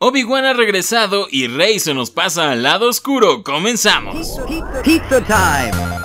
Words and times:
Obi-Wan 0.00 0.44
ha 0.44 0.52
regresado 0.52 1.26
y 1.28 1.48
Rey 1.48 1.80
se 1.80 1.92
nos 1.92 2.12
pasa 2.12 2.52
al 2.52 2.62
lado 2.62 2.88
oscuro. 2.88 3.42
¡Comenzamos! 3.42 4.38
Pizza 4.84 5.20
time. 5.20 5.72
Pizza 5.74 5.97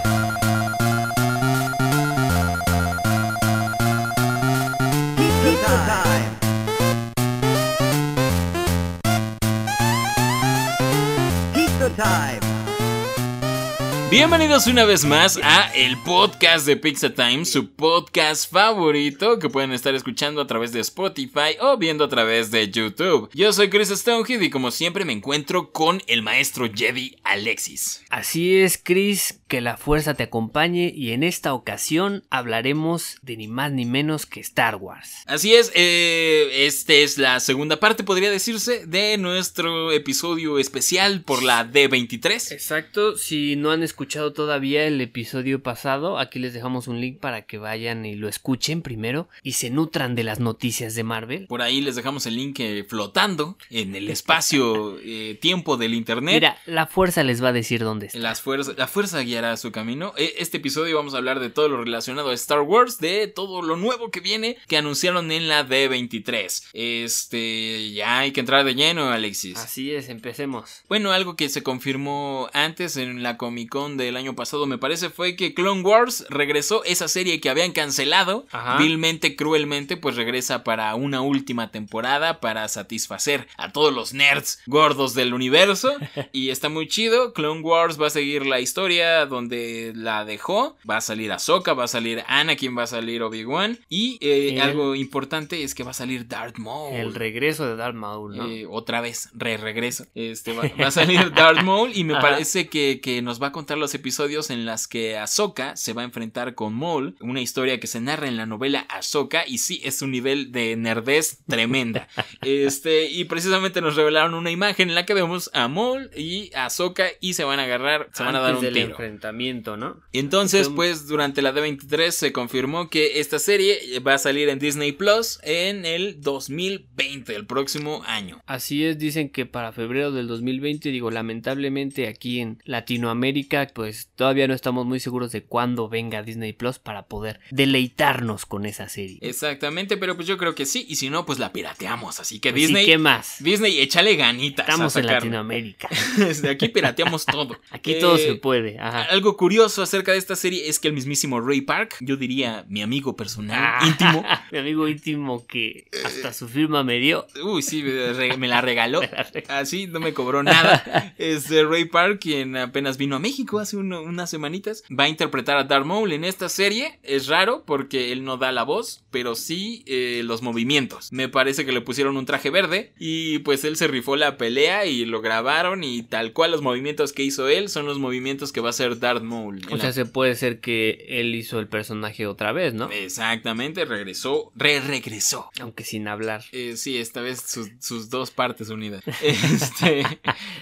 Bienvenidos 14.14 14.68
una 14.68 14.86
vez 14.86 15.06
más 15.06 15.40
a 15.42 15.74
el 15.74 15.98
podcast 16.04 16.68
de 16.68 16.78
Pizza 16.78 17.16
Time, 17.16 17.46
su 17.46 17.74
podcast 17.74 18.52
favorito 18.52 19.40
que 19.40 19.50
pueden 19.50 19.72
estar 19.72 19.96
escuchando 19.96 20.40
a 20.40 20.46
través 20.46 20.72
de 20.72 20.82
Spotify 20.82 21.58
o 21.60 21.78
viendo 21.78 22.04
a 22.04 22.10
través 22.10 22.52
de 22.52 22.70
YouTube. 22.70 23.32
Yo 23.34 23.52
soy 23.52 23.72
Chris 23.72 23.90
Stonehead 23.90 24.40
y 24.40 24.52
como 24.52 24.70
siempre 24.70 25.04
me 25.04 25.14
encuentro 25.14 25.72
con 25.72 26.04
el 26.06 26.22
maestro 26.22 26.70
Jedi 26.72 27.18
Alexis. 27.24 28.04
Así 28.12 28.56
es, 28.56 28.78
Chris, 28.78 29.40
que 29.48 29.62
la 29.62 29.78
fuerza 29.78 30.14
te 30.14 30.22
acompañe 30.22 30.94
y 30.96 31.14
en 31.14 31.24
esta 31.24 31.56
ocasión 31.56 32.24
hablaremos 32.30 33.18
de 33.24 33.36
ni 33.38 33.48
más 33.48 33.72
ni 33.72 33.86
menos 33.86 34.28
que 34.28 34.42
Star 34.42 34.76
Wars. 34.76 35.24
Así 35.26 35.56
es, 35.56 35.72
eh, 35.74 36.68
esta 36.68 36.94
es 36.94 37.18
la 37.18 37.40
segunda 37.40 37.80
parte, 37.80 38.04
podría 38.04 38.30
decirse, 38.30 38.86
de 38.86 39.18
nuestro 39.18 39.92
episodio 39.92 40.60
especial 40.60 41.24
por 41.24 41.42
la 41.42 41.66
D23. 41.66 42.52
Exacto, 42.52 43.18
si 43.18 43.56
no 43.56 43.72
han 43.72 43.82
escuchado 43.82 44.03
todavía 44.08 44.86
el 44.86 45.00
episodio 45.02 45.62
pasado, 45.64 46.18
aquí 46.20 46.40
les 46.40 46.54
dejamos 46.54 46.88
un 46.88 47.00
link 47.02 47.20
para 47.20 47.44
que 47.44 47.58
vayan 47.58 48.06
y 48.06 48.16
lo 48.16 48.28
escuchen 48.28 48.82
primero 48.82 49.28
y 49.44 49.54
se 49.54 49.70
nutran 49.70 50.16
de 50.16 50.24
las 50.24 50.40
noticias 50.40 50.96
de 50.96 51.04
Marvel. 51.04 51.48
Por 51.48 51.62
ahí 51.62 51.82
les 51.82 51.96
dejamos 51.96 52.26
el 52.26 52.36
link 52.36 52.60
eh, 52.60 52.86
flotando 52.88 53.58
en 53.70 53.96
el 53.96 54.10
espacio-tiempo 54.10 55.78
del 55.78 55.94
internet. 55.94 56.34
Mira, 56.36 56.58
la 56.66 56.88
fuerza 56.88 57.24
les 57.24 57.44
va 57.44 57.50
a 57.50 57.54
decir 57.54 57.82
dónde 57.84 58.08
está. 58.08 58.20
Las 58.20 58.42
fuerzas, 58.42 58.76
la 58.78 58.88
fuerza 58.88 59.20
guiará 59.22 59.56
su 59.58 59.72
camino. 59.72 60.14
E- 60.18 60.36
Este 60.38 60.58
episodio 60.58 60.96
vamos 60.98 61.14
a 61.14 61.18
hablar 61.18 61.40
de 61.40 61.50
todo 61.50 61.70
lo 61.70 61.84
relacionado 61.84 62.30
a 62.30 62.34
Star 62.34 62.62
Wars, 62.62 63.00
de 63.00 63.28
todo 63.28 63.62
lo 63.62 63.76
nuevo 63.78 64.12
que 64.12 64.20
viene, 64.20 64.58
que 64.68 64.78
anunciaron 64.78 65.32
en 65.32 65.48
la 65.48 65.68
D23. 65.68 66.70
Este, 66.74 67.92
ya 67.94 68.20
hay 68.20 68.32
que 68.32 68.40
entrar 68.40 68.66
de 68.66 68.76
lleno, 68.76 69.10
Alexis. 69.10 69.58
Así 69.58 69.94
es, 69.94 70.10
empecemos. 70.10 70.84
Bueno, 70.90 71.12
algo 71.12 71.36
que 71.36 71.50
se 71.50 71.64
confirmó 71.64 72.50
antes 72.54 72.98
en 72.98 73.24
la 73.24 73.38
Comic 73.38 73.70
Con 73.70 73.93
del 73.98 74.18
año 74.18 74.36
pasado, 74.36 74.66
me 74.66 74.78
parece, 74.78 75.10
fue 75.10 75.36
que 75.36 75.54
Clone 75.54 75.82
Wars 75.82 76.26
regresó, 76.30 76.84
esa 76.84 77.08
serie 77.08 77.40
que 77.40 77.50
habían 77.50 77.72
cancelado, 77.72 78.46
Ajá. 78.52 78.78
vilmente, 78.78 79.36
cruelmente, 79.36 79.98
pues 79.98 80.16
regresa 80.16 80.64
para 80.64 80.94
una 80.96 81.22
última 81.22 81.72
temporada 81.72 82.40
para 82.40 82.68
satisfacer 82.68 83.48
a 83.58 83.72
todos 83.72 83.94
los 83.94 84.14
nerds 84.14 84.60
gordos 84.68 85.14
del 85.14 85.34
universo. 85.34 85.94
y 86.32 86.50
está 86.50 86.70
muy 86.70 86.88
chido. 86.88 87.34
Clone 87.34 87.62
Wars 87.62 88.00
va 88.02 88.08
a 88.08 88.10
seguir 88.12 88.46
la 88.46 88.60
historia 88.60 89.26
donde 89.26 89.94
la 89.96 90.26
dejó. 90.26 90.76
Va 90.90 90.98
a 90.98 91.02
salir 91.02 91.32
Ahsoka, 91.32 91.74
va 91.74 91.86
a 91.86 91.88
salir 91.88 92.24
Anakin, 92.28 92.78
va 92.78 92.84
a 92.84 92.88
salir 92.88 93.24
Obi-Wan. 93.24 93.80
Y 93.90 94.18
eh, 94.22 94.50
El- 94.56 94.62
algo 94.62 94.96
importante 94.96 95.64
es 95.64 95.76
que 95.76 95.84
va 95.84 95.92
a 95.92 95.94
salir 95.94 96.28
Darth 96.28 96.58
Maul. 96.58 96.94
El 96.96 97.14
regreso 97.16 97.66
de 97.66 97.76
Darth 97.76 97.96
Maul, 97.96 98.38
¿no? 98.38 98.48
Eh, 98.48 98.66
otra 98.70 99.02
vez, 99.02 99.30
re 99.34 99.58
regreso. 99.58 100.06
Este, 100.16 100.54
va, 100.54 100.64
va 100.82 100.88
a 100.88 100.92
salir 100.92 101.32
Darth 101.34 101.62
Maul 101.64 101.92
y 101.96 102.04
me 102.04 102.14
Ajá. 102.18 102.22
parece 102.22 102.68
que, 102.68 103.00
que 103.02 103.22
nos 103.22 103.42
va 103.42 103.48
a 103.48 103.52
contar 103.52 103.78
los 103.84 103.94
episodios 103.96 104.50
en 104.50 104.66
las 104.66 104.88
que 104.88 105.18
Ahsoka 105.18 105.76
se 105.76 105.94
va 105.94 106.02
a 106.02 106.06
enfrentar 106.06 106.56
con 106.56 106.74
Maul. 106.74 107.16
Una 107.20 107.42
historia 107.42 107.80
que 107.80 107.88
se 107.88 108.00
narra 108.00 108.28
en 108.28 108.38
la 108.38 108.46
novela 108.46 108.82
Ahsoka 108.90 109.44
y 109.46 109.58
sí, 109.58 109.82
es 109.84 110.02
un 110.02 110.12
nivel 110.12 110.52
de 110.52 110.76
nerdez 110.76 111.40
tremenda. 111.48 112.08
Este, 112.42 113.06
y 113.10 113.24
precisamente 113.26 113.80
nos 113.82 113.96
revelaron 113.96 114.34
una 114.34 114.52
imagen 114.52 114.90
en 114.90 114.96
la 114.96 115.06
que 115.06 115.14
vemos 115.14 115.50
a 115.54 115.68
Maul 115.68 116.10
y 116.16 116.52
a 116.56 116.66
Ahsoka 116.66 117.08
y 117.22 117.34
se 117.34 117.44
van 117.46 117.60
a 117.60 117.64
agarrar, 117.64 118.10
se 118.14 118.24
van 118.24 118.36
a 118.36 118.40
dar 118.40 118.56
un 118.56 118.62
del 118.62 118.74
tiro. 118.74 118.90
enfrentamiento, 118.90 119.78
¿no? 119.78 120.00
Entonces- 120.12 120.70
pues 120.70 121.08
durante 121.08 121.42
la 121.42 121.54
D23 121.54 122.12
se 122.12 122.32
confirmó 122.32 122.90
que 122.90 123.20
esta 123.20 123.40
serie 123.40 124.00
va 124.00 124.16
a 124.16 124.18
salir 124.18 124.50
en 124.50 124.60
Disney 124.60 124.92
Plus 124.94 125.40
en 125.44 125.86
el 125.86 126.22
2020, 126.22 127.36
el 127.36 127.46
próximo 127.46 128.02
año. 128.06 128.42
Así 128.46 128.84
es, 128.86 128.98
dicen 128.98 129.30
que 129.30 129.46
para 129.46 129.72
febrero 129.72 130.12
del 130.12 130.28
2020, 130.28 130.90
digo, 130.90 131.12
lamentablemente 131.12 132.08
aquí 132.08 132.40
en 132.40 132.62
Latinoamérica, 132.66 133.68
pues 133.74 134.10
todavía 134.16 134.48
no 134.48 134.54
estamos 134.54 134.86
muy 134.86 135.00
seguros 135.00 135.32
de 135.32 135.44
cuándo 135.44 135.90
venga 135.90 136.24
Disney 136.24 136.54
Plus 136.54 136.80
para 136.80 137.08
poder 137.08 137.40
deleitarnos 137.52 138.46
con 138.46 138.66
esa 138.66 138.88
serie. 138.90 139.18
Exactamente, 139.22 139.98
pero 139.98 140.16
pues 140.16 140.28
yo 140.28 140.38
creo 140.38 140.54
que 140.56 140.66
sí, 140.66 140.86
y 140.88 140.96
si 140.96 141.10
no, 141.10 141.26
pues 141.26 141.40
la 141.40 141.52
pirateamos. 141.52 142.20
Así 142.20 142.40
que 142.40 142.52
Pues 142.52 142.64
Disney, 142.64 142.86
¿qué 142.86 142.98
más? 142.98 143.38
Disney, 143.40 143.80
échale 143.80 144.16
ganitas. 144.16 144.68
Estamos 144.68 144.96
a 144.96 145.00
en. 145.00 145.06
Latinoamérica. 145.08 145.90
Desde 146.18 146.50
aquí 146.50 146.70
pirateamos 146.70 147.26
todo. 147.26 147.60
Aquí 147.72 147.94
Eh, 147.94 148.00
todo 148.00 148.18
se 148.18 148.36
puede. 148.36 148.80
Ajá. 148.80 149.04
Algo 149.04 149.36
curioso 149.38 149.82
acerca 149.82 150.12
de 150.12 150.18
esta 150.18 150.36
serie 150.36 150.70
es 150.70 150.80
que 150.80 150.88
el 150.88 150.94
mismísimo 150.94 151.42
Ray 151.42 151.62
Park, 151.62 151.96
yo 152.02 152.16
diría 152.18 152.66
mi 152.68 152.82
amigo 152.82 153.16
personal, 153.16 153.58
Ah, 153.60 153.86
íntimo, 153.88 154.24
Mi 154.52 154.58
amigo 154.60 154.88
íntimo 154.88 155.46
que 155.48 155.88
hasta 156.06 156.34
su 156.34 156.48
firma 156.48 156.84
me 156.84 157.00
dio. 157.00 157.26
uy, 157.44 157.62
sí, 157.62 157.84
me 157.84 158.48
la 158.48 158.62
regaló. 158.62 159.02
Así 159.48 159.88
no 159.88 160.00
me 160.00 160.14
cobró 160.14 160.44
nada. 160.44 161.14
Este 161.18 161.64
Ray 161.64 161.86
Park, 161.86 162.20
quien 162.22 162.56
apenas 162.58 162.98
vino 162.98 163.16
a 163.16 163.20
México 163.20 163.53
hace 163.60 163.78
uno- 163.78 164.02
unas 164.02 164.30
semanitas, 164.30 164.84
va 164.92 165.06
a 165.06 165.10
interpretar 165.10 165.58
a 165.58 165.64
Darth 165.64 165.86
Maul 165.86 166.12
en 166.12 166.24
esta 166.24 166.50
serie. 166.50 167.00
Es 167.04 167.28
raro 167.28 167.64
porque 167.66 168.12
él 168.12 168.24
no 168.24 168.38
da 168.38 168.52
la 168.52 168.64
voz, 168.64 169.04
pero 169.12 169.36
sí 169.36 169.84
eh, 169.86 170.22
los 170.26 170.42
movimientos. 170.42 171.12
Me 171.12 171.30
parece 171.30 171.66
que 171.66 171.72
le 171.72 171.82
pusieron 171.82 172.18
un 172.18 172.26
traje 172.26 172.50
verde 172.50 172.94
y 173.00 173.40
pues 173.40 173.64
él 173.64 173.76
se 173.78 173.88
rifó 173.88 174.16
la 174.16 174.38
pelea 174.38 174.86
y 174.86 175.06
lo 175.06 175.22
grabaron 175.22 175.84
y 175.84 176.04
tal 176.04 176.34
cual 176.34 176.52
los 176.52 176.62
movimientos 176.62 177.14
que 177.14 177.24
hizo 177.24 177.48
él 177.48 177.70
son 177.70 177.86
los 177.86 178.00
movimientos 178.00 178.52
que 178.52 178.62
va 178.62 178.68
a 178.68 178.72
hacer 178.72 179.00
Darth 179.00 179.24
Maul. 179.24 179.62
O 179.72 179.76
la- 179.76 179.82
sea, 179.82 179.94
se 179.94 180.06
puede 180.06 180.36
ser 180.36 180.60
que 180.60 181.06
él 181.10 181.36
hizo 181.36 181.60
el 181.60 181.68
personaje 181.68 182.28
otra 182.28 182.52
vez, 182.52 182.74
¿no? 182.74 182.90
Exactamente, 182.92 183.86
regresó, 183.86 184.52
re-regresó. 184.56 185.50
Aunque 185.62 185.84
sin 185.84 186.08
hablar. 186.08 186.44
Eh, 186.52 186.76
sí, 186.78 186.98
esta 186.98 187.22
vez 187.22 187.42
sus, 187.42 187.70
sus 187.80 188.10
dos 188.10 188.32
partes 188.32 188.70
unidas. 188.70 189.04
Este, 189.24 190.04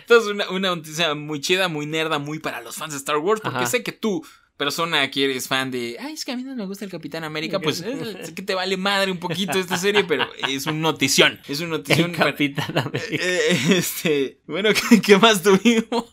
entonces, 0.01 0.29
una, 0.31 0.49
una 0.49 0.75
noticia 0.75 1.13
muy 1.15 1.39
chida, 1.41 1.67
muy 1.67 1.85
nerda, 1.85 2.19
muy 2.19 2.39
para 2.39 2.61
los 2.61 2.80
fans 2.81 2.93
de 2.93 2.97
Star 2.97 3.17
Wars, 3.17 3.41
porque 3.41 3.59
Ajá. 3.59 3.67
sé 3.67 3.83
que 3.83 3.91
tú, 3.91 4.25
persona 4.57 5.09
que 5.11 5.25
eres 5.25 5.47
fan 5.47 5.69
de, 5.69 5.97
ay, 5.99 6.13
es 6.13 6.25
que 6.25 6.31
a 6.31 6.37
mí 6.37 6.43
no 6.43 6.55
me 6.55 6.65
gusta 6.65 6.83
el 6.83 6.91
Capitán 6.91 7.23
América, 7.23 7.59
pues 7.59 7.77
sé 7.77 8.33
que 8.35 8.41
te 8.41 8.55
vale 8.55 8.75
madre 8.75 9.11
un 9.11 9.19
poquito 9.19 9.59
esta 9.59 9.77
serie, 9.77 10.03
pero 10.03 10.27
es 10.49 10.65
un 10.65 10.81
notición, 10.81 11.39
es 11.47 11.59
una 11.59 11.77
notición. 11.77 12.11
El 12.11 12.17
Capitán 12.17 12.77
América. 12.77 13.23
Eh, 13.23 13.59
este, 13.69 14.39
bueno, 14.47 14.69
¿qué, 14.89 14.99
qué 14.99 15.17
más 15.17 15.43
tuvimos? 15.43 16.05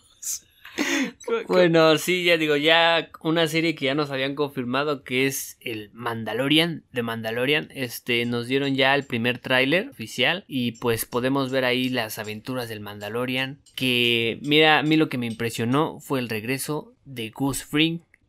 Bueno, 1.46 1.98
sí, 1.98 2.24
ya 2.24 2.36
digo, 2.36 2.56
ya 2.56 3.10
una 3.20 3.46
serie 3.48 3.74
que 3.74 3.86
ya 3.86 3.94
nos 3.94 4.10
habían 4.10 4.34
confirmado 4.34 5.04
que 5.04 5.26
es 5.26 5.58
el 5.60 5.90
Mandalorian 5.92 6.84
de 6.92 7.02
Mandalorian. 7.02 7.68
Este, 7.74 8.24
nos 8.24 8.46
dieron 8.46 8.74
ya 8.74 8.94
el 8.94 9.04
primer 9.04 9.38
tráiler 9.38 9.88
oficial 9.88 10.44
y 10.48 10.72
pues 10.72 11.04
podemos 11.04 11.50
ver 11.50 11.64
ahí 11.64 11.88
las 11.88 12.18
aventuras 12.18 12.68
del 12.68 12.80
Mandalorian. 12.80 13.58
Que, 13.74 14.38
mira, 14.42 14.78
a 14.78 14.82
mí 14.82 14.96
lo 14.96 15.08
que 15.08 15.18
me 15.18 15.26
impresionó 15.26 16.00
fue 16.00 16.18
el 16.20 16.28
regreso 16.28 16.94
de 17.04 17.30
Goose 17.30 17.64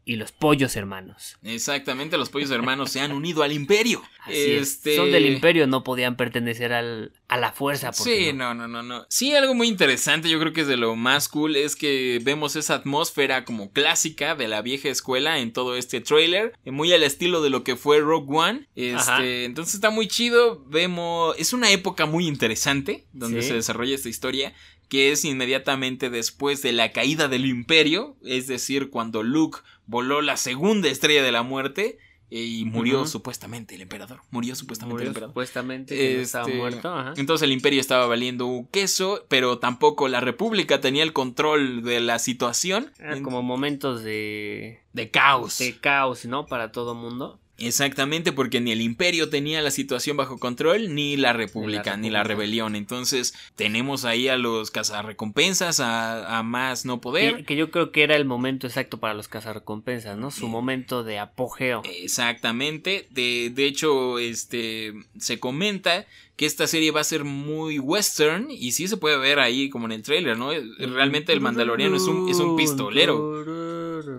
y 0.10 0.16
los 0.16 0.32
pollos 0.32 0.76
hermanos. 0.76 1.38
Exactamente, 1.44 2.18
los 2.18 2.30
pollos 2.30 2.50
hermanos 2.50 2.90
se 2.92 3.00
han 3.00 3.12
unido 3.12 3.44
al 3.44 3.52
imperio. 3.52 4.02
Así 4.24 4.34
es. 4.54 4.62
Este, 4.70 4.96
Son 4.96 5.12
del 5.12 5.28
imperio, 5.28 5.68
no 5.68 5.84
podían 5.84 6.18
pertenecer 6.18 6.74
al, 6.74 7.14
a 7.28 7.38
la 7.38 7.52
fuerza. 7.52 7.94
Sí, 7.94 8.32
no, 8.34 8.56
no, 8.56 8.68
no, 8.68 8.82
no. 8.82 9.06
Sí, 9.08 9.36
algo 9.36 9.54
muy 9.54 9.68
interesante, 9.68 10.28
yo 10.28 10.40
creo 10.40 10.52
que 10.52 10.62
es 10.62 10.68
de 10.68 10.78
lo 10.78 10.96
más 10.96 11.30
cool, 11.30 11.56
es 11.56 11.76
que 11.76 12.20
vemos 12.24 12.56
esa 12.56 12.74
atmósfera 12.74 13.46
como 13.46 13.72
clásica 13.72 14.34
de 14.34 14.48
la 14.48 14.64
vieja 14.64 14.90
escuela 14.90 15.38
en 15.38 15.54
todo 15.54 15.76
este 15.78 16.02
trailer, 16.02 16.54
eh, 16.66 16.72
muy 16.72 16.92
al 16.92 17.04
estilo 17.04 17.44
de 17.44 17.52
lo 17.52 17.64
que 17.64 17.76
fue 17.76 18.00
Rogue 18.00 18.36
One. 18.36 18.68
Ajá. 18.96 19.18
Este, 19.18 19.46
entonces 19.46 19.76
está 19.76 19.92
muy 19.92 20.08
chido, 20.08 20.66
vemos, 20.66 21.36
es 21.38 21.54
una 21.54 21.70
época 21.70 22.08
muy 22.08 22.26
interesante 22.28 23.06
donde 23.14 23.44
Sí. 23.44 23.50
se 23.50 23.54
desarrolla 23.54 23.94
esta 23.94 24.10
historia 24.10 24.54
que 24.90 25.12
es 25.12 25.24
inmediatamente 25.24 26.10
después 26.10 26.62
de 26.62 26.74
la 26.74 26.92
caída 26.92 27.28
del 27.28 27.46
imperio, 27.46 28.18
es 28.24 28.48
decir, 28.48 28.90
cuando 28.90 29.24
Luke 29.24 29.60
voló 29.86 30.22
la 30.22 30.36
segunda 30.36 30.90
estrella 30.90 31.24
de 31.24 31.32
la 31.32 31.44
muerte 31.44 31.98
eh, 32.32 32.44
y 32.44 32.66
murió 32.66 33.08
supuestamente 33.08 33.74
el 33.76 33.82
emperador, 33.82 34.22
murió 34.30 34.54
supuestamente 34.56 34.94
Murió 34.94 35.04
el 35.04 35.08
emperador. 35.10 35.32
supuestamente 35.32 36.22
estaba 36.22 36.46
Este, 36.46 36.58
muerto. 36.58 36.94
ajá. 36.94 37.14
Entonces 37.18 37.44
el 37.46 37.52
imperio 37.52 37.80
estaba 37.82 38.06
valiendo 38.06 38.46
un 38.46 38.68
queso, 38.68 39.26
pero 39.30 39.58
tampoco 39.60 40.08
la 40.08 40.20
república 40.20 40.80
tenía 40.82 41.02
el 41.04 41.14
control 41.14 41.82
de 41.84 42.00
la 42.02 42.20
situación. 42.20 42.92
Como 43.24 43.42
momentos 43.42 44.04
de, 44.04 44.80
de 44.94 45.10
caos. 45.10 45.58
de 45.60 45.80
caos, 45.80 46.26
¿no? 46.26 46.46
Para 46.46 46.72
todo 46.72 46.94
mundo. 46.94 47.40
Exactamente, 47.60 48.32
porque 48.32 48.62
ni 48.62 48.72
el 48.72 48.82
imperio 48.82 49.30
tenía 49.30 49.62
la 49.62 49.72
situación 49.72 50.18
bajo 50.18 50.38
control, 50.38 50.94
ni 50.94 51.18
la 51.18 51.34
república, 51.34 51.98
ni 51.98 52.10
la, 52.10 52.24
rebelión. 52.24 52.76
Entonces 52.76 53.34
tenemos 53.56 54.06
ahí 54.06 54.28
a 54.28 54.38
los 54.38 54.72
cazarrecompensas, 54.72 55.80
a, 55.80 56.38
a 56.38 56.44
más 56.44 56.86
no 56.86 57.02
poder. 57.02 57.38
Que, 57.38 57.44
que, 57.46 57.56
yo 57.56 57.72
creo 57.72 57.92
que 57.92 58.04
era 58.04 58.16
el 58.16 58.26
momento 58.26 58.68
exacto 58.68 59.00
para 59.00 59.14
los 59.14 59.28
cazarrecompensas, 59.28 60.18
¿no? 60.18 60.32
Su 60.32 60.48
momento 60.48 61.04
de 61.04 61.20
apogeo. 61.20 61.82
Exactamente. 61.86 63.08
De, 63.10 63.52
de 63.54 63.66
hecho, 63.66 64.20
este 64.20 64.94
se 65.18 65.40
comenta 65.40 66.06
que 66.40 66.46
esta 66.46 66.68
serie 66.68 66.92
va 66.92 67.02
a 67.02 67.04
ser 67.04 67.26
muy 67.26 67.80
western 67.80 68.50
y 68.50 68.72
sí 68.72 68.88
se 68.88 68.96
puede 68.96 69.18
ver 69.18 69.40
ahí 69.40 69.70
como 69.70 69.88
en 69.88 69.92
el 69.92 70.04
trailer, 70.04 70.38
¿no? 70.38 70.52
Realmente 70.78 71.34
el 71.34 71.42
mandaloriano 71.42 71.98
es 71.98 72.04
un, 72.04 72.30
es 72.30 72.40
un 72.40 72.56
pistolero. 72.56 73.44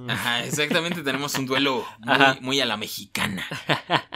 Ajá, 0.08 0.44
exactamente, 0.44 1.02
tenemos 1.02 1.34
un 1.36 1.46
duelo 1.46 1.84
muy, 1.98 2.40
muy 2.40 2.60
a 2.60 2.66
la 2.66 2.76
mexicana. 2.76 3.44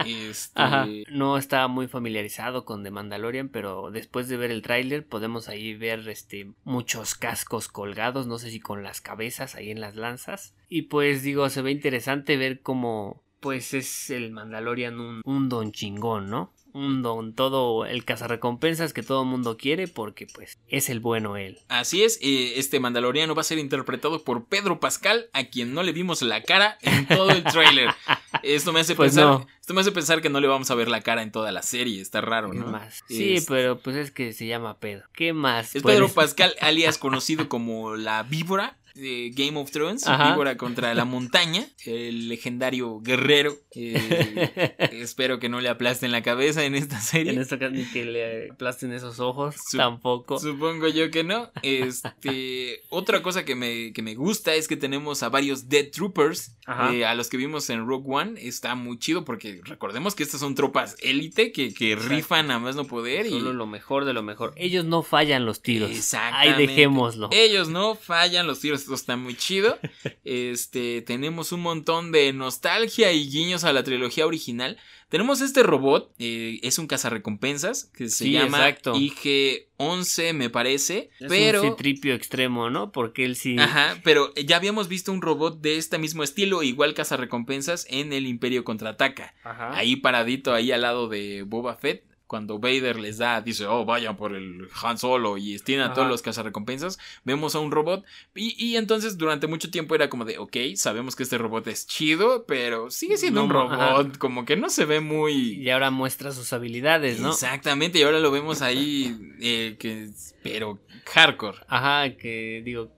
Este... 0.06 0.60
Ajá. 0.60 0.86
No 1.10 1.36
estaba 1.36 1.68
muy 1.68 1.88
familiarizado 1.88 2.64
con 2.64 2.82
The 2.82 2.90
Mandalorian, 2.90 3.48
pero 3.48 3.90
después 3.90 4.28
de 4.28 4.36
ver 4.36 4.50
el 4.50 4.62
tráiler 4.62 5.06
podemos 5.06 5.48
ahí 5.48 5.74
ver 5.74 6.08
este 6.08 6.52
muchos 6.64 7.14
cascos 7.14 7.68
colgados, 7.68 8.26
no 8.26 8.38
sé 8.38 8.50
si 8.50 8.60
con 8.60 8.82
las 8.82 9.00
cabezas 9.00 9.54
ahí 9.54 9.70
en 9.70 9.80
las 9.80 9.96
lanzas. 9.96 10.54
Y 10.68 10.82
pues 10.82 11.22
digo, 11.22 11.48
se 11.50 11.62
ve 11.62 11.70
interesante 11.70 12.36
ver 12.36 12.60
cómo 12.60 13.22
pues 13.40 13.74
es 13.74 14.08
el 14.08 14.30
Mandalorian 14.30 14.98
un, 14.98 15.20
un 15.22 15.50
don 15.50 15.70
chingón, 15.70 16.30
¿no? 16.30 16.53
Un 16.74 17.02
don, 17.02 17.32
todo 17.34 17.86
el 17.86 18.04
cazarrecompensas 18.04 18.92
que 18.92 19.02
todo 19.02 19.22
el 19.22 19.28
mundo 19.28 19.56
quiere 19.56 19.88
porque 19.88 20.26
pues 20.26 20.58
es 20.68 20.90
el 20.90 21.00
bueno 21.00 21.36
él. 21.36 21.60
Así 21.68 22.02
es, 22.02 22.18
este 22.20 22.80
mandaloriano 22.80 23.34
va 23.34 23.40
a 23.42 23.44
ser 23.44 23.58
interpretado 23.58 24.22
por 24.24 24.44
Pedro 24.46 24.80
Pascal, 24.80 25.26
a 25.32 25.44
quien 25.44 25.72
no 25.72 25.82
le 25.82 25.92
vimos 25.92 26.20
la 26.22 26.42
cara 26.42 26.76
en 26.82 27.06
todo 27.06 27.30
el 27.30 27.44
tráiler. 27.44 27.90
Esto 28.42 28.72
me 28.72 28.80
hace 28.80 28.94
Pues 28.94 29.12
pensar, 29.14 29.24
no. 29.24 29.46
esto 29.60 29.72
me 29.72 29.80
hace 29.80 29.92
pensar 29.92 30.20
que 30.20 30.28
no 30.28 30.40
le 30.40 30.48
vamos 30.48 30.70
a 30.70 30.74
ver 30.74 30.88
la 30.88 31.00
cara 31.00 31.22
en 31.22 31.30
toda 31.32 31.50
la 31.52 31.62
serie, 31.62 32.02
está 32.02 32.20
raro, 32.20 32.50
¿Qué 32.50 32.58
¿no? 32.58 32.66
más? 32.66 33.02
Sí, 33.08 33.36
Es- 33.36 33.46
pero 33.46 33.78
pues 33.78 33.96
es 33.96 34.10
que 34.10 34.32
se 34.34 34.46
llama 34.46 34.78
Pedro. 34.80 35.06
¿Qué 35.14 35.32
más? 35.32 35.74
Es 35.76 35.82
Pedro 35.82 36.08
Pascal, 36.08 36.54
alias 36.60 36.98
conocido 36.98 37.48
como 37.48 37.94
la 37.96 38.22
víbora 38.24 38.76
Game 38.94 39.58
of 39.58 39.70
Thrones, 39.72 40.06
Ajá. 40.06 40.30
víbora 40.30 40.56
contra 40.56 40.94
la 40.94 41.04
montaña, 41.04 41.66
el 41.84 42.28
legendario 42.28 43.00
guerrero. 43.00 43.56
Eh, 43.74 44.76
espero 44.92 45.40
que 45.40 45.48
no 45.48 45.60
le 45.60 45.68
aplasten 45.68 46.12
la 46.12 46.22
cabeza 46.22 46.64
en 46.64 46.74
esta 46.74 47.00
serie. 47.00 47.32
En 47.32 47.40
esta 47.40 47.56
ni 47.70 47.84
que 47.84 48.04
le 48.04 48.50
aplasten 48.50 48.92
esos 48.92 49.18
ojos, 49.18 49.56
tampoco. 49.76 50.38
Supongo 50.38 50.88
yo 50.88 51.10
que 51.10 51.24
no. 51.24 51.50
Este, 51.62 52.82
otra 52.88 53.22
cosa 53.22 53.44
que 53.44 53.54
me, 53.54 53.92
que 53.92 54.02
me 54.02 54.14
gusta 54.14 54.54
es 54.54 54.68
que 54.68 54.76
tenemos 54.76 55.22
a 55.22 55.28
varios 55.28 55.68
Dead 55.68 55.90
Troopers, 55.90 56.56
eh, 56.92 57.04
a 57.04 57.14
los 57.14 57.28
que 57.28 57.36
vimos 57.36 57.68
en 57.70 57.86
Rogue 57.86 58.06
One. 58.08 58.40
Está 58.40 58.74
muy 58.74 58.98
chido 58.98 59.24
porque 59.24 59.60
recordemos 59.64 60.14
que 60.14 60.22
estas 60.22 60.40
son 60.40 60.54
tropas 60.54 60.96
élite 61.00 61.52
que, 61.52 61.96
rifan 61.96 62.50
a 62.50 62.58
más 62.58 62.76
no 62.76 62.84
poder. 62.84 63.26
Y 63.26 63.30
Solo 63.30 63.52
lo 63.52 63.66
mejor 63.66 64.04
de 64.04 64.12
lo 64.12 64.22
mejor. 64.22 64.52
Ellos 64.56 64.84
no 64.84 65.02
fallan 65.02 65.44
los 65.46 65.62
tiros. 65.62 66.14
Ahí 66.14 66.52
dejémoslo. 66.54 67.28
Ellos 67.32 67.68
no 67.68 67.94
fallan 67.94 68.46
los 68.46 68.60
tiros, 68.60 68.83
esto 68.84 68.94
está 68.94 69.16
muy 69.16 69.34
chido. 69.36 69.78
Este, 70.24 71.02
tenemos 71.02 71.52
un 71.52 71.60
montón 71.60 72.10
de 72.10 72.32
nostalgia 72.32 73.12
y 73.12 73.28
guiños 73.28 73.64
a 73.64 73.72
la 73.72 73.82
trilogía 73.84 74.26
original. 74.26 74.78
Tenemos 75.10 75.40
este 75.42 75.62
robot, 75.62 76.12
eh, 76.18 76.58
es 76.62 76.78
un 76.78 76.86
cazarrecompensas 76.86 77.84
que 77.96 78.08
se 78.08 78.24
Sí, 78.24 78.32
llama 78.32 78.58
exacto. 78.68 78.94
IG-11, 78.94 80.32
me 80.32 80.50
parece. 80.50 81.10
Es 81.20 81.28
pero 81.28 81.62
un 81.62 81.70
citripio 81.70 82.14
extremo, 82.14 82.70
¿no? 82.70 82.90
Porque 82.90 83.24
él 83.24 83.36
sí. 83.36 83.56
Ajá, 83.58 84.00
pero 84.02 84.32
ya 84.34 84.56
habíamos 84.56 84.88
visto 84.88 85.12
un 85.12 85.22
robot 85.22 85.60
de 85.60 85.76
este 85.76 85.98
mismo 85.98 86.22
estilo, 86.22 86.62
igual 86.62 86.94
cazarrecompensas 86.94 87.86
en 87.90 88.12
el 88.12 88.26
Imperio 88.26 88.64
contraataca. 88.64 89.34
Ajá. 89.44 89.76
Ahí 89.76 89.96
paradito, 89.96 90.54
ahí 90.54 90.72
al 90.72 90.82
lado 90.82 91.08
de 91.08 91.42
Boba 91.42 91.76
Fett. 91.76 92.04
Cuando 92.34 92.58
Vader 92.58 92.98
les 92.98 93.18
da, 93.18 93.40
dice, 93.40 93.64
oh, 93.66 93.84
vayan 93.84 94.16
por 94.16 94.34
el 94.34 94.66
Han 94.82 94.98
Solo 94.98 95.38
y 95.38 95.56
tiene 95.60 95.82
a 95.82 95.86
Ajá. 95.86 95.94
todos 95.94 96.08
los 96.08 96.20
cazarrecompensas, 96.20 96.98
vemos 97.22 97.54
a 97.54 97.60
un 97.60 97.70
robot. 97.70 98.04
Y, 98.34 98.56
y 98.58 98.76
entonces 98.76 99.16
durante 99.16 99.46
mucho 99.46 99.70
tiempo 99.70 99.94
era 99.94 100.10
como 100.10 100.24
de, 100.24 100.38
ok, 100.38 100.56
sabemos 100.74 101.14
que 101.14 101.22
este 101.22 101.38
robot 101.38 101.68
es 101.68 101.86
chido, 101.86 102.44
pero 102.44 102.90
sigue 102.90 103.18
siendo 103.18 103.38
No, 103.42 103.44
un 103.46 103.52
robot, 103.52 103.72
ajá. 103.72 104.18
como 104.18 104.44
que 104.44 104.56
no 104.56 104.68
se 104.68 104.84
ve 104.84 104.98
muy... 104.98 105.52
Y 105.62 105.70
ahora 105.70 105.92
muestra 105.92 106.32
sus 106.32 106.52
habilidades, 106.52 107.20
¿no? 107.20 107.30
Exactamente, 107.30 108.00
y 108.00 108.02
ahora 108.02 108.18
lo 108.18 108.32
vemos 108.32 108.62
ahí, 108.62 109.16
eh, 109.40 109.76
que, 109.78 110.08
pero 110.42 110.80
hardcore. 111.12 111.58
Ajá, 111.68 112.16
que 112.16 112.62
digo. 112.64 112.90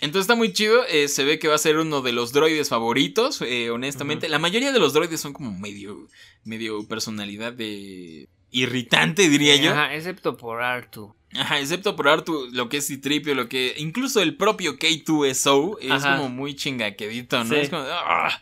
Entonces 0.00 0.22
está 0.24 0.34
muy 0.34 0.52
chido. 0.52 0.84
eh, 0.88 1.06
se 1.06 1.22
ve 1.22 1.38
que 1.38 1.46
va 1.46 1.54
a 1.54 1.58
ser 1.58 1.76
uno 1.78 2.02
de 2.02 2.10
los 2.12 2.32
droides 2.32 2.68
favoritos. 2.70 3.40
eh, 3.40 3.70
honestamente, 3.70 4.28
la 4.28 4.40
mayoría 4.40 4.72
de 4.72 4.80
los 4.80 4.92
droides 4.92 5.20
son 5.20 5.32
como 5.32 5.56
medio, 5.56 6.08
medio 6.42 6.86
personalidad 6.88 7.52
de 7.52 8.28
irritante, 8.54 9.28
diría 9.28 9.56
yo. 9.56 9.72
Ajá. 9.72 9.84
Ajá, 9.84 9.94
excepto 9.94 10.36
por 10.36 10.62
Artu. 10.62 11.14
excepto 11.60 11.96
por 11.96 12.08
Artu, 12.08 12.48
lo 12.52 12.68
que 12.68 12.78
es 12.78 12.86
Citripio, 12.86 13.34
lo 13.34 13.48
que. 13.48 13.74
Incluso 13.76 14.22
el 14.22 14.36
propio 14.36 14.78
K2SO 14.78 15.76
es 15.82 15.90
Ajá. 15.90 16.16
como 16.16 16.28
muy 16.30 16.54
chingaquedito, 16.54 17.44
¿no? 17.44 17.50
Sí. 17.54 17.56
Es 17.60 17.68
como. 17.68 17.82
"Ah". 17.86 18.40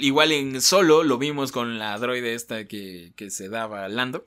Igual 0.00 0.32
en 0.32 0.60
solo 0.60 1.02
lo 1.02 1.18
vimos 1.18 1.50
con 1.50 1.78
la 1.78 1.98
droide 1.98 2.34
esta 2.34 2.66
que, 2.66 3.12
que 3.16 3.30
se 3.30 3.48
daba 3.48 3.88
Lando. 3.88 4.24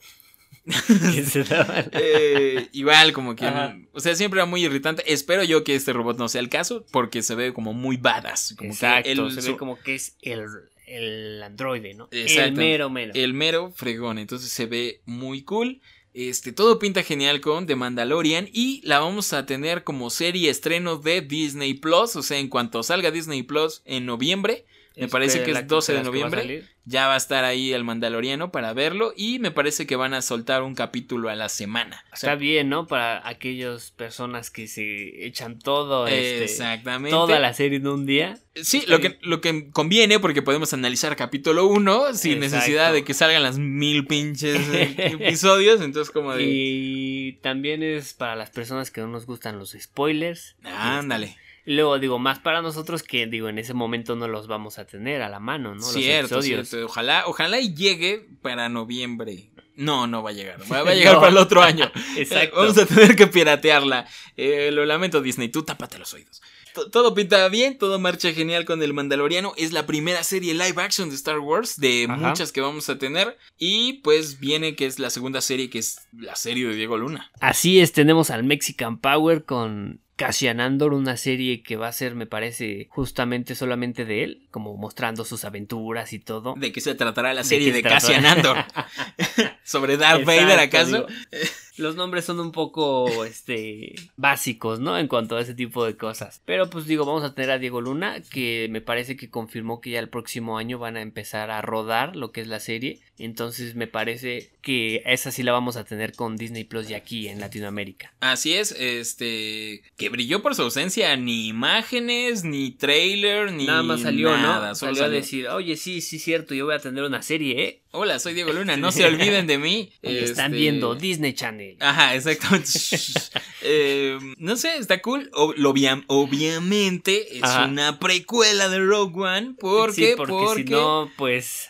Que 1.13 1.23
se 1.23 1.43
daba 1.43 1.75
Eh, 1.93 2.67
igual, 2.73 3.13
como 3.13 3.35
que. 3.35 3.45
Ajá. 3.45 3.77
O 3.93 3.99
sea, 3.99 4.15
siempre 4.15 4.39
era 4.39 4.45
muy 4.45 4.63
irritante. 4.65 5.03
Espero 5.11 5.43
yo 5.43 5.63
que 5.63 5.75
este 5.75 5.93
robot 5.93 6.17
no 6.17 6.27
sea 6.29 6.41
el 6.41 6.49
caso, 6.49 6.85
porque 6.91 7.21
se 7.23 7.35
ve 7.35 7.53
como 7.53 7.73
muy 7.73 7.97
badass. 7.97 8.55
Como 8.57 8.71
Exacto, 8.71 9.03
que 9.05 9.11
él- 9.11 9.31
se 9.41 9.51
ve 9.51 9.57
como 9.57 9.79
que 9.79 9.95
es 9.95 10.15
el, 10.21 10.45
el 10.89 11.41
androide, 11.43 11.93
¿no? 11.93 12.09
El 12.11 12.53
mero 12.53 12.89
mero. 12.89 13.13
el 13.15 13.33
mero 13.33 13.71
fregón. 13.71 14.17
Entonces 14.17 14.51
se 14.51 14.65
ve 14.65 15.01
muy 15.05 15.43
cool. 15.43 15.81
Este, 16.13 16.51
todo 16.51 16.79
pinta 16.79 17.03
genial 17.03 17.39
con 17.39 17.67
The 17.67 17.75
Mandalorian 17.75 18.49
y 18.51 18.81
la 18.83 18.99
vamos 18.99 19.31
a 19.31 19.45
tener 19.45 19.83
como 19.83 20.09
serie 20.09 20.49
estreno 20.49 20.97
de 20.97 21.21
Disney 21.21 21.75
Plus, 21.75 22.15
o 22.15 22.23
sea, 22.23 22.39
en 22.39 22.49
cuanto 22.49 22.81
salga 22.81 23.11
Disney 23.11 23.43
Plus 23.43 23.83
en 23.85 24.07
noviembre, 24.07 24.65
me 24.99 25.07
parece 25.07 25.43
que 25.43 25.51
es 25.51 25.67
12 25.67 25.93
de 25.93 26.03
noviembre. 26.03 26.63
ya 26.85 27.07
va 27.07 27.13
a 27.13 27.17
estar 27.17 27.45
ahí 27.45 27.73
el 27.73 27.83
Mandaloriano 27.83 28.51
para 28.51 28.73
verlo 28.73 29.13
y 29.15 29.39
me 29.39 29.51
parece 29.51 29.85
que 29.85 29.95
van 29.95 30.13
a 30.13 30.21
soltar 30.21 30.63
un 30.63 30.75
capítulo 30.75 31.29
a 31.29 31.35
la 31.35 31.49
semana. 31.49 32.03
O 32.11 32.15
sea, 32.15 32.31
Está 32.31 32.35
bien, 32.35 32.69
¿no? 32.69 32.87
Para 32.87 33.27
aquellas 33.27 33.91
personas 33.91 34.49
que 34.49 34.67
se 34.67 35.25
echan 35.25 35.59
todo, 35.59 36.07
este, 36.07 36.43
exactamente. 36.43 37.11
toda 37.11 37.39
la 37.39 37.53
serie 37.53 37.77
en 37.77 37.87
un 37.87 38.05
día. 38.05 38.37
Sí, 38.55 38.83
lo 38.87 38.99
que, 38.99 39.17
lo 39.21 39.41
que 39.41 39.71
conviene 39.71 40.19
porque 40.19 40.41
podemos 40.41 40.73
analizar 40.73 41.15
capítulo 41.15 41.67
1 41.67 42.13
sin 42.13 42.43
Exacto. 42.43 42.55
necesidad 42.55 42.93
de 42.93 43.03
que 43.03 43.13
salgan 43.13 43.43
las 43.43 43.57
mil 43.57 44.05
pinches 44.05 44.59
eh, 44.73 44.95
episodios. 45.19 45.81
Entonces, 45.81 46.11
como 46.11 46.35
de. 46.35 46.43
Y 46.45 47.33
también 47.41 47.83
es 47.83 48.13
para 48.13 48.35
las 48.35 48.49
personas 48.49 48.91
que 48.91 49.01
no 49.01 49.07
nos 49.07 49.25
gustan 49.25 49.57
los 49.59 49.75
spoilers. 49.79 50.55
Ándale. 50.63 51.37
Luego 51.65 51.99
digo, 51.99 52.19
más 52.19 52.39
para 52.39 52.61
nosotros 52.61 53.03
que 53.03 53.27
digo, 53.27 53.49
en 53.49 53.59
ese 53.59 53.73
momento 53.73 54.15
no 54.15 54.27
los 54.27 54.47
vamos 54.47 54.79
a 54.79 54.85
tener 54.85 55.21
a 55.21 55.29
la 55.29 55.39
mano, 55.39 55.75
¿no? 55.75 55.81
cierto, 55.81 56.37
los 56.37 56.45
cierto. 56.45 56.85
Ojalá, 56.85 57.23
ojalá 57.27 57.59
y 57.59 57.73
llegue 57.75 58.27
para 58.41 58.69
noviembre. 58.69 59.51
No, 59.75 60.07
no 60.07 60.21
va 60.23 60.31
a 60.31 60.33
llegar. 60.33 60.59
Va, 60.71 60.83
va 60.83 60.91
a 60.91 60.95
llegar 60.95 61.13
No. 61.13 61.19
para 61.21 61.31
el 61.31 61.37
otro 61.37 61.61
año. 61.61 61.89
Exacto. 62.17 62.57
Vamos 62.57 62.77
a 62.77 62.85
tener 62.85 63.15
que 63.15 63.27
piratearla. 63.27 64.07
Eh, 64.35 64.71
lo 64.73 64.85
lamento, 64.85 65.21
Disney. 65.21 65.49
Tú 65.49 65.63
tápate 65.63 65.97
los 65.97 66.13
oídos. 66.13 66.41
T- 66.75 66.89
Todo 66.91 67.13
pinta 67.13 67.47
bien, 67.49 67.77
todo 67.77 67.97
marcha 67.97 68.31
genial 68.33 68.65
con 68.65 68.83
el 68.83 68.93
Mandaloriano. 68.93 69.53
Es 69.57 69.71
la 69.71 69.85
primera 69.85 70.23
serie 70.23 70.53
live 70.53 70.81
action 70.81 71.09
de 71.09 71.15
Star 71.15 71.39
Wars, 71.39 71.79
de 71.79 72.07
Ajá. 72.09 72.17
muchas 72.17 72.51
que 72.51 72.59
vamos 72.61 72.89
a 72.89 72.97
tener. 72.97 73.37
Y 73.57 73.93
pues 74.03 74.39
viene 74.39 74.75
que 74.75 74.85
es 74.85 74.99
la 74.99 75.09
segunda 75.09 75.39
serie, 75.41 75.69
que 75.69 75.79
es 75.79 75.99
la 76.11 76.35
serie 76.35 76.67
de 76.67 76.75
Diego 76.75 76.97
Luna. 76.97 77.31
Así 77.39 77.79
es, 77.79 77.93
tenemos 77.93 78.29
al 78.31 78.43
Mexican 78.43 78.99
Power 78.99 79.45
con 79.45 80.01
Cassian 80.19 80.59
Andor, 80.59 80.93
una 80.93 81.15
serie 81.15 81.63
que 81.63 81.77
va 81.77 81.87
a 81.87 81.93
ser, 81.93 82.13
me 82.13 82.25
parece, 82.25 82.87
justamente 82.89 83.55
solamente 83.55 84.03
de 84.03 84.25
él, 84.25 84.47
como 84.51 84.75
mostrando 84.75 85.23
sus 85.23 85.45
aventuras 85.45 86.11
y 86.11 86.19
todo. 86.19 86.55
¿De 86.57 86.73
qué 86.73 86.81
se 86.81 86.93
tratará 86.93 87.33
la 87.33 87.43
¿De 87.43 87.47
serie 87.47 87.71
de, 87.71 87.81
trata? 87.81 87.95
Cassian 87.95 88.25
Andor? 88.25 88.57
¿Sobre 89.63 89.95
Darth 89.95 90.19
Exacto, 90.19 90.41
Vader 90.45 90.59
acaso? 90.59 91.07
los 91.79 91.95
nombres 91.95 92.25
son 92.25 92.39
un 92.39 92.51
poco 92.51 93.25
este 93.25 93.95
básicos, 94.17 94.79
¿no? 94.79 94.97
En 94.97 95.07
cuanto 95.07 95.35
a 95.37 95.41
ese 95.41 95.53
tipo 95.53 95.85
de 95.85 95.95
cosas. 95.97 96.41
Pero 96.45 96.69
pues 96.69 96.85
digo, 96.85 97.05
vamos 97.05 97.23
a 97.23 97.33
tener 97.33 97.51
a 97.51 97.57
Diego 97.59 97.81
Luna, 97.81 98.21
que 98.31 98.67
me 98.69 98.81
parece 98.81 99.15
que 99.17 99.29
confirmó 99.29 99.81
que 99.81 99.91
ya 99.91 99.99
el 99.99 100.09
próximo 100.09 100.57
año 100.57 100.77
van 100.79 100.97
a 100.97 101.01
empezar 101.01 101.51
a 101.51 101.61
rodar 101.61 102.15
lo 102.15 102.31
que 102.31 102.41
es 102.41 102.47
la 102.47 102.59
serie. 102.59 102.99
Entonces 103.17 103.75
me 103.75 103.87
parece 103.87 104.49
que 104.61 105.01
esa 105.05 105.31
sí 105.31 105.43
la 105.43 105.51
vamos 105.51 105.75
a 105.75 105.83
tener 105.83 106.13
con 106.13 106.37
Disney 106.37 106.63
Plus 106.63 106.89
y 106.89 106.93
aquí 106.93 107.27
en 107.27 107.39
Latinoamérica. 107.39 108.13
Así 108.21 108.53
es, 108.53 108.71
este. 108.71 109.81
Que 109.97 110.09
brilló 110.09 110.41
por 110.41 110.55
su 110.55 110.61
ausencia. 110.63 111.15
Ni 111.17 111.47
imágenes, 111.47 112.43
ni 112.43 112.71
trailer, 112.71 113.51
ni. 113.51 113.65
Nada 113.65 113.83
más 113.83 114.01
salió, 114.01 114.31
nada, 114.37 114.69
¿no? 114.69 114.75
solo 114.75 114.91
Salió 114.93 115.03
a 115.03 115.05
salió. 115.07 115.19
decir, 115.19 115.47
oye, 115.49 115.75
sí, 115.75 116.01
sí, 116.01 116.19
cierto, 116.19 116.53
yo 116.53 116.65
voy 116.65 116.75
a 116.75 116.79
tener 116.79 117.03
una 117.03 117.21
serie, 117.21 117.63
¿eh? 117.63 117.81
Hola, 117.91 118.19
soy 118.19 118.33
Diego 118.33 118.53
Luna, 118.53 118.77
no 118.77 118.91
se 118.91 119.05
olviden 119.05 119.47
de 119.47 119.57
mí. 119.57 119.91
Están 120.01 120.51
Este, 120.53 120.57
viendo 120.57 120.95
Disney 120.95 121.33
Channel. 121.33 121.68
Ajá, 121.79 122.15
exactamente. 122.15 122.69
Eh, 123.61 124.17
no 124.37 124.55
sé, 124.55 124.77
está 124.77 125.01
cool. 125.01 125.29
O- 125.33 125.53
lo 125.57 125.71
obvia- 125.73 126.01
obviamente 126.07 127.37
es 127.37 127.43
Ajá. 127.43 127.65
una 127.65 127.99
precuela 127.99 128.69
de 128.69 128.79
Rogue 128.79 129.21
One. 129.21 129.55
¿Por 129.59 129.93
Sí, 129.93 130.01
qué? 130.01 130.13
porque, 130.15 130.63
si 130.63 130.63
no, 130.63 131.11
pues 131.17 131.69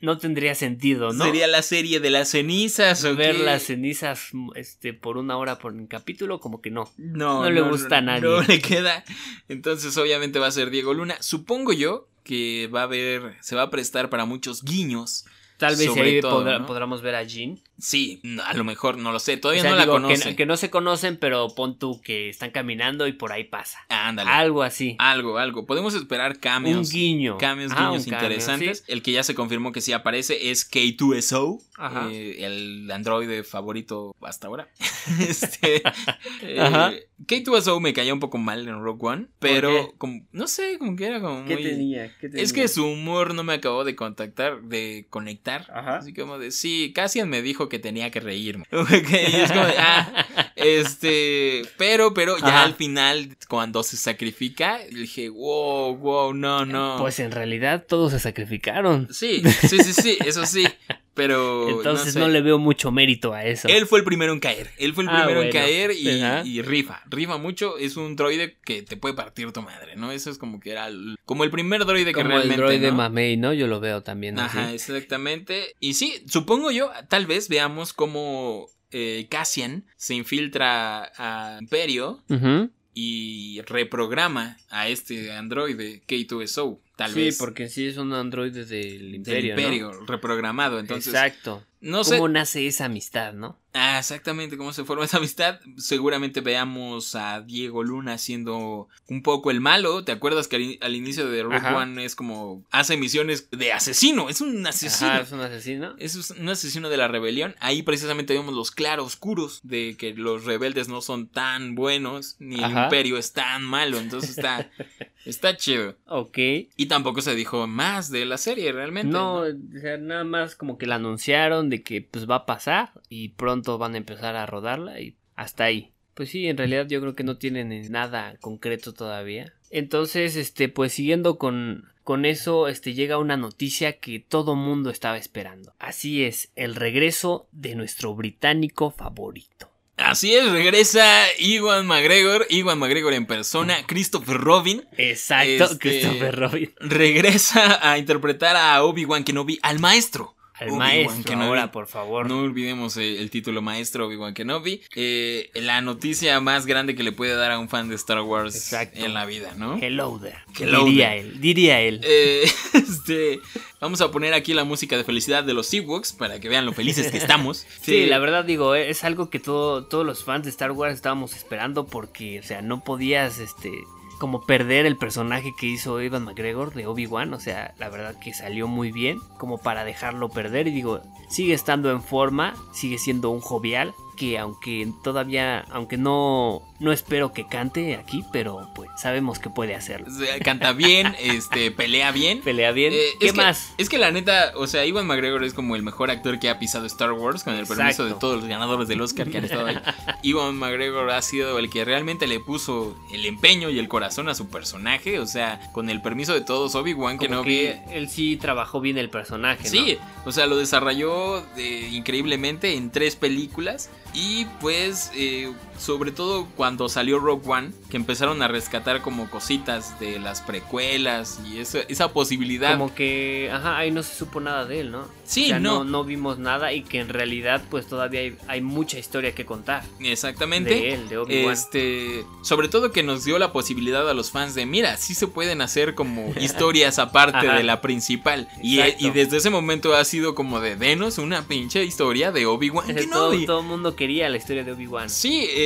no 0.00 0.16
tendría 0.16 0.54
sentido, 0.54 1.12
¿no? 1.12 1.24
sería 1.26 1.46
la 1.46 1.60
serie 1.60 2.00
de 2.00 2.08
las 2.08 2.30
cenizas. 2.30 3.04
¿o 3.04 3.14
ver 3.14 3.36
qué? 3.36 3.42
las 3.42 3.64
cenizas 3.64 4.30
este 4.54 4.94
por 4.94 5.18
una 5.18 5.36
hora 5.36 5.58
por 5.58 5.72
un 5.74 5.86
capítulo 5.86 6.40
como 6.40 6.62
que 6.62 6.70
no. 6.70 6.90
No, 6.96 7.42
No 7.42 7.50
le 7.50 7.60
gusta 7.60 7.98
a 7.98 8.00
nadie. 8.00 8.22
No 8.22 8.40
le 8.40 8.60
queda. 8.62 9.04
Entonces, 9.48 9.94
obviamente 9.98 10.38
va 10.38 10.46
a 10.46 10.52
ser 10.52 10.70
Diego 10.70 10.94
Luna. 10.94 11.16
Supongo 11.20 11.74
yo 11.74 12.08
que 12.24 12.68
va 12.74 12.80
a 12.80 12.84
haber, 12.84 13.36
se 13.42 13.54
va 13.56 13.62
a 13.62 13.70
prestar 13.70 14.08
para 14.08 14.24
muchos 14.24 14.62
guiños. 14.64 15.26
Tal 15.58 15.76
vez 15.76 15.88
ahí 15.96 16.20
todo, 16.20 16.42
podrá- 16.44 16.58
¿no? 16.60 16.66
podamos 16.66 17.02
ver 17.02 17.14
a 17.14 17.22
Jean. 17.24 17.60
Sí, 17.78 18.22
a 18.44 18.54
lo 18.54 18.64
mejor, 18.64 18.96
no 18.96 19.12
lo 19.12 19.18
sé. 19.18 19.34
O 19.34 19.40
Todavía 19.40 19.62
sea, 19.62 19.70
no 19.70 19.76
la 19.76 19.82
digo, 19.82 19.94
conoce. 19.94 20.34
Que, 20.34 20.46
no 20.46 20.56
se 20.56 20.70
conocen, 20.70 21.18
pero 21.18 21.48
pon 21.54 21.78
tú 21.78 22.00
que 22.00 22.30
están 22.30 22.50
caminando 22.50 23.06
y 23.06 23.12
por 23.12 23.32
ahí 23.32 23.44
pasa. 23.44 23.84
Ándale. 23.88 24.30
Algo 24.30 24.62
así. 24.62 24.96
Algo, 24.98 25.38
algo. 25.38 25.66
Podemos 25.66 25.94
esperar 25.94 26.32
un 26.32 26.38
cameos. 26.38 26.90
guiño. 26.90 27.36
Cambios, 27.38 27.74
guiños 27.74 28.06
un 28.06 28.14
interesantes. 28.14 28.78
sí. 28.86 28.92
El 28.92 29.02
que 29.02 29.12
ya 29.12 29.22
se 29.22 29.34
confirmó 29.34 29.72
que 29.72 29.80
sí 29.82 29.92
aparece 29.92 30.50
es 30.50 30.70
K2SO, 30.70 31.60
Ajá. 31.76 32.08
eh, 32.10 32.44
el 32.46 32.90
androide 32.90 33.44
favorito 33.44 34.14
hasta 34.22 34.46
ahora. 34.46 34.68
este, 35.28 35.82
eh, 36.42 36.60
Ajá. 36.60 36.92
K2SO 37.26 37.80
me 37.80 37.92
caía 37.92 38.12
un 38.12 38.20
poco 38.20 38.38
mal 38.38 38.66
en 38.66 38.82
Rogue 38.82 39.06
One, 39.06 39.26
pero 39.38 39.94
como, 39.98 40.22
no 40.32 40.46
sé, 40.46 40.78
como 40.78 40.96
que 40.96 41.06
era 41.06 41.20
como 41.20 41.44
¿Qué 41.44 41.54
muy... 41.54 41.62
tenía? 41.62 42.14
¿Qué 42.20 42.28
tenía? 42.28 42.42
Es 42.42 42.52
que 42.52 42.68
su 42.68 42.86
humor 42.86 43.34
no 43.34 43.42
me 43.42 43.54
acabó 43.54 43.84
de 43.84 43.96
contactar, 43.96 44.62
de 44.62 45.06
conectar. 45.10 45.66
Ajá. 45.72 45.96
Así 45.98 46.12
como 46.14 46.38
de, 46.38 46.50
sí, 46.50 46.92
Cassian 46.94 47.28
me 47.28 47.42
dijo 47.42 47.65
que 47.68 47.78
tenía 47.78 48.10
que 48.10 48.20
reírme. 48.20 48.64
Y 48.70 49.36
es 49.36 49.50
como 49.50 49.66
de, 49.66 49.74
ah, 49.78 50.26
este, 50.56 51.62
pero, 51.76 52.14
pero 52.14 52.38
ya 52.38 52.48
Ajá. 52.48 52.62
al 52.64 52.74
final, 52.74 53.36
cuando 53.48 53.82
se 53.82 53.96
sacrifica, 53.96 54.78
dije, 54.90 55.28
wow, 55.28 55.96
wow, 55.96 56.34
no, 56.34 56.64
no. 56.64 56.96
Pues 56.98 57.18
en 57.20 57.32
realidad 57.32 57.84
todos 57.86 58.12
se 58.12 58.20
sacrificaron. 58.20 59.08
Sí, 59.12 59.42
sí, 59.68 59.78
sí, 59.82 59.92
sí, 59.92 60.18
eso 60.24 60.46
sí. 60.46 60.66
Pero. 61.16 61.68
Entonces 61.70 62.12
sé. 62.12 62.20
no, 62.20 62.28
le 62.28 62.42
veo 62.42 62.58
mucho 62.58 62.92
mérito 62.92 63.32
a 63.32 63.42
eso. 63.44 63.66
Él 63.68 63.86
fue 63.86 63.98
el 64.00 64.04
primero 64.04 64.32
en 64.32 64.38
caer. 64.38 64.70
Él 64.78 64.92
fue 64.94 65.02
el 65.04 65.10
Ah, 65.10 65.22
primero 65.24 65.42
en 65.42 65.50
caer 65.50 65.90
y, 65.92 66.60
rifa. 66.62 67.02
Rifa 67.06 67.38
mucho. 67.38 67.78
Es 67.78 67.96
un 67.96 68.14
droide 68.16 68.58
que 68.64 68.82
te 68.82 68.96
puede 68.98 69.14
partir 69.14 69.50
tu 69.52 69.62
madre, 69.62 69.96
¿no? 69.96 70.12
Eso 70.12 70.30
es 70.30 70.36
como 70.38 70.60
que 70.60 70.70
era. 70.72 70.86
el- 70.88 71.16
como 71.24 71.42
el 71.42 71.50
primer 71.50 71.84
droide 71.86 72.06
que 72.12 72.12
Como 72.12 72.28
realmente. 72.28 72.54
el 72.54 72.60
droide 72.60 72.90
¿no? 72.90 72.96
Mamei, 72.98 73.36
¿no? 73.36 73.52
Yo 73.54 73.66
lo 73.66 73.80
veo 73.80 74.02
también 74.02 74.38
Ajá, 74.38 74.66
así. 74.66 74.74
exactamente. 74.74 75.74
Y 75.80 75.94
sí, 75.94 76.22
supongo 76.28 76.70
yo, 76.70 76.90
tal 77.08 77.26
vez 77.26 77.48
veamos 77.48 77.92
cómo 77.94 78.68
eh, 78.92 79.26
Cassian 79.30 79.84
se 79.96 80.14
infiltra 80.14 81.10
a 81.16 81.58
Imperio 81.60 82.22
Ujú. 82.28 82.70
Y 82.98 83.60
reprograma 83.66 84.56
a 84.70 84.88
este 84.88 85.30
androide 85.30 86.00
K2SO. 86.08 86.78
Tal 86.96 87.12
sí, 87.12 87.24
vez. 87.24 87.36
porque 87.36 87.68
sí 87.68 87.86
es 87.86 87.98
un 87.98 88.14
androide 88.14 88.64
del 88.64 89.22
del 89.22 89.44
Imperio, 89.44 89.54
¿no? 89.54 89.60
Imperio, 89.60 90.06
reprogramado. 90.06 90.78
Entonces, 90.80 91.12
Exacto. 91.12 91.62
no 91.82 92.04
sé. 92.04 92.16
¿Cómo 92.16 92.30
nace 92.30 92.66
esa 92.66 92.86
amistad, 92.86 93.34
no? 93.34 93.58
Ah, 93.78 93.98
exactamente 93.98 94.56
cómo 94.56 94.72
se 94.72 94.84
forma 94.84 95.04
esa 95.04 95.18
amistad. 95.18 95.60
Seguramente 95.76 96.40
veamos 96.40 97.14
a 97.14 97.40
Diego 97.42 97.82
Luna 97.82 98.16
siendo 98.16 98.88
un 99.08 99.22
poco 99.22 99.50
el 99.50 99.60
malo. 99.60 100.02
¿Te 100.02 100.12
acuerdas 100.12 100.48
que 100.48 100.56
al, 100.56 100.62
in- 100.62 100.78
al 100.80 100.94
inicio 100.96 101.28
de 101.28 101.42
Rogue 101.42 101.56
Ajá. 101.56 101.76
One 101.76 102.02
es 102.04 102.14
como 102.16 102.64
hace 102.70 102.96
misiones 102.96 103.50
de 103.50 103.72
asesino? 103.72 104.28
Es 104.30 104.40
un 104.40 104.66
asesino. 104.66 105.10
Ajá, 105.10 105.20
es 105.20 105.32
un 105.32 105.40
asesino. 105.40 105.94
Es 105.98 106.30
un 106.30 106.48
asesino 106.48 106.88
de 106.88 106.96
la 106.96 107.08
rebelión. 107.08 107.54
Ahí 107.60 107.82
precisamente 107.82 108.32
vemos 108.32 108.54
los 108.54 108.70
claroscuros 108.70 109.60
de 109.62 109.96
que 109.98 110.14
los 110.14 110.44
rebeldes 110.44 110.88
no 110.88 111.00
son 111.02 111.28
tan 111.28 111.74
buenos, 111.74 112.36
ni 112.38 112.56
el 112.56 112.64
Ajá. 112.64 112.84
imperio 112.84 113.18
es 113.18 113.32
tan 113.34 113.62
malo. 113.62 113.98
Entonces 113.98 114.30
está, 114.38 114.70
está 115.26 115.56
chido. 115.56 115.96
Ok. 116.06 116.38
Y 116.76 116.86
tampoco 116.86 117.20
se 117.20 117.34
dijo 117.34 117.66
más 117.66 118.10
de 118.10 118.24
la 118.24 118.38
serie 118.38 118.72
realmente. 118.72 119.12
No, 119.12 119.44
¿no? 119.44 119.56
o 119.76 119.80
sea, 119.80 119.98
nada 119.98 120.24
más 120.24 120.56
como 120.56 120.78
que 120.78 120.86
la 120.86 120.94
anunciaron 120.94 121.68
de 121.68 121.82
que 121.82 122.00
pues 122.00 122.28
va 122.30 122.36
a 122.36 122.46
pasar 122.46 122.92
y 123.08 123.30
pronto 123.30 123.65
van 123.78 123.94
a 123.94 123.98
empezar 123.98 124.36
a 124.36 124.46
rodarla 124.46 125.00
y 125.00 125.16
hasta 125.34 125.64
ahí. 125.64 125.92
Pues 126.14 126.30
sí, 126.30 126.46
en 126.46 126.56
realidad 126.56 126.86
yo 126.88 127.00
creo 127.00 127.14
que 127.14 127.24
no 127.24 127.36
tienen 127.36 127.90
nada 127.92 128.36
concreto 128.40 128.94
todavía. 128.94 129.52
Entonces, 129.70 130.36
este, 130.36 130.68
pues 130.70 130.92
siguiendo 130.94 131.36
con, 131.36 131.92
con 132.04 132.24
eso, 132.24 132.68
este, 132.68 132.94
llega 132.94 133.18
una 133.18 133.36
noticia 133.36 133.98
que 133.98 134.20
todo 134.20 134.54
mundo 134.54 134.88
estaba 134.90 135.18
esperando. 135.18 135.74
Así 135.78 136.24
es, 136.24 136.50
el 136.54 136.74
regreso 136.74 137.48
de 137.52 137.74
nuestro 137.74 138.14
británico 138.14 138.90
favorito. 138.90 139.70
Así 139.98 140.34
es, 140.34 140.50
regresa 140.50 141.24
Iwan 141.38 141.86
McGregor, 141.86 142.46
Iwan 142.50 142.78
McGregor 142.78 143.14
en 143.14 143.26
persona, 143.26 143.76
Christopher 143.86 144.36
Robin. 144.36 144.84
Exacto, 144.98 145.64
Este- 145.64 145.78
Christopher 145.78 146.36
Robin. 146.36 146.72
regresa 146.80 147.78
a 147.90 147.98
interpretar 147.98 148.56
a 148.56 148.82
Obi-Wan 148.84 149.24
Kenobi, 149.24 149.58
al 149.62 149.78
maestro. 149.80 150.35
Al 150.58 150.72
maestro 150.72 151.22
Kenobi. 151.24 151.46
ahora, 151.46 151.70
por 151.70 151.86
favor. 151.86 152.28
No 152.28 152.40
olvidemos 152.40 152.96
el 152.96 153.30
título 153.30 153.62
maestro 153.62 154.06
Obi-Wan 154.06 154.34
Kenobi. 154.34 154.80
Eh, 154.94 155.50
la 155.54 155.80
noticia 155.80 156.40
más 156.40 156.66
grande 156.66 156.94
que 156.94 157.02
le 157.02 157.12
puede 157.12 157.34
dar 157.34 157.50
a 157.52 157.58
un 157.58 157.68
fan 157.68 157.88
de 157.88 157.94
Star 157.96 158.20
Wars 158.22 158.54
Exacto. 158.56 159.04
en 159.04 159.12
la 159.14 159.26
vida, 159.26 159.52
¿no? 159.56 159.76
Hello 159.80 160.18
there. 160.22 160.38
Hello 160.58 160.84
diría 160.86 161.08
there. 161.10 161.20
él, 161.20 161.40
diría 161.40 161.80
él. 161.80 162.00
Eh, 162.04 162.44
este, 162.74 163.40
vamos 163.80 164.00
a 164.00 164.10
poner 164.10 164.32
aquí 164.34 164.54
la 164.54 164.64
música 164.64 164.96
de 164.96 165.04
felicidad 165.04 165.44
de 165.44 165.52
los 165.54 165.72
Ewoks 165.74 166.12
para 166.12 166.40
que 166.40 166.48
vean 166.48 166.64
lo 166.64 166.72
felices 166.72 167.10
que 167.10 167.18
estamos. 167.18 167.66
Sí, 167.82 168.06
la 168.06 168.18
verdad 168.18 168.44
digo, 168.44 168.74
eh, 168.74 168.90
es 168.90 169.04
algo 169.04 169.30
que 169.30 169.38
todo, 169.38 169.84
todos 169.84 170.04
los 170.04 170.24
fans 170.24 170.44
de 170.44 170.50
Star 170.50 170.72
Wars 170.72 170.94
estábamos 170.94 171.34
esperando 171.36 171.86
porque, 171.86 172.40
o 172.40 172.42
sea, 172.42 172.62
no 172.62 172.82
podías, 172.82 173.38
este, 173.38 173.70
como 174.18 174.42
perder 174.42 174.86
el 174.86 174.96
personaje 174.96 175.54
que 175.54 175.66
hizo 175.66 176.00
Evan 176.00 176.24
McGregor 176.24 176.72
de 176.74 176.86
Obi-Wan, 176.86 177.34
o 177.34 177.40
sea, 177.40 177.74
la 177.78 177.88
verdad 177.88 178.18
que 178.18 178.32
salió 178.32 178.66
muy 178.66 178.92
bien, 178.92 179.20
como 179.38 179.58
para 179.58 179.84
dejarlo 179.84 180.28
perder 180.28 180.68
y 180.68 180.72
digo, 180.72 181.00
sigue 181.28 181.54
estando 181.54 181.90
en 181.90 182.02
forma, 182.02 182.54
sigue 182.72 182.98
siendo 182.98 183.30
un 183.30 183.40
jovial, 183.40 183.94
que 184.16 184.38
aunque 184.38 184.88
todavía, 185.04 185.64
aunque 185.70 185.96
no, 185.96 186.62
no 186.80 186.92
espero 186.92 187.32
que 187.32 187.46
cante 187.46 187.94
aquí, 187.96 188.24
pero 188.32 188.68
pues 188.74 188.88
sabemos 188.96 189.38
que 189.38 189.50
puede 189.50 189.74
hacerlo. 189.74 190.06
Canta 190.42 190.72
bien, 190.72 191.14
este, 191.20 191.70
pelea 191.70 192.10
bien. 192.12 192.40
Pelea 192.40 192.72
bien. 192.72 192.92
Eh, 192.94 192.98
¿Qué 193.20 193.26
es 193.26 193.32
que- 193.32 193.36
más? 193.40 193.72
es 193.78 193.88
que 193.88 193.98
la 193.98 194.10
neta, 194.10 194.52
o 194.56 194.66
sea, 194.66 194.84
Iwan 194.86 195.06
McGregor 195.06 195.44
es 195.44 195.54
como 195.54 195.76
el 195.76 195.82
mejor 195.82 196.10
actor 196.10 196.38
que 196.38 196.48
ha 196.48 196.58
pisado 196.58 196.86
Star 196.86 197.12
Wars, 197.12 197.44
con 197.44 197.54
el 197.54 197.66
permiso 197.66 197.82
Exacto. 198.02 198.04
de 198.06 198.14
todos 198.14 198.36
los 198.40 198.46
ganadores 198.46 198.88
del 198.88 199.00
Oscar 199.00 199.28
que 199.30 199.38
han 199.38 199.44
estado 199.44 199.66
ahí. 199.66 199.78
Iwan 200.22 200.56
McGregor 200.56 201.10
ha 201.10 201.22
sido 201.22 201.58
el 201.58 201.70
que 201.70 201.84
realmente 201.84 202.26
le 202.26 202.40
puso 202.40 202.96
el 203.12 203.26
empeño 203.26 203.70
y 203.70 203.78
el 203.78 203.88
corazón 203.88 204.28
a 204.28 204.34
su 204.34 204.48
personaje, 204.48 205.18
o 205.18 205.26
sea, 205.26 205.60
con 205.72 205.90
el 205.90 206.00
permiso 206.02 206.32
de 206.34 206.40
todos, 206.40 206.74
Obi-Wan 206.74 207.18
que 207.18 207.80
él 207.90 208.08
sí 208.08 208.36
trabajó 208.36 208.80
bien 208.80 208.98
el 208.98 209.10
personaje, 209.10 209.64
¿no? 209.64 209.70
Sí, 209.70 209.98
o 210.24 210.32
sea, 210.32 210.46
lo 210.46 210.56
desarrolló 210.56 211.44
eh, 211.56 211.88
increíblemente 211.92 212.74
en 212.74 212.90
tres 212.90 213.16
películas. 213.16 213.90
Y 214.18 214.46
pues, 214.62 215.10
eh, 215.14 215.52
sobre 215.78 216.12
todo 216.12 216.46
cuando 216.56 216.88
salió 216.88 217.18
Rogue 217.18 217.42
One, 217.46 217.70
que 217.90 217.96
empezaron 217.96 218.42
a 218.42 218.48
rescatar 218.48 219.02
como 219.02 219.28
cositas 219.30 219.98
de 220.00 220.18
las 220.18 220.40
precuelas 220.40 221.40
y 221.46 221.58
esa, 221.58 221.80
esa 221.88 222.12
posibilidad. 222.12 222.72
Como 222.72 222.94
que, 222.94 223.50
ajá, 223.52 223.78
ahí 223.78 223.90
no 223.90 224.02
se 224.02 224.14
supo 224.14 224.40
nada 224.40 224.64
de 224.64 224.80
él, 224.80 224.90
¿no? 224.90 225.06
Sí, 225.24 225.44
O 225.44 225.48
sea, 225.48 225.60
no. 225.60 225.84
no. 225.84 226.04
vimos 226.04 226.38
nada 226.38 226.72
y 226.72 226.82
que 226.82 227.00
en 227.00 227.08
realidad 227.08 227.62
pues 227.70 227.86
todavía 227.86 228.20
hay, 228.20 228.36
hay 228.46 228.60
mucha 228.60 228.98
historia 228.98 229.34
que 229.34 229.44
contar. 229.44 229.82
Exactamente. 230.00 230.70
De 230.70 230.94
él, 230.94 231.08
de 231.08 231.18
Obi-Wan. 231.18 231.52
Este, 231.52 232.24
sobre 232.42 232.68
todo 232.68 232.92
que 232.92 233.02
nos 233.02 233.24
dio 233.24 233.38
la 233.38 233.52
posibilidad 233.52 234.08
a 234.08 234.14
los 234.14 234.30
fans 234.30 234.54
de, 234.54 234.66
mira, 234.66 234.96
sí 234.96 235.14
se 235.14 235.26
pueden 235.26 235.60
hacer 235.62 235.94
como 235.94 236.32
historias 236.40 236.98
aparte 236.98 237.46
de 237.46 237.62
la 237.62 237.80
principal. 237.80 238.48
Y, 238.62 238.78
Exacto. 238.78 239.06
y 239.06 239.10
desde 239.10 239.36
ese 239.38 239.50
momento 239.50 239.94
ha 239.94 240.04
sido 240.04 240.34
como 240.34 240.60
de, 240.60 240.76
denos 240.76 241.18
una 241.18 241.42
pinche 241.42 241.84
historia 241.84 242.30
de 242.30 242.46
Obi-Wan 242.46 242.86
todo, 243.10 243.46
todo 243.46 243.60
el 243.60 243.66
mundo 243.66 243.96
quería 243.96 244.28
la 244.28 244.36
historia 244.36 244.64
de 244.64 244.72
Obi-Wan. 244.72 245.10
Sí, 245.10 245.46
eh, 245.50 245.65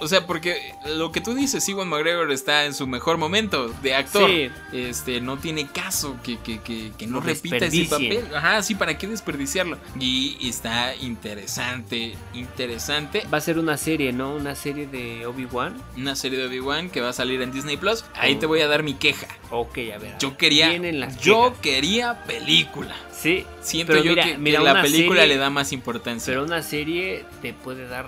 o 0.00 0.08
sea, 0.08 0.26
porque 0.26 0.72
lo 0.96 1.12
que 1.12 1.20
tú 1.20 1.34
dices, 1.34 1.68
Iwan 1.68 1.88
McGregor 1.88 2.30
está 2.32 2.64
en 2.66 2.74
su 2.74 2.86
mejor 2.86 3.18
momento 3.18 3.68
de 3.82 3.94
actor. 3.94 4.28
Sí. 4.30 4.50
Este, 4.72 5.20
no 5.20 5.38
tiene 5.38 5.66
caso 5.66 6.16
que, 6.22 6.38
que, 6.38 6.60
que, 6.60 6.92
que 6.96 7.06
no 7.06 7.20
repita 7.20 7.56
ese 7.66 7.84
papel. 7.84 8.24
Ajá, 8.34 8.62
sí, 8.62 8.74
¿para 8.74 8.96
qué 8.98 9.06
desperdiciarlo? 9.06 9.78
Y 9.98 10.36
está 10.48 10.94
interesante, 10.96 12.14
interesante. 12.34 13.22
Va 13.32 13.38
a 13.38 13.40
ser 13.40 13.58
una 13.58 13.76
serie, 13.76 14.12
¿no? 14.12 14.34
Una 14.34 14.54
serie 14.54 14.86
de 14.86 15.26
Obi-Wan. 15.26 15.74
Una 15.96 16.14
serie 16.16 16.38
de 16.38 16.46
Obi-Wan 16.46 16.90
que 16.90 17.00
va 17.00 17.10
a 17.10 17.12
salir 17.12 17.42
en 17.42 17.52
Disney 17.52 17.76
Plus. 17.76 18.04
Ahí 18.14 18.34
Oh. 18.34 18.38
te 18.38 18.46
voy 18.46 18.60
a 18.60 18.68
dar 18.68 18.82
mi 18.82 18.94
queja. 18.94 19.26
Ok, 19.50 19.78
a 19.94 19.98
ver. 19.98 20.16
Yo 20.18 20.36
quería, 20.36 20.76
las 20.92 21.18
yo 21.20 21.44
quejas. 21.50 21.58
quería 21.60 22.24
película. 22.24 22.94
Sí, 23.12 23.44
Siento 23.62 23.96
yo 23.96 24.10
mira- 24.12 24.24
que, 24.24 24.38
mira, 24.38 24.60
la 24.60 24.80
película 24.82 25.20
serie- 25.22 25.34
le 25.34 25.40
da 25.40 25.50
más 25.50 25.72
importancia. 25.72 26.30
pero 26.32 26.44
una 26.44 26.62
serie 26.62 27.24
te 27.42 27.52
puede 27.52 27.88
dar 27.88 28.06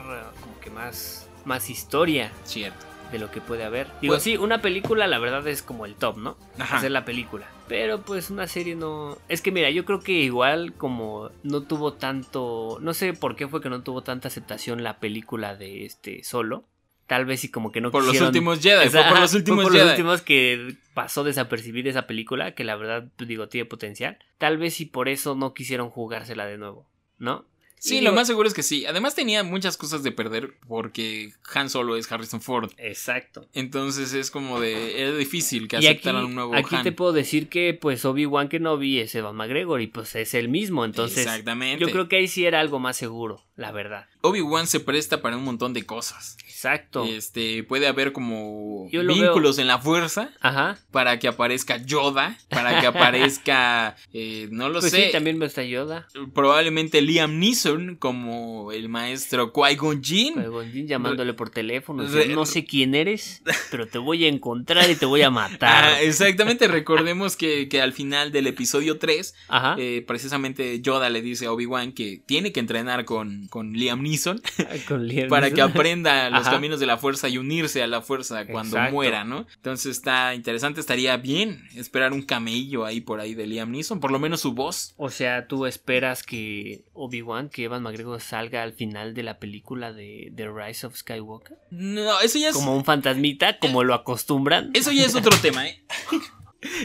que 0.70 0.74
más, 0.74 1.28
más 1.44 1.70
historia 1.70 2.32
Cierto. 2.44 2.86
de 3.12 3.18
lo 3.18 3.30
que 3.30 3.40
puede 3.40 3.64
haber. 3.64 3.88
Digo, 4.00 4.14
Pues- 4.14 4.22
sí, 4.22 4.36
una 4.36 4.62
película 4.62 5.06
la 5.06 5.18
verdad 5.18 5.46
es 5.48 5.62
como 5.62 5.84
el 5.86 5.94
top, 5.94 6.16
¿no? 6.18 6.36
Ajá. 6.58 6.78
Hacer 6.78 6.90
la 6.90 7.04
película. 7.04 7.46
Pero 7.68 8.02
pues 8.02 8.30
una 8.30 8.46
serie 8.48 8.74
no... 8.74 9.16
Es 9.28 9.42
que 9.42 9.52
mira, 9.52 9.70
yo 9.70 9.84
creo 9.84 10.00
que 10.00 10.12
igual 10.12 10.72
como 10.74 11.30
no 11.44 11.62
tuvo 11.62 11.92
tanto... 11.94 12.78
No 12.80 12.94
sé 12.94 13.12
por 13.12 13.36
qué 13.36 13.46
fue 13.46 13.60
que 13.60 13.70
no 13.70 13.82
tuvo 13.82 14.02
tanta 14.02 14.28
aceptación 14.28 14.82
la 14.82 14.98
película 14.98 15.54
de 15.56 15.84
este 15.84 16.24
solo. 16.24 16.64
tal 17.06 17.24
vez 17.26 17.44
y 17.44 17.48
como 17.50 17.70
que 17.72 17.80
no 17.80 17.90
Por 17.92 18.04
los 18.04 18.20
últimos 18.20 18.60
Jedi, 18.60 18.86
O 18.86 18.90
sea, 18.90 19.02
fue 19.04 19.10
por 19.12 19.20
los 19.20 19.34
últimos 19.34 19.64
por 19.64 19.74
los 19.74 19.90
últimos 19.90 20.22
que 20.22 20.76
pasó 20.94 21.22
desapercibida 21.24 21.90
esa 21.90 22.06
película, 22.08 22.54
que 22.56 22.64
la 22.64 22.74
verdad, 22.76 23.04
digo, 23.18 23.48
tiene 23.48 23.64
potencial. 23.66 24.18
Tal 24.38 24.58
vez 24.58 24.80
y 24.80 24.86
por 24.86 25.08
eso 25.08 25.34
no 25.36 25.54
quisieron 25.54 25.90
jugársela 25.90 26.46
de 26.46 26.58
nuevo, 26.58 26.88
¿no? 27.18 27.44
Sí, 27.80 28.02
lo 28.02 28.12
más 28.12 28.26
seguro 28.26 28.46
es 28.46 28.52
que 28.52 28.62
sí. 28.62 28.84
Además 28.84 29.14
tenía 29.14 29.42
muchas 29.42 29.78
cosas 29.78 30.02
de 30.02 30.12
perder 30.12 30.52
porque 30.68 31.32
Han 31.54 31.70
Solo 31.70 31.96
es 31.96 32.10
Harrison 32.12 32.42
Ford. 32.42 32.70
Exacto. 32.76 33.48
Entonces 33.54 34.12
es 34.12 34.30
como 34.30 34.60
de... 34.60 35.00
Era 35.00 35.16
difícil 35.16 35.66
que 35.66 35.76
Y 35.76 35.78
aquí, 35.78 35.86
aceptaran 35.88 36.26
un 36.26 36.34
nuevo 36.34 36.54
aquí 36.54 36.76
Han. 36.76 36.82
te 36.84 36.92
puedo 36.92 37.12
decir 37.12 37.48
que 37.48 37.72
pues 37.72 38.04
Obi-Wan 38.04 38.48
Kenobi 38.48 38.98
es 38.98 39.14
Evan 39.14 39.34
McGregor 39.34 39.80
y 39.80 39.86
pues 39.86 40.14
es 40.14 40.34
el 40.34 40.48
mismo, 40.50 40.84
entonces 40.84 41.20
Exactamente. 41.20 41.82
yo 41.84 41.90
creo 41.90 42.06
que 42.06 42.16
ahí 42.16 42.28
sí 42.28 42.44
era 42.44 42.60
algo 42.60 42.78
más 42.78 42.98
seguro, 42.98 43.42
la 43.60 43.72
verdad. 43.72 44.06
Obi-Wan 44.22 44.66
se 44.66 44.80
presta 44.80 45.20
para 45.22 45.36
un 45.36 45.44
montón 45.44 45.72
de 45.72 45.84
cosas. 45.84 46.36
Exacto. 46.46 47.04
Este, 47.04 47.62
puede 47.64 47.86
haber 47.86 48.12
como 48.12 48.86
Yo 48.90 49.02
vínculos 49.06 49.58
en 49.58 49.66
la 49.66 49.78
fuerza 49.78 50.30
Ajá. 50.40 50.78
para 50.90 51.18
que 51.18 51.26
aparezca 51.28 51.78
Yoda, 51.78 52.36
para 52.50 52.80
que 52.80 52.86
aparezca, 52.86 53.96
eh, 54.12 54.48
no 54.50 54.68
lo 54.68 54.80
Pues 54.80 54.92
sé, 54.92 55.06
sí, 55.06 55.12
también 55.12 55.38
me 55.38 55.46
está 55.46 55.62
Yoda. 55.62 56.06
probablemente 56.34 57.00
Liam 57.00 57.38
Neeson 57.38 57.96
como 57.96 58.72
el 58.72 58.88
maestro 58.90 59.52
Qui-Gon 59.54 60.02
Jinn. 60.02 60.34
Qui-Gon 60.34 60.70
Jinn 60.72 60.86
llamándole 60.86 61.32
por 61.34 61.48
teléfono. 61.50 62.06
Re- 62.06 62.28
no 62.28 62.44
sé 62.46 62.64
quién 62.66 62.94
eres, 62.94 63.42
pero 63.70 63.86
te 63.88 63.98
voy 63.98 64.24
a 64.24 64.28
encontrar 64.28 64.90
y 64.90 64.96
te 64.96 65.06
voy 65.06 65.22
a 65.22 65.30
matar. 65.30 65.84
Ah, 65.84 66.02
exactamente, 66.02 66.68
recordemos 66.68 67.36
que, 67.36 67.68
que 67.68 67.80
al 67.80 67.92
final 67.94 68.32
del 68.32 68.46
episodio 68.46 68.98
3, 68.98 69.34
Ajá. 69.48 69.76
eh, 69.78 70.04
precisamente 70.06 70.80
Yoda 70.80 71.08
le 71.10 71.22
dice 71.22 71.46
a 71.46 71.52
Obi-Wan 71.52 71.92
que 71.92 72.22
tiene 72.26 72.52
que 72.52 72.60
entrenar 72.60 73.04
con, 73.06 73.48
con 73.50 73.74
Liam 73.74 74.02
Neeson 74.02 74.40
Con 74.88 75.06
Liam 75.06 75.28
para 75.28 75.50
que 75.50 75.60
aprenda 75.60 76.30
los 76.30 76.42
Ajá. 76.42 76.52
caminos 76.52 76.80
de 76.80 76.86
la 76.86 76.96
fuerza 76.96 77.28
y 77.28 77.36
unirse 77.36 77.82
a 77.82 77.86
la 77.86 78.00
fuerza 78.00 78.46
cuando 78.46 78.76
Exacto. 78.76 78.94
muera, 78.94 79.24
¿no? 79.24 79.46
Entonces 79.56 79.90
está 79.96 80.34
interesante, 80.34 80.80
estaría 80.80 81.16
bien 81.18 81.64
esperar 81.74 82.12
un 82.14 82.22
camello 82.22 82.86
ahí 82.86 83.00
por 83.02 83.20
ahí 83.20 83.34
de 83.34 83.46
Liam 83.46 83.70
Neeson, 83.72 84.00
por 84.00 84.10
lo 84.12 84.18
menos 84.18 84.40
su 84.40 84.52
voz. 84.54 84.94
O 84.96 85.10
sea, 85.10 85.46
tú 85.46 85.66
esperas 85.66 86.22
que 86.22 86.84
Obi-Wan, 86.94 87.50
que 87.50 87.64
Evan 87.64 87.82
McGregor 87.82 88.20
salga 88.20 88.62
al 88.62 88.72
final 88.72 89.12
de 89.12 89.22
la 89.24 89.38
película 89.38 89.92
de 89.92 90.32
The 90.34 90.48
Rise 90.48 90.86
of 90.86 90.96
Skywalker. 90.96 91.58
No, 91.70 92.20
eso 92.20 92.38
ya 92.38 92.48
es 92.48 92.54
Como 92.54 92.74
un 92.76 92.84
fantasmita, 92.84 93.58
como 93.58 93.84
lo 93.84 93.92
acostumbran. 93.94 94.70
eso 94.74 94.92
ya 94.92 95.04
es 95.04 95.14
otro 95.14 95.36
tema, 95.42 95.66
¿eh? 95.68 95.82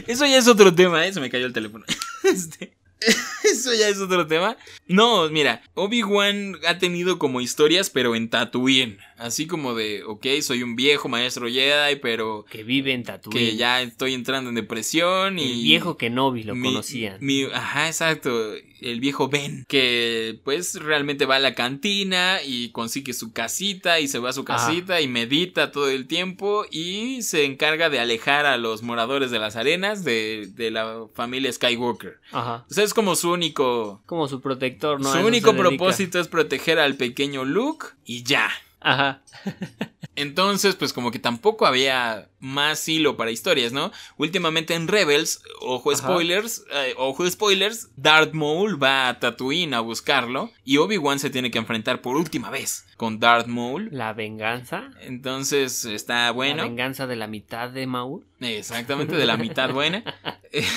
Eso 0.06 0.26
ya 0.26 0.38
es 0.38 0.48
otro 0.48 0.74
tema, 0.74 1.06
¿eh? 1.06 1.12
Se 1.12 1.20
me 1.20 1.30
cayó 1.30 1.46
el 1.46 1.52
teléfono. 1.52 1.84
Este, 2.24 2.76
Eso 3.44 3.74
ya 3.74 3.88
es 3.88 3.98
otro 3.98 4.26
tema. 4.26 4.56
No, 4.86 5.28
mira, 5.28 5.62
Obi-Wan 5.74 6.56
ha 6.66 6.78
tenido 6.78 7.18
como 7.18 7.40
historias, 7.40 7.90
pero 7.90 8.14
en 8.14 8.28
Tatooine. 8.30 8.98
Así 9.18 9.46
como 9.46 9.74
de, 9.74 10.02
ok, 10.04 10.26
soy 10.42 10.62
un 10.62 10.76
viejo 10.76 11.08
maestro 11.08 11.48
Jedi, 11.48 11.96
pero 11.96 12.44
Que 12.50 12.62
vive 12.64 12.92
en 12.92 13.02
Tatooine. 13.02 13.38
que 13.38 13.56
ya 13.56 13.80
estoy 13.82 14.12
entrando 14.14 14.50
en 14.50 14.56
depresión 14.56 15.38
y... 15.38 15.52
El 15.52 15.62
viejo 15.62 15.96
Kenobi 15.96 16.42
lo 16.42 16.54
mi- 16.54 16.68
conocían. 16.68 17.16
mi- 17.20 17.44
ajá, 17.44 17.86
exacto. 17.86 18.52
El 18.82 19.00
viejo 19.00 19.28
Ben. 19.28 19.64
Que 19.68 20.38
pues 20.44 20.74
realmente 20.74 21.24
va 21.24 21.36
a 21.36 21.40
la 21.40 21.54
cantina 21.54 22.40
y 22.44 22.70
consigue 22.72 23.14
su 23.14 23.32
casita 23.32 24.00
y 24.00 24.08
se 24.08 24.18
va 24.18 24.28
a 24.30 24.32
su 24.34 24.44
Ajá. 24.46 24.66
casita 24.68 25.00
y 25.00 25.08
medita 25.08 25.72
todo 25.72 25.88
el 25.88 26.06
tiempo 26.06 26.66
y 26.70 27.22
se 27.22 27.44
encarga 27.46 27.88
de 27.88 28.00
alejar 28.00 28.44
a 28.44 28.58
los 28.58 28.82
moradores 28.82 29.30
de 29.30 29.38
las 29.38 29.56
arenas 29.56 30.04
de, 30.04 30.46
de 30.54 30.70
la 30.70 31.06
familia 31.14 31.50
Skywalker. 31.52 32.20
Ajá. 32.32 32.66
O 32.70 32.74
sea, 32.74 32.84
es 32.84 32.92
como 32.92 33.16
su 33.16 33.30
único... 33.30 34.02
Como 34.04 34.28
su 34.28 34.42
protector, 34.42 35.00
¿no? 35.00 35.10
Su 35.10 35.26
único 35.26 35.56
propósito 35.56 36.20
es 36.20 36.28
proteger 36.28 36.78
al 36.78 36.96
pequeño 36.96 37.46
Luke 37.46 37.86
y 38.04 38.24
ya. 38.24 38.50
Ajá. 38.86 39.20
Entonces, 40.14 40.76
pues 40.76 40.92
como 40.92 41.10
que 41.10 41.18
tampoco 41.18 41.66
había 41.66 42.28
más 42.38 42.88
hilo 42.88 43.16
para 43.16 43.32
historias, 43.32 43.72
¿no? 43.72 43.90
Últimamente 44.16 44.74
en 44.74 44.86
Rebels, 44.86 45.42
ojo 45.60 45.90
Ajá. 45.90 45.98
spoilers, 45.98 46.64
eh, 46.72 46.94
ojo 46.96 47.28
spoilers, 47.28 47.88
Darth 47.96 48.32
Maul 48.32 48.80
va 48.82 49.08
a 49.08 49.18
Tatooine 49.18 49.74
a 49.74 49.80
buscarlo 49.80 50.50
y 50.64 50.76
Obi-Wan 50.76 51.18
se 51.18 51.30
tiene 51.30 51.50
que 51.50 51.58
enfrentar 51.58 52.00
por 52.00 52.16
última 52.16 52.48
vez 52.50 52.86
con 52.96 53.18
Darth 53.18 53.46
Maul. 53.48 53.88
La 53.90 54.12
venganza. 54.12 54.90
Entonces 55.00 55.84
está 55.84 56.26
La 56.26 56.30
bueno. 56.30 56.62
venganza 56.62 57.06
de 57.06 57.16
la 57.16 57.26
mitad 57.26 57.68
de 57.70 57.86
Maul. 57.86 58.24
Exactamente, 58.40 59.16
de 59.16 59.26
la 59.26 59.36
mitad 59.36 59.72
buena. 59.72 60.02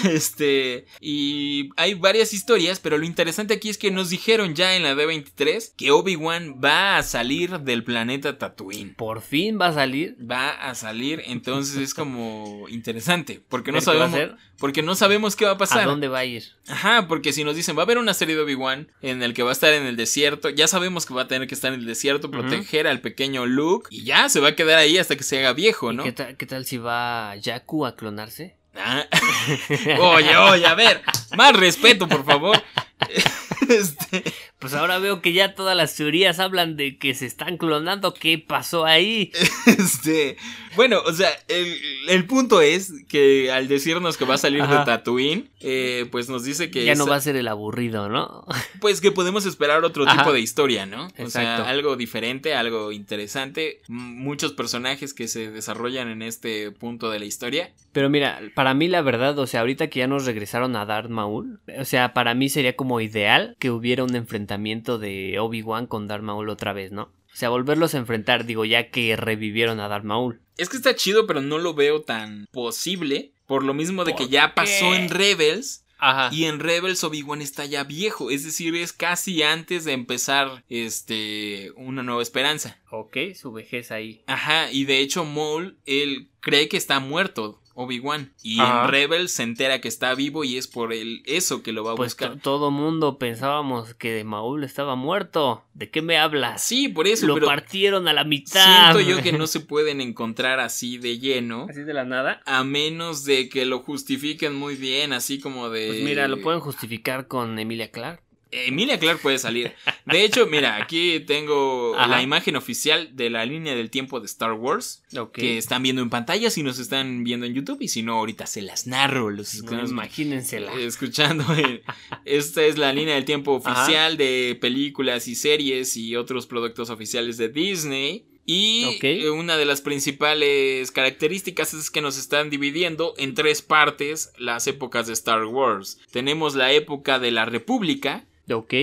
Este, 0.04 0.88
y 1.00 1.70
hay 1.78 1.94
varias 1.94 2.34
historias, 2.34 2.82
pero 2.82 2.98
lo 2.98 3.06
interesante 3.06 3.54
aquí 3.54 3.70
es 3.70 3.78
que 3.78 3.92
nos 3.92 4.10
dijeron 4.10 4.54
ya 4.54 4.76
en 4.76 4.84
la 4.84 4.94
D23 4.94 5.74
que 5.78 5.92
Obi-Wan 5.92 6.60
va 6.62 6.98
a 6.98 7.04
salir 7.04 7.60
del 7.62 7.86
planeta 7.86 8.38
Tatooine. 8.38 8.94
Por 8.96 9.22
fin 9.22 9.58
va 9.62 9.68
a 9.68 9.74
salir. 9.74 10.18
va 10.20 10.50
a 10.50 10.76
salir, 10.76 11.22
entonces 11.28 11.78
es 11.78 11.94
como 11.94 12.66
interesante, 12.68 13.42
porque 13.48 13.72
no 13.72 13.80
sabemos, 13.80 14.20
porque 14.58 14.82
no 14.82 14.96
sabemos 14.96 15.38
qué 15.38 15.46
va 15.46 15.52
a 15.52 15.58
pasar. 15.58 15.84
¿A 15.84 15.86
dónde 15.86 16.10
va 16.10 16.20
a 16.20 16.26
ir? 16.26 16.44
Ajá, 16.68 17.08
porque 17.08 17.32
si 17.32 17.46
nos 17.46 17.56
dicen 17.56 17.78
va 17.78 17.84
a 17.84 17.86
haber 17.86 18.00
una 18.00 18.14
serie 18.14 18.36
de 18.36 18.42
Obi-Wan 18.42 18.92
en 19.02 19.24
el 19.24 19.34
que 19.34 19.44
va 19.44 19.52
a 19.52 19.54
estar 19.54 19.74
en 19.74 19.86
el 19.86 19.96
desierto, 19.96 20.50
ya 20.50 20.68
sabemos 20.68 21.06
que 21.06 21.14
va 21.14 21.22
a 21.22 21.28
tener 21.28 21.48
que 21.48 21.56
estar 21.56 21.72
en 21.74 21.80
el 21.80 21.86
desierto, 21.86 22.30
proteger 22.32 22.86
al 22.86 23.00
pequeño 23.00 23.46
Luke 23.46 23.88
y 23.92 24.04
ya 24.04 24.28
se 24.28 24.42
va 24.42 24.50
a 24.50 24.56
quedar 24.56 24.78
ahí 24.78 24.98
hasta 24.98 25.16
que 25.16 25.24
se 25.24 25.40
haga 25.40 25.54
viejo, 25.54 25.94
¿Y 25.94 25.96
¿no? 25.96 26.04
¿Qué, 26.04 26.12
tal, 26.12 26.36
¿Qué 26.36 26.46
tal 26.46 26.66
si 26.66 26.78
va 26.78 27.36
Jakku 27.50 27.86
a 27.86 27.96
clonarse? 27.96 28.56
Ah. 28.76 29.06
oye, 30.00 30.38
oye, 30.38 30.66
a 30.66 30.76
ver, 30.76 31.02
más 31.36 31.54
respeto, 31.56 32.08
por 32.08 32.24
favor. 32.26 32.62
Este, 33.70 34.24
Pues 34.60 34.74
ahora 34.74 35.00
veo 35.00 35.22
que 35.22 35.32
ya 35.32 35.56
todas 35.56 35.76
las 35.76 35.96
teorías 35.96 36.38
hablan 36.40 36.76
de 36.76 36.98
que 36.98 37.16
se 37.16 37.26
están 37.26 37.56
clonando. 37.56 38.14
¿Qué 38.14 38.38
pasó 38.38 38.86
ahí? 38.86 39.32
Este, 39.70 40.36
bueno, 40.76 41.00
o 41.06 41.14
sea, 41.14 41.30
el, 41.48 41.78
el 42.10 42.26
punto 42.26 42.62
es 42.62 42.92
que 43.08 43.52
al 43.52 43.68
decirnos 43.68 44.18
que 44.18 44.26
va 44.26 44.36
a 44.36 44.38
salir 44.38 44.62
Ajá. 44.62 44.80
de 44.80 44.86
Tatooine, 44.86 45.50
eh, 45.62 46.08
pues 46.12 46.28
nos 46.28 46.44
dice 46.44 46.72
que 46.72 46.84
Ya 46.84 46.96
no 46.96 47.06
va 47.06 47.16
a 47.16 47.22
ser 47.22 47.36
el 47.36 47.48
aburrido, 47.48 48.10
¿no? 48.10 48.46
pues 48.82 49.00
que 49.00 49.12
podemos 49.12 49.46
esperar 49.46 49.84
otro 49.86 50.08
Ajá. 50.08 50.18
tipo 50.18 50.34
de 50.34 50.42
historia, 50.42 50.86
¿no? 50.86 51.08
O 51.20 51.30
sea, 51.30 51.70
algo 51.70 51.96
diferente, 51.96 52.56
algo 52.56 52.92
interesante, 52.92 53.82
muchos 53.88 54.54
personajes 54.54 55.14
que 55.14 55.28
se 55.28 55.52
desarrollan 55.52 56.10
en 56.10 56.22
este 56.24 56.72
punto 56.72 57.10
de 57.12 57.20
la 57.20 57.26
historia. 57.26 57.72
Pero 57.92 58.10
mira, 58.10 58.42
para 58.56 58.74
mí 58.74 58.88
la 58.88 59.02
verdad, 59.02 59.38
o 59.40 59.48
sea, 59.48 59.62
ahorita 59.62 59.88
que 59.88 60.00
ya 60.00 60.08
nos 60.08 60.26
regresaron 60.26 60.76
a 60.76 60.86
Darth 60.86 61.10
Maul, 61.10 61.60
o 61.78 61.86
sea, 61.86 62.14
para 62.14 62.34
mí 62.34 62.50
sería 62.50 62.76
como 62.76 63.00
ideal 63.02 63.56
que 63.60 63.72
hubiera 63.72 64.04
un 64.04 64.16
enfrentamiento 64.16 64.49
de 64.58 65.40
Obi-Wan 65.40 65.88
con 65.88 66.08
Darth 66.08 66.24
Maul 66.24 66.50
otra 66.50 66.74
vez, 66.74 66.92
¿no? 66.92 67.12
O 67.32 67.36
sea, 67.36 67.50
volverlos 67.50 67.94
a 67.94 68.00
enfrentar, 68.00 68.46
digo, 68.46 68.66
ya 68.66 68.90
que 68.90 69.16
revivieron 69.16 69.80
a 69.80 69.88
Darth 69.88 70.04
Maul. 70.04 70.42
Es 70.58 70.70
que 70.70 70.78
está 70.78 70.96
chido, 70.96 71.28
pero 71.28 71.42
no 71.42 71.58
lo 71.58 71.74
veo 71.74 72.02
tan 72.02 72.48
posible, 72.52 73.32
por 73.46 73.64
lo 73.64 73.74
mismo 73.74 74.04
de 74.04 74.14
que 74.14 74.24
¿Por 74.24 74.32
ya 74.32 74.56
pasó 74.56 74.96
en 74.96 75.10
Rebels. 75.10 75.86
Ajá. 76.02 76.30
Y 76.34 76.46
en 76.46 76.60
Rebels 76.60 77.04
Obi-Wan 77.04 77.42
está 77.42 77.66
ya 77.66 77.84
viejo, 77.84 78.32
es 78.32 78.46
decir, 78.46 78.74
es 78.76 78.94
casi 78.94 79.44
antes 79.44 79.84
de 79.84 79.92
empezar 79.92 80.64
este 80.70 81.72
una 81.76 82.04
nueva 82.04 82.22
esperanza. 82.22 82.80
Ok, 82.90 83.18
su 83.36 83.52
vejez 83.52 83.92
ahí. 83.92 84.24
Ajá, 84.26 84.72
y 84.72 84.86
de 84.86 85.00
hecho 85.00 85.26
Maul 85.26 85.78
él 85.86 86.30
cree 86.40 86.70
que 86.70 86.78
está 86.78 87.02
muerto 87.02 87.62
Obi-Wan 87.82 88.34
y 88.44 88.60
Ajá. 88.60 88.84
en 88.86 88.90
Rebels 88.92 89.32
se 89.32 89.44
entera 89.44 89.80
que 89.80 89.88
está 89.88 90.14
vivo 90.16 90.44
y 90.44 90.58
es 90.58 90.68
por 90.68 90.92
el 90.92 91.24
eso 91.26 91.64
que 91.64 91.72
lo 91.72 91.84
va 91.84 91.94
a 91.94 91.96
Pues 91.96 92.12
buscar. 92.12 92.34
to- 92.34 92.38
todo 92.40 92.72
mundo 92.72 93.18
pensábamos 93.18 93.94
que 93.94 94.24
Maul 94.24 94.64
estaba 94.64 94.96
muerto. 94.96 95.64
¿De 95.74 95.90
qué 95.90 96.02
me 96.02 96.18
hablas? 96.18 96.62
Sí, 96.64 96.90
por 96.90 97.08
eso, 97.08 97.26
Lo 97.26 97.36
pero 97.36 97.46
partieron 97.48 98.08
a 98.10 98.14
la 98.14 98.26
mitad. 98.26 98.92
siento 98.92 99.00
yo 99.10 99.24
que 99.24 99.32
no 99.32 99.48
se 99.48 99.62
pueden 99.62 100.02
encontrar 100.02 100.60
así 100.60 100.98
de 100.98 101.20
lleno. 101.20 101.68
Así 101.70 101.82
de 101.84 101.94
la 101.94 102.04
nada. 102.04 102.42
A 102.46 102.64
menos 102.66 103.24
de 103.24 103.48
que 103.50 103.66
lo 103.66 103.80
justifiquen 103.80 104.56
muy 104.56 104.76
bien, 104.76 105.14
así 105.14 105.40
como 105.40 105.70
de... 105.70 105.88
Pues 105.88 106.02
mira, 106.02 106.28
lo 106.28 106.42
pueden 106.42 106.60
justificar 106.60 107.28
con 107.28 107.58
Emilia 107.60 107.92
Clark. 107.92 108.22
Emilia 108.52 108.98
Clark 109.00 109.20
puede 109.22 109.38
salir. 109.38 109.74
De 110.06 110.24
hecho, 110.26 110.48
mira, 110.48 110.78
aquí 110.82 111.20
tengo 111.20 111.96
Ajá. 111.96 112.08
la 112.08 112.22
imagen 112.22 112.56
oficial 112.56 113.16
de 113.16 113.30
la 113.30 113.46
línea 113.46 113.76
del 113.76 113.90
tiempo 113.90 114.20
de 114.20 114.26
Star 114.26 114.54
Wars. 114.54 115.04
Que 115.34 115.58
están 115.58 115.84
viendo 115.84 116.02
en 116.02 116.10
pantalla 116.10 116.50
si 116.50 116.64
nos 116.64 116.80
están 116.80 117.24
viendo 117.24 117.46
en 117.46 117.54
YouTube. 117.54 117.78
Y 117.82 117.88
si 117.90 118.02
no, 118.02 118.18
ahorita 118.18 118.48
se 118.48 118.62
las 118.62 118.88
narro. 118.88 119.30
Los 119.30 119.62
No, 119.64 119.86
imagínensela. 119.86 120.74
escuchando. 120.74 121.46
Esta 122.26 122.64
es 122.64 122.78
la 122.78 122.92
línea 122.94 123.16
del 123.16 123.26
tiempo 123.26 123.54
oficial 123.54 124.18
de 124.18 124.58
películas 124.60 125.28
y 125.28 125.36
series 125.36 125.96
y 125.96 126.16
otros 126.16 126.48
productos 126.48 126.90
oficiales 126.90 127.38
de 127.38 127.50
Disney. 127.50 128.26
Y 128.52 128.84
una 129.28 129.58
de 129.58 129.66
las 129.66 129.82
principales 129.82 130.90
características 130.90 131.76
es 131.76 131.92
que 131.92 132.02
nos 132.02 132.18
están 132.18 132.50
dividiendo 132.50 133.14
en 133.18 133.36
tres 133.36 133.62
partes 133.62 134.32
las 134.40 134.66
épocas 134.66 135.06
de 135.06 135.14
Star 135.14 135.46
Wars. 135.46 136.00
Tenemos 136.12 136.56
la 136.56 136.72
época 136.74 137.20
de 137.20 137.30
la 137.30 137.46
República, 137.46 138.26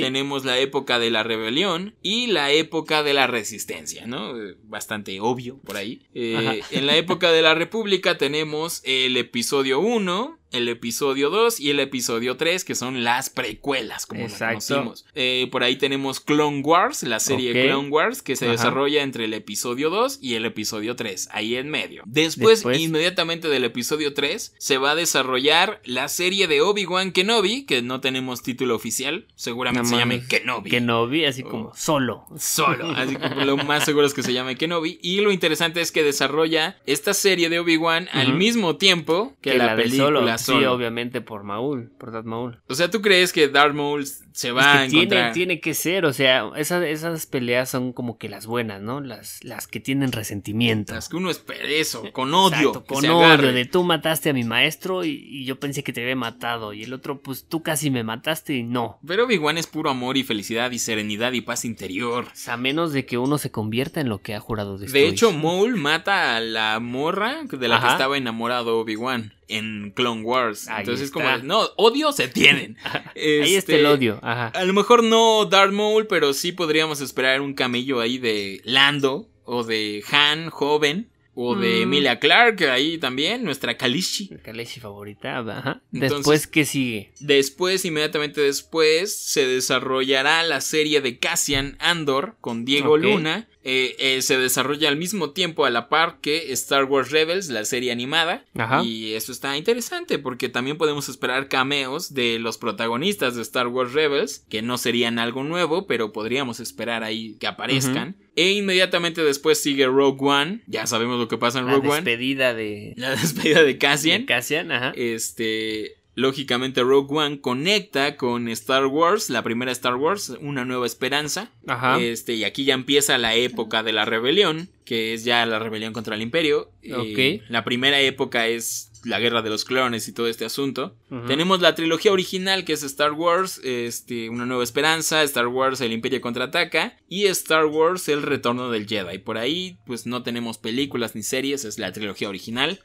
Tenemos 0.00 0.44
la 0.44 0.58
época 0.58 0.98
de 0.98 1.10
la 1.10 1.22
rebelión 1.22 1.94
y 2.02 2.28
la 2.28 2.52
época 2.52 3.02
de 3.02 3.14
la 3.14 3.26
resistencia, 3.26 4.06
¿no? 4.06 4.36
Eh, 4.40 4.56
Bastante 4.62 5.20
obvio 5.20 5.58
por 5.58 5.76
ahí. 5.76 6.06
Eh, 6.14 6.60
en 6.70 6.86
la 6.86 6.96
época 6.96 7.32
de 7.32 7.42
la 7.42 7.54
república 7.54 8.18
tenemos 8.18 8.82
el 8.84 9.16
episodio 9.16 9.80
1, 9.80 10.38
el 10.56 10.68
episodio 10.68 11.30
2 11.30 11.60
y 11.60 11.70
el 11.70 11.80
episodio 11.80 12.36
3, 12.36 12.64
que 12.64 12.74
son 12.74 13.04
las 13.04 13.30
precuelas, 13.30 14.06
como 14.06 14.22
Exacto. 14.22 14.54
las 14.54 14.66
conocimos. 14.66 15.06
Eh, 15.14 15.48
por 15.52 15.62
ahí 15.62 15.76
tenemos 15.76 16.20
Clone 16.20 16.60
Wars, 16.62 17.02
la 17.04 17.20
serie 17.20 17.50
Ok. 17.52 17.66
Clone 17.68 17.88
Wars, 17.90 18.22
que 18.22 18.36
se 18.36 18.46
Ajá. 18.46 18.52
desarrolla 18.52 19.02
entre 19.02 19.24
el 19.26 19.34
episodio 19.34 19.90
2 19.90 20.18
y 20.20 20.34
el 20.34 20.44
episodio 20.44 20.96
3, 20.96 21.28
ahí 21.32 21.56
en 21.56 21.70
medio. 21.70 22.02
Después, 22.06 22.58
Después. 22.58 22.80
inmediatamente 22.80 23.48
del 23.48 23.64
episodio 23.64 24.14
3, 24.14 24.54
se 24.58 24.78
va 24.78 24.92
a 24.92 24.94
desarrollar 24.94 25.80
la 25.84 26.08
serie 26.08 26.48
de 26.48 26.60
Obi-Wan 26.60 27.12
Kenobi, 27.12 27.64
que 27.66 27.82
no 27.82 28.00
tenemos 28.00 28.42
título 28.42 28.74
oficial, 28.74 29.26
seguramente 29.34 29.84
No 29.90 29.96
se 29.96 29.96
llame. 30.00 30.26
Kenobi. 30.26 30.70
Que 30.70 30.80
no 30.80 31.06
vi 31.06 31.24
así 31.24 31.42
Oh. 31.44 31.50
como 31.50 31.74
solo. 31.74 32.24
Solo, 32.38 32.90
así 32.96 33.16
que 33.16 33.44
lo 33.44 33.56
más 33.58 33.84
seguro 33.84 34.06
es 34.06 34.14
que 34.14 34.22
se 34.22 34.32
llame 34.32 34.56
Kenobi. 34.56 34.98
Y 35.02 35.20
lo 35.20 35.30
interesante 35.32 35.80
es 35.80 35.92
que 35.92 36.02
desarrolla 36.02 36.78
esta 36.86 37.14
serie 37.14 37.48
de 37.48 37.58
Obi-Wan 37.58 38.08
al 38.12 38.34
mismo 38.34 38.76
tiempo 38.76 39.34
que, 39.40 39.54
la, 39.54 39.76
de 39.76 39.82
película 39.84 40.38
Sí, 40.46 40.64
obviamente 40.64 41.20
por 41.20 41.44
Maul, 41.44 41.90
por 41.98 42.12
Darth 42.12 42.26
Maul. 42.26 42.60
O 42.68 42.74
sea, 42.74 42.90
¿tú 42.90 43.02
crees 43.02 43.32
que 43.32 43.48
Darth 43.48 43.74
Maul 43.74 44.06
se 44.06 44.52
va 44.52 44.60
Es 44.60 44.66
que 44.66 44.78
a 44.78 44.84
encontrar? 45.00 45.32
tiene, 45.32 45.32
tiene 45.32 45.60
que 45.60 45.74
ser, 45.74 46.04
o 46.04 46.12
sea, 46.12 46.50
esas, 46.56 46.84
esas 46.84 47.26
peleas 47.26 47.68
son 47.70 47.92
como 47.92 48.18
que 48.18 48.28
las 48.28 48.46
buenas, 48.46 48.80
¿no? 48.82 49.00
Las, 49.00 49.42
las 49.44 49.66
que 49.66 49.80
tienen 49.80 50.12
resentimiento. 50.12 50.96
Es 50.96 51.08
que 51.08 51.16
uno 51.16 51.30
espera 51.30 51.66
eso, 51.68 52.04
con 52.12 52.32
odio. 52.34 52.68
Exacto, 52.70 52.84
con 52.84 52.98
odio, 53.04 53.24
agarre. 53.24 53.52
de 53.52 53.64
tú 53.64 53.82
mataste 53.82 54.30
a 54.30 54.32
mi 54.32 54.44
maestro 54.44 55.04
y, 55.04 55.10
y 55.10 55.44
yo 55.44 55.58
pensé 55.58 55.82
que 55.82 55.92
te 55.92 56.02
había 56.02 56.16
matado. 56.16 56.72
Y 56.72 56.82
el 56.82 56.92
otro, 56.92 57.20
pues 57.20 57.46
tú 57.48 57.62
casi 57.62 57.90
me 57.90 58.04
mataste 58.04 58.54
y 58.54 58.62
no. 58.62 58.98
Pero 59.06 59.24
Obi-Wan 59.24 59.58
es 59.58 59.66
puro 59.66 59.90
amor 59.90 60.16
y 60.16 60.24
felicidad 60.24 60.70
y 60.70 60.78
serenidad 60.78 61.32
y 61.32 61.40
paz 61.40 61.64
interior. 61.64 62.26
A 62.46 62.56
menos 62.56 62.92
de 62.92 63.06
que 63.06 63.18
uno 63.18 63.38
se 63.38 63.50
convierta 63.50 64.00
en 64.00 64.08
lo 64.08 64.20
que 64.20 64.34
ha 64.34 64.40
jurado 64.40 64.78
destruir. 64.78 65.04
De 65.04 65.08
hecho, 65.10 65.32
Maul 65.32 65.76
mata 65.76 66.36
a 66.36 66.40
la 66.40 66.78
morra 66.80 67.44
de 67.50 67.68
la 67.68 67.80
que 67.80 67.88
estaba 67.88 68.16
enamorado 68.16 68.78
Obi-Wan 68.78 69.32
en 69.48 69.92
Clone 69.94 70.22
Wars. 70.22 70.68
Ahí 70.68 70.80
Entonces 70.80 71.06
es 71.06 71.10
como, 71.10 71.26
está. 71.28 71.42
no, 71.42 71.68
odio 71.76 72.12
se 72.12 72.28
tienen. 72.28 72.76
ahí 73.14 73.54
está 73.54 73.72
Este, 73.72 73.80
el 73.80 73.86
odio. 73.86 74.18
Ajá. 74.22 74.48
A 74.48 74.64
lo 74.64 74.72
mejor 74.72 75.02
no 75.04 75.44
Darth 75.46 75.72
Maul, 75.72 76.06
pero 76.06 76.32
sí 76.32 76.52
podríamos 76.52 77.00
esperar 77.00 77.40
un 77.40 77.54
camello 77.54 78.00
ahí 78.00 78.18
de 78.18 78.60
Lando 78.64 79.28
o 79.44 79.62
de 79.64 80.02
Han 80.10 80.50
joven 80.50 81.08
o 81.38 81.54
de 81.54 81.80
Mm. 81.80 81.82
Emilia 81.82 82.18
Clark 82.18 82.62
ahí 82.64 82.96
también, 82.96 83.44
nuestra 83.44 83.76
Kalishi. 83.76 84.30
Mi 84.32 84.38
Kaleshi 84.38 84.80
favorita. 84.80 85.38
Ajá. 85.38 85.82
Entonces- 85.92 86.16
Después, 86.18 86.46
¿qué 86.46 86.64
sigue? 86.64 87.12
Después, 87.20 87.84
inmediatamente 87.84 88.40
después, 88.40 89.14
se 89.14 89.46
desarrollará 89.46 90.42
la 90.44 90.62
serie 90.62 91.02
de 91.02 91.18
Cassian 91.18 91.76
Andor 91.78 92.36
con 92.40 92.64
Diego. 92.64 92.96
Luna. 92.96 93.48
Eh, 93.68 93.96
eh, 93.98 94.22
se 94.22 94.38
desarrolla 94.38 94.88
al 94.88 94.96
mismo 94.96 95.30
tiempo 95.30 95.64
a 95.64 95.70
la 95.70 95.88
par 95.88 96.18
que 96.20 96.52
Star 96.52 96.84
Wars 96.84 97.10
Rebels, 97.10 97.48
la 97.48 97.64
serie 97.64 97.90
animada. 97.90 98.44
Ajá. 98.56 98.84
Y 98.84 99.14
eso 99.14 99.32
está 99.32 99.56
interesante 99.56 100.20
porque 100.20 100.48
también 100.48 100.78
podemos 100.78 101.08
esperar 101.08 101.48
cameos 101.48 102.14
de 102.14 102.38
los 102.38 102.58
protagonistas 102.58 103.34
de 103.34 103.42
Star 103.42 103.66
Wars 103.66 103.92
Rebels, 103.92 104.44
que 104.48 104.62
no 104.62 104.78
serían 104.78 105.18
algo 105.18 105.42
nuevo, 105.42 105.88
pero 105.88 106.12
podríamos 106.12 106.60
esperar 106.60 107.02
ahí 107.02 107.34
que 107.40 107.48
aparezcan. 107.48 108.14
E 108.36 108.52
inmediatamente 108.52 109.24
después 109.24 109.60
sigue 109.60 109.86
Rogue 109.86 110.18
One. 110.24 110.62
Ya 110.68 110.86
sabemos 110.86 111.18
lo 111.18 111.26
que 111.26 111.36
pasa 111.36 111.58
en 111.58 111.66
La 111.66 111.72
Rogue 111.72 111.88
One. 111.88 111.96
despedida 112.02 112.54
de, 112.54 112.92
La 112.96 113.10
despedida 113.16 113.64
de 113.64 113.78
Cassian. 113.78 114.20
de 114.20 114.26
Cassian. 114.26 114.70
Ajá. 114.70 114.92
Este, 114.94 115.96
lógicamente 116.16 116.82
Rogue 116.82 117.16
One 117.16 117.40
conecta 117.40 118.16
con 118.16 118.48
Star 118.48 118.86
Wars, 118.86 119.30
la 119.30 119.44
primera 119.44 119.70
Star 119.70 119.94
Wars, 119.94 120.30
Una 120.40 120.64
Nueva 120.64 120.86
Esperanza. 120.86 121.52
Ajá. 121.68 122.00
Este, 122.00 122.34
y 122.34 122.42
aquí 122.42 122.64
ya 122.64 122.74
empieza 122.74 123.18
la 123.18 123.36
época 123.36 123.84
de 123.84 123.92
la 123.92 124.04
rebelión, 124.04 124.70
que 124.86 125.12
es 125.12 125.24
ya 125.24 125.44
la 125.44 125.58
rebelión 125.58 125.92
contra 125.92 126.14
el 126.14 126.22
imperio. 126.22 126.70
Eh, 126.82 126.94
Ok. 127.42 127.50
la 127.50 127.64
primera 127.64 128.00
época 128.00 128.46
es 128.46 128.92
la 129.04 129.20
guerra 129.20 129.42
de 129.42 129.50
los 129.50 129.64
clones 129.64 130.08
y 130.08 130.12
todo 130.12 130.26
este 130.26 130.44
asunto. 130.44 130.96
Tenemos 131.28 131.60
la 131.60 131.74
trilogía 131.76 132.10
original 132.12 132.64
que 132.64 132.72
es 132.72 132.82
Star 132.82 133.12
Wars, 133.12 133.60
este, 133.62 134.30
Una 134.30 134.46
Nueva 134.46 134.64
Esperanza, 134.64 135.22
Star 135.22 135.46
Wars, 135.48 135.80
El 135.80 135.92
Imperio 135.92 136.20
Contraataca 136.20 136.96
y 137.08 137.26
Star 137.26 137.66
Wars, 137.66 138.08
El 138.08 138.22
Retorno 138.22 138.68
del 138.70 138.86
Jedi. 138.88 139.18
Por 139.18 139.38
ahí 139.38 139.76
pues 139.86 140.06
no 140.06 140.22
tenemos 140.24 140.58
películas 140.58 141.14
ni 141.14 141.22
series, 141.22 141.64
es 141.64 141.78
la 141.78 141.92
trilogía 141.92 142.28
original. 142.28 142.80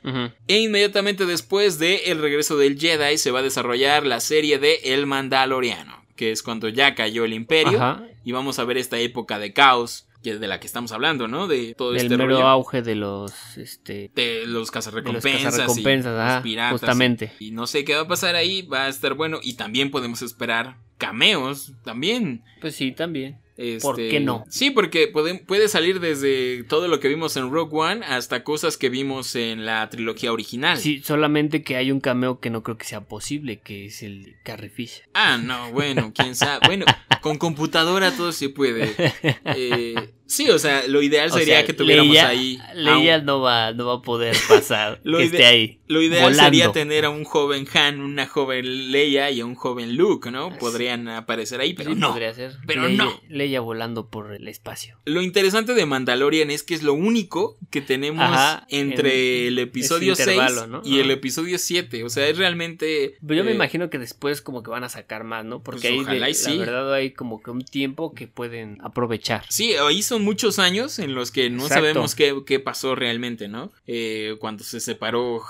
E 0.47 0.59
inmediatamente 0.59 1.25
después 1.25 1.79
de 1.79 2.11
El 2.11 2.19
regreso 2.19 2.55
del 2.57 2.79
Jedi 2.79 3.17
se 3.17 3.31
va 3.31 3.39
a 3.39 3.43
desarrollar 3.43 4.05
la 4.05 4.19
serie 4.19 4.59
de 4.59 4.75
El 4.83 5.07
Mandaloriano, 5.07 6.03
que 6.15 6.31
es 6.31 6.43
cuando 6.43 6.69
ya 6.69 6.93
cayó 6.93 7.25
el 7.25 7.33
imperio 7.33 7.99
y 8.23 8.31
vamos 8.31 8.59
a 8.59 8.63
ver 8.65 8.77
esta 8.77 8.99
época 8.99 9.39
de 9.39 9.53
caos 9.53 10.07
que 10.23 10.37
de 10.37 10.47
la 10.47 10.59
que 10.59 10.67
estamos 10.67 10.91
hablando, 10.91 11.27
¿no? 11.27 11.47
De 11.47 11.73
todo 11.75 11.91
Del 11.91 12.03
este 12.03 12.17
mero 12.17 12.29
rollo 12.29 12.47
auge 12.47 12.81
de 12.81 12.95
los. 12.95 13.57
Este. 13.57 14.11
de 14.13 14.41
los 14.45 14.45
De 14.45 14.45
los 14.47 14.71
cazarrecompensas, 14.71 15.43
cazarrecompensas, 15.43 16.13
y 16.13 16.19
ajá, 16.19 16.33
los 16.35 16.43
piratas 16.43 16.71
justamente. 16.79 17.33
y, 17.39 17.47
y 17.47 17.51
no 17.51 17.67
sé 17.67 17.83
qué 17.83 17.95
va 17.95 18.01
a 18.01 18.07
pasar 18.07 18.35
ahí, 18.35 18.61
va 18.63 18.85
a 18.85 18.89
estar 18.89 19.13
bueno 19.13 19.39
y 19.41 19.53
también 19.53 19.91
podemos 19.91 20.21
esperar 20.21 20.77
cameos 20.97 21.73
también. 21.83 22.43
Pues 22.61 22.75
sí, 22.75 22.91
también. 22.91 23.39
Este, 23.61 23.81
¿Por 23.81 23.95
qué 23.95 24.19
no? 24.19 24.43
Sí, 24.49 24.71
porque 24.71 25.07
puede, 25.07 25.35
puede 25.35 25.67
salir 25.67 25.99
desde 25.99 26.63
todo 26.63 26.87
lo 26.87 26.99
que 26.99 27.07
vimos 27.09 27.37
en 27.37 27.51
Rogue 27.51 27.77
One 27.77 28.05
hasta 28.05 28.43
cosas 28.43 28.75
que 28.75 28.89
vimos 28.89 29.35
en 29.35 29.67
la 29.67 29.87
trilogía 29.89 30.33
original. 30.33 30.79
Sí, 30.79 31.01
solamente 31.03 31.61
que 31.61 31.75
hay 31.75 31.91
un 31.91 31.99
cameo 31.99 32.39
que 32.39 32.49
no 32.49 32.63
creo 32.63 32.77
que 32.79 32.85
sea 32.85 33.01
posible, 33.01 33.59
que 33.59 33.85
es 33.85 34.01
el 34.01 34.23
de 34.23 34.35
Carrie 34.43 34.69
Fisher. 34.71 35.07
Ah, 35.13 35.37
no, 35.37 35.71
bueno, 35.71 36.11
quién 36.15 36.33
sabe. 36.35 36.65
Bueno, 36.65 36.85
con 37.21 37.37
computadora 37.37 38.11
todo 38.11 38.31
se 38.31 38.49
puede. 38.49 38.95
Eh, 39.53 40.13
sí, 40.31 40.49
o 40.49 40.57
sea, 40.59 40.87
lo 40.87 41.01
ideal 41.01 41.29
O 41.29 41.33
sería 41.33 41.57
sea, 41.57 41.65
que 41.65 41.73
tuviéramos 41.73 42.13
Leia- 42.15 42.27
ahí. 42.27 42.59
un- 42.75 42.83
Leia 42.83 43.21
no 43.21 43.41
va, 43.41 43.73
no 43.73 43.85
va 43.87 43.93
a 43.95 44.01
poder 44.01 44.35
pasar 44.47 44.99
Lo 45.03 45.17
que 45.17 45.25
esté 45.25 45.45
ahí. 45.45 45.79
Lo 45.87 46.01
ideal 46.01 46.23
volando. 46.23 46.43
sería 46.45 46.71
tener 46.71 47.03
a 47.05 47.09
un 47.09 47.25
joven 47.25 47.67
Han, 47.73 47.99
una 47.99 48.25
joven 48.25 48.91
Leia 48.93 49.29
y 49.29 49.41
a 49.41 49.45
un 49.45 49.55
joven 49.55 49.95
Luke, 49.97 50.31
¿no? 50.31 50.57
Podrían 50.57 51.07
aparecer 51.09 51.59
ahí, 51.59 51.73
pero 51.73 51.91
Sí, 51.93 51.99
no. 51.99 52.09
podría 52.11 52.33
ser. 52.33 52.53
pero 52.65 52.87
Leia- 52.87 52.97
no. 52.97 53.21
Leia 53.27 53.59
volando 53.59 54.07
por 54.09 54.33
el 54.33 54.47
espacio. 54.47 54.97
Lo 55.05 55.21
interesante 55.21 55.73
de 55.73 55.85
Mandalorian 55.85 56.49
es 56.49 56.63
que 56.63 56.73
es 56.75 56.81
lo 56.83 56.93
único 56.93 57.57
que 57.69 57.81
tenemos 57.81 58.23
Ajá, 58.23 58.65
entre 58.69 59.41
en 59.41 59.47
el 59.47 59.59
episodio 59.59 60.13
ese 60.13 60.23
6 60.23 60.37
intervalo, 60.37 60.67
¿no? 60.67 60.81
y 60.85 60.99
el 60.99 61.11
episodio 61.11 61.57
7. 61.57 62.03
O 62.05 62.09
sea, 62.09 62.27
es 62.29 62.37
realmente. 62.37 63.17
Pero 63.25 63.35
yo 63.39 63.43
me 63.43 63.51
eh, 63.51 63.55
imagino 63.55 63.89
que 63.89 63.97
después 63.99 64.41
como 64.41 64.63
que 64.63 64.69
van 64.71 64.83
a 64.85 64.89
sacar 64.89 65.23
más, 65.25 65.43
¿no? 65.43 65.61
Porque 65.61 65.81
Pues 65.81 65.91
ahí 65.93 65.99
ojalá 65.99 66.27
de- 66.27 66.33
sí. 66.33 66.51
la 66.57 66.65
verdad 66.65 66.93
hay 66.93 67.11
como 67.11 67.41
que 67.43 67.51
un 67.51 67.63
tiempo 67.65 68.13
que 68.13 68.27
pueden 68.27 68.77
aprovechar. 68.81 69.43
Sí, 69.49 69.73
ahí 69.73 70.01
son 70.03 70.20
muchos 70.21 70.59
años 70.59 70.99
en 70.99 71.13
los 71.15 71.31
que 71.31 71.49
no 71.49 71.63
Exacto. 71.63 71.73
sabemos 71.85 72.15
qué, 72.15 72.41
qué 72.45 72.59
pasó 72.59 72.95
realmente, 72.95 73.47
¿no? 73.47 73.71
Eh, 73.87 74.35
cuando 74.39 74.63
se 74.63 74.79
separó 74.79 75.41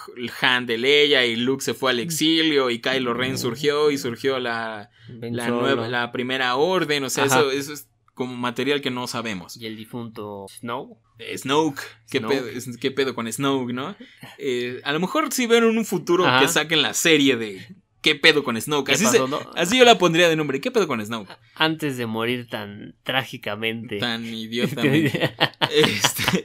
Han 0.41 0.65
de 0.65 0.77
Leia 0.77 1.25
y 1.25 1.35
Luke 1.35 1.63
se 1.63 1.73
fue 1.73 1.91
al 1.91 1.99
exilio 1.99 2.69
y 2.69 2.79
Kylo 2.79 3.13
Ren 3.13 3.37
surgió 3.37 3.91
y 3.91 3.97
surgió 3.97 4.39
la, 4.39 4.89
la, 5.09 5.47
nueva, 5.49 5.87
la 5.87 6.11
primera 6.11 6.55
orden, 6.55 7.03
o 7.03 7.09
sea, 7.09 7.25
Ajá. 7.25 7.39
eso, 7.39 7.51
eso 7.51 7.73
es 7.73 7.87
como 8.13 8.35
material 8.35 8.81
que 8.81 8.91
no 8.91 9.07
sabemos. 9.07 9.57
y 9.57 9.65
el 9.65 9.75
difunto 9.77 10.45
Snow. 10.59 10.99
Eh, 11.17 11.37
Snoke, 11.37 11.81
¿qué, 12.09 12.19
Snoke. 12.19 12.29
Pedo, 12.35 12.77
qué 12.79 12.91
pedo 12.91 13.15
con 13.15 13.31
Snoke, 13.31 13.73
no? 13.73 13.95
Eh, 14.37 14.81
a 14.83 14.91
lo 14.91 14.99
mejor 14.99 15.31
sí 15.31 15.45
ven 15.47 15.63
en 15.63 15.77
un 15.77 15.85
futuro 15.85 16.25
Ajá. 16.25 16.41
que 16.41 16.47
saquen 16.47 16.81
la 16.81 16.93
serie 16.93 17.37
de 17.37 17.67
¿Qué 18.01 18.15
pedo 18.15 18.43
con 18.43 18.59
Snoke? 18.59 18.87
¿Qué 18.87 18.93
Así, 18.93 19.05
pasó, 19.05 19.25
se- 19.25 19.31
no? 19.31 19.39
así 19.55 19.77
yo 19.77 19.85
la 19.85 19.97
pondría 19.97 20.27
de 20.29 20.35
nombre, 20.35 20.59
¿qué 20.59 20.71
pedo 20.71 20.87
con 20.87 21.05
Snoke? 21.05 21.29
Antes 21.55 21.97
de 21.97 22.05
morir 22.07 22.47
tan 22.49 22.95
trágicamente. 23.03 23.97
Tan 23.97 24.25
idiotamente. 24.33 25.31
Este, 25.71 26.43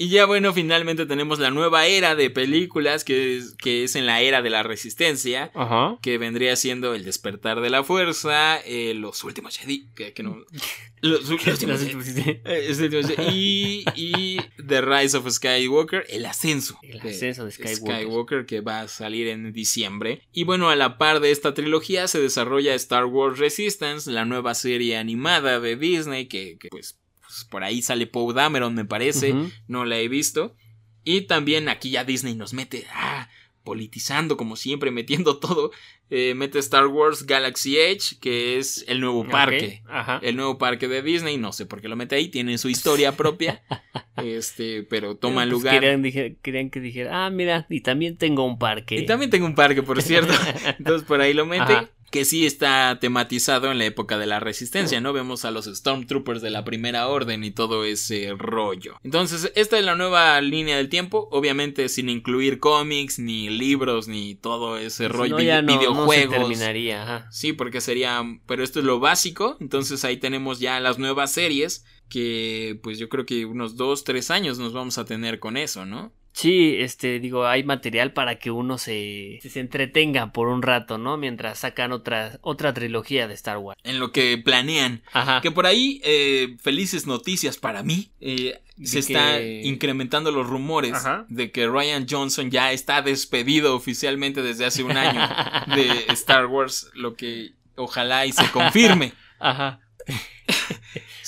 y 0.00 0.10
ya 0.10 0.26
bueno, 0.26 0.52
finalmente 0.52 1.06
tenemos 1.06 1.40
la 1.40 1.50
nueva 1.50 1.86
era 1.86 2.14
de 2.14 2.30
películas 2.30 3.02
que 3.02 3.36
es, 3.36 3.56
que 3.56 3.82
es 3.82 3.96
en 3.96 4.06
la 4.06 4.20
era 4.20 4.42
de 4.42 4.48
la 4.48 4.62
resistencia. 4.62 5.50
Ajá. 5.54 5.98
Que 6.00 6.18
vendría 6.18 6.54
siendo 6.54 6.94
El 6.94 7.04
despertar 7.04 7.60
de 7.60 7.68
la 7.68 7.82
fuerza, 7.82 8.58
eh, 8.60 8.94
Los 8.94 9.24
últimos 9.24 9.56
Jedi, 9.58 9.88
que, 9.96 10.12
que 10.12 10.22
no... 10.22 10.44
Los, 11.00 11.28
últimos 11.30 11.80
Jedi, 11.80 12.40
eh, 12.44 13.32
y, 13.32 13.84
y 13.94 14.40
The 14.64 14.82
Rise 14.82 15.16
of 15.16 15.28
Skywalker, 15.28 16.04
El 16.08 16.26
ascenso. 16.26 16.78
El 16.82 17.00
ascenso 17.00 17.44
de 17.44 17.50
Skywalker. 17.50 17.76
Skywalker 17.76 18.46
que 18.46 18.60
va 18.60 18.82
a 18.82 18.88
salir 18.88 19.26
en 19.26 19.52
diciembre. 19.52 20.22
Y 20.32 20.44
bueno, 20.44 20.70
a 20.70 20.76
la 20.76 20.96
par 20.96 21.18
de 21.18 21.32
esta 21.32 21.54
trilogía 21.54 22.06
se 22.06 22.20
desarrolla 22.20 22.74
Star 22.74 23.04
Wars 23.06 23.38
Resistance, 23.38 24.10
la 24.10 24.24
nueva 24.24 24.54
serie 24.54 24.96
animada 24.96 25.58
de 25.58 25.74
Disney 25.76 26.26
que, 26.26 26.56
que, 26.58 26.68
pues, 26.68 26.98
pues, 27.38 27.50
por 27.50 27.64
ahí 27.64 27.82
sale 27.82 28.06
Poe 28.06 28.34
Dameron 28.34 28.74
me 28.74 28.84
parece, 28.84 29.34
no 29.66 29.84
la 29.84 29.98
he 29.98 30.08
visto. 30.08 30.56
Y 31.04 31.22
también 31.22 31.68
aquí 31.68 31.90
ya 31.90 32.04
Disney 32.04 32.34
nos 32.34 32.52
mete, 32.52 32.86
ah, 32.92 33.28
politizando 33.64 34.36
como 34.36 34.56
siempre, 34.56 34.90
metiendo 35.30 35.38
todo. 35.38 35.70
Eh, 36.10 36.34
mete 36.34 36.58
Star 36.58 36.86
Wars 36.86 37.26
Galaxy 37.26 37.76
Edge, 37.78 38.18
que 38.20 38.58
es 38.58 38.84
el 38.88 39.00
nuevo 39.00 39.26
parque. 39.28 39.82
Ok, 39.84 39.90
Ajá. 39.90 40.20
El 40.22 40.36
nuevo 40.36 40.56
parque 40.56 40.88
de 40.88 41.02
Disney, 41.02 41.36
no 41.36 41.52
sé 41.52 41.66
por 41.66 41.82
qué 41.82 41.88
lo 41.88 41.96
mete 41.96 42.14
ahí, 42.16 42.28
tiene 42.28 42.56
su 42.58 42.68
historia 42.70 43.12
propia. 43.12 43.62
este, 44.16 44.82
pero 44.84 45.16
toma 45.16 45.42
Pues 45.42 45.48
lugar. 45.50 45.74
Querían, 45.74 46.02
dije- 46.02 46.36
querían 46.42 46.70
que 46.70 46.80
dijera, 46.80 47.26
ah, 47.26 47.30
mira, 47.30 47.66
y 47.68 47.80
también 47.82 48.16
tengo 48.16 48.44
un 48.44 48.58
parque. 48.58 48.96
Y 48.96 49.06
también 49.06 49.30
tengo 49.30 49.46
un 49.46 49.54
parque, 49.54 49.82
por 49.82 50.00
cierto. 50.02 50.32
Entonces 50.78 51.06
por 51.06 51.20
ahí 51.20 51.34
lo 51.34 51.44
mete. 51.46 51.62
Ajá. 51.74 51.90
Que 52.10 52.24
sí 52.24 52.46
está 52.46 52.98
tematizado 53.00 53.70
en 53.70 53.78
la 53.78 53.84
época 53.84 54.16
de 54.18 54.26
la 54.26 54.40
resistencia, 54.40 55.00
¿no? 55.00 55.12
Vemos 55.12 55.44
a 55.44 55.50
los 55.50 55.66
Stormtroopers 55.66 56.40
de 56.40 56.50
la 56.50 56.64
primera 56.64 57.08
orden 57.08 57.44
y 57.44 57.50
todo 57.50 57.84
ese 57.84 58.32
rollo. 58.36 58.96
Entonces, 59.04 59.52
esta 59.54 59.78
es 59.78 59.84
la 59.84 59.94
nueva 59.94 60.40
línea 60.40 60.76
del 60.78 60.88
tiempo, 60.88 61.28
obviamente 61.30 61.88
sin 61.88 62.08
incluir 62.08 62.58
cómics, 62.60 63.18
ni 63.18 63.50
libros, 63.50 64.08
ni 64.08 64.34
todo 64.34 64.78
ese 64.78 65.08
rollo, 65.08 65.36
No, 65.36 65.42
ya 65.42 65.60
no- 65.62 65.72
no 65.74 65.78
se 65.80 65.86
videojuegos. 65.86 66.36
terminaría, 66.36 67.02
ajá. 67.02 67.28
Sí, 67.30 67.52
porque 67.52 67.80
sería, 67.80 68.22
pero 68.46 68.64
esto 68.64 68.78
es 68.78 68.84
lo 68.86 69.00
básico, 69.00 69.56
entonces 69.60 70.04
ahí 70.04 70.16
tenemos 70.16 70.60
ya 70.60 70.80
las 70.80 70.98
nuevas 70.98 71.32
series 71.32 71.84
que 72.08 72.80
pues 72.82 72.98
yo 72.98 73.08
creo 73.10 73.26
que 73.26 73.44
unos 73.44 73.76
dos, 73.76 74.02
tres 74.04 74.30
años 74.30 74.58
nos 74.58 74.72
vamos 74.72 74.96
a 74.96 75.04
tener 75.04 75.38
con 75.40 75.56
eso, 75.58 75.84
¿no? 75.84 76.12
Sí, 76.40 76.76
este, 76.78 77.18
digo, 77.18 77.48
hay 77.48 77.64
material 77.64 78.12
para 78.12 78.38
que 78.38 78.52
uno 78.52 78.78
se, 78.78 79.40
se 79.42 79.58
entretenga 79.58 80.30
por 80.32 80.46
un 80.46 80.62
rato, 80.62 80.96
¿no? 80.96 81.16
Mientras 81.16 81.58
sacan 81.58 81.90
otra, 81.90 82.38
otra 82.42 82.72
trilogía 82.72 83.26
de 83.26 83.34
Star 83.34 83.58
Wars. 83.58 83.76
En 83.82 83.98
lo 83.98 84.12
que 84.12 84.38
planean. 84.38 85.02
Ajá. 85.12 85.40
Que 85.40 85.50
por 85.50 85.66
ahí, 85.66 86.00
eh, 86.04 86.56
felices 86.62 87.08
noticias 87.08 87.56
para 87.58 87.82
mí. 87.82 88.12
eh, 88.20 88.60
se 88.84 89.00
está 89.00 89.38
que- 89.38 89.62
incrementando 89.64 90.30
los 90.30 90.46
rumores 90.46 90.92
Ajá. 90.94 91.26
de 91.28 91.50
que 91.50 91.66
Ryan 91.66 92.06
Johnson 92.08 92.52
ya 92.52 92.70
está 92.70 93.02
despedido 93.02 93.74
oficialmente 93.74 94.40
desde 94.40 94.64
hace 94.66 94.84
un 94.84 94.96
año 94.96 95.20
de 95.74 96.04
Star 96.12 96.46
Wars, 96.46 96.88
lo 96.94 97.16
que 97.16 97.54
ojalá 97.74 98.26
y 98.26 98.30
se 98.32 98.48
confirme. 98.52 99.12
Ajá. 99.40 99.80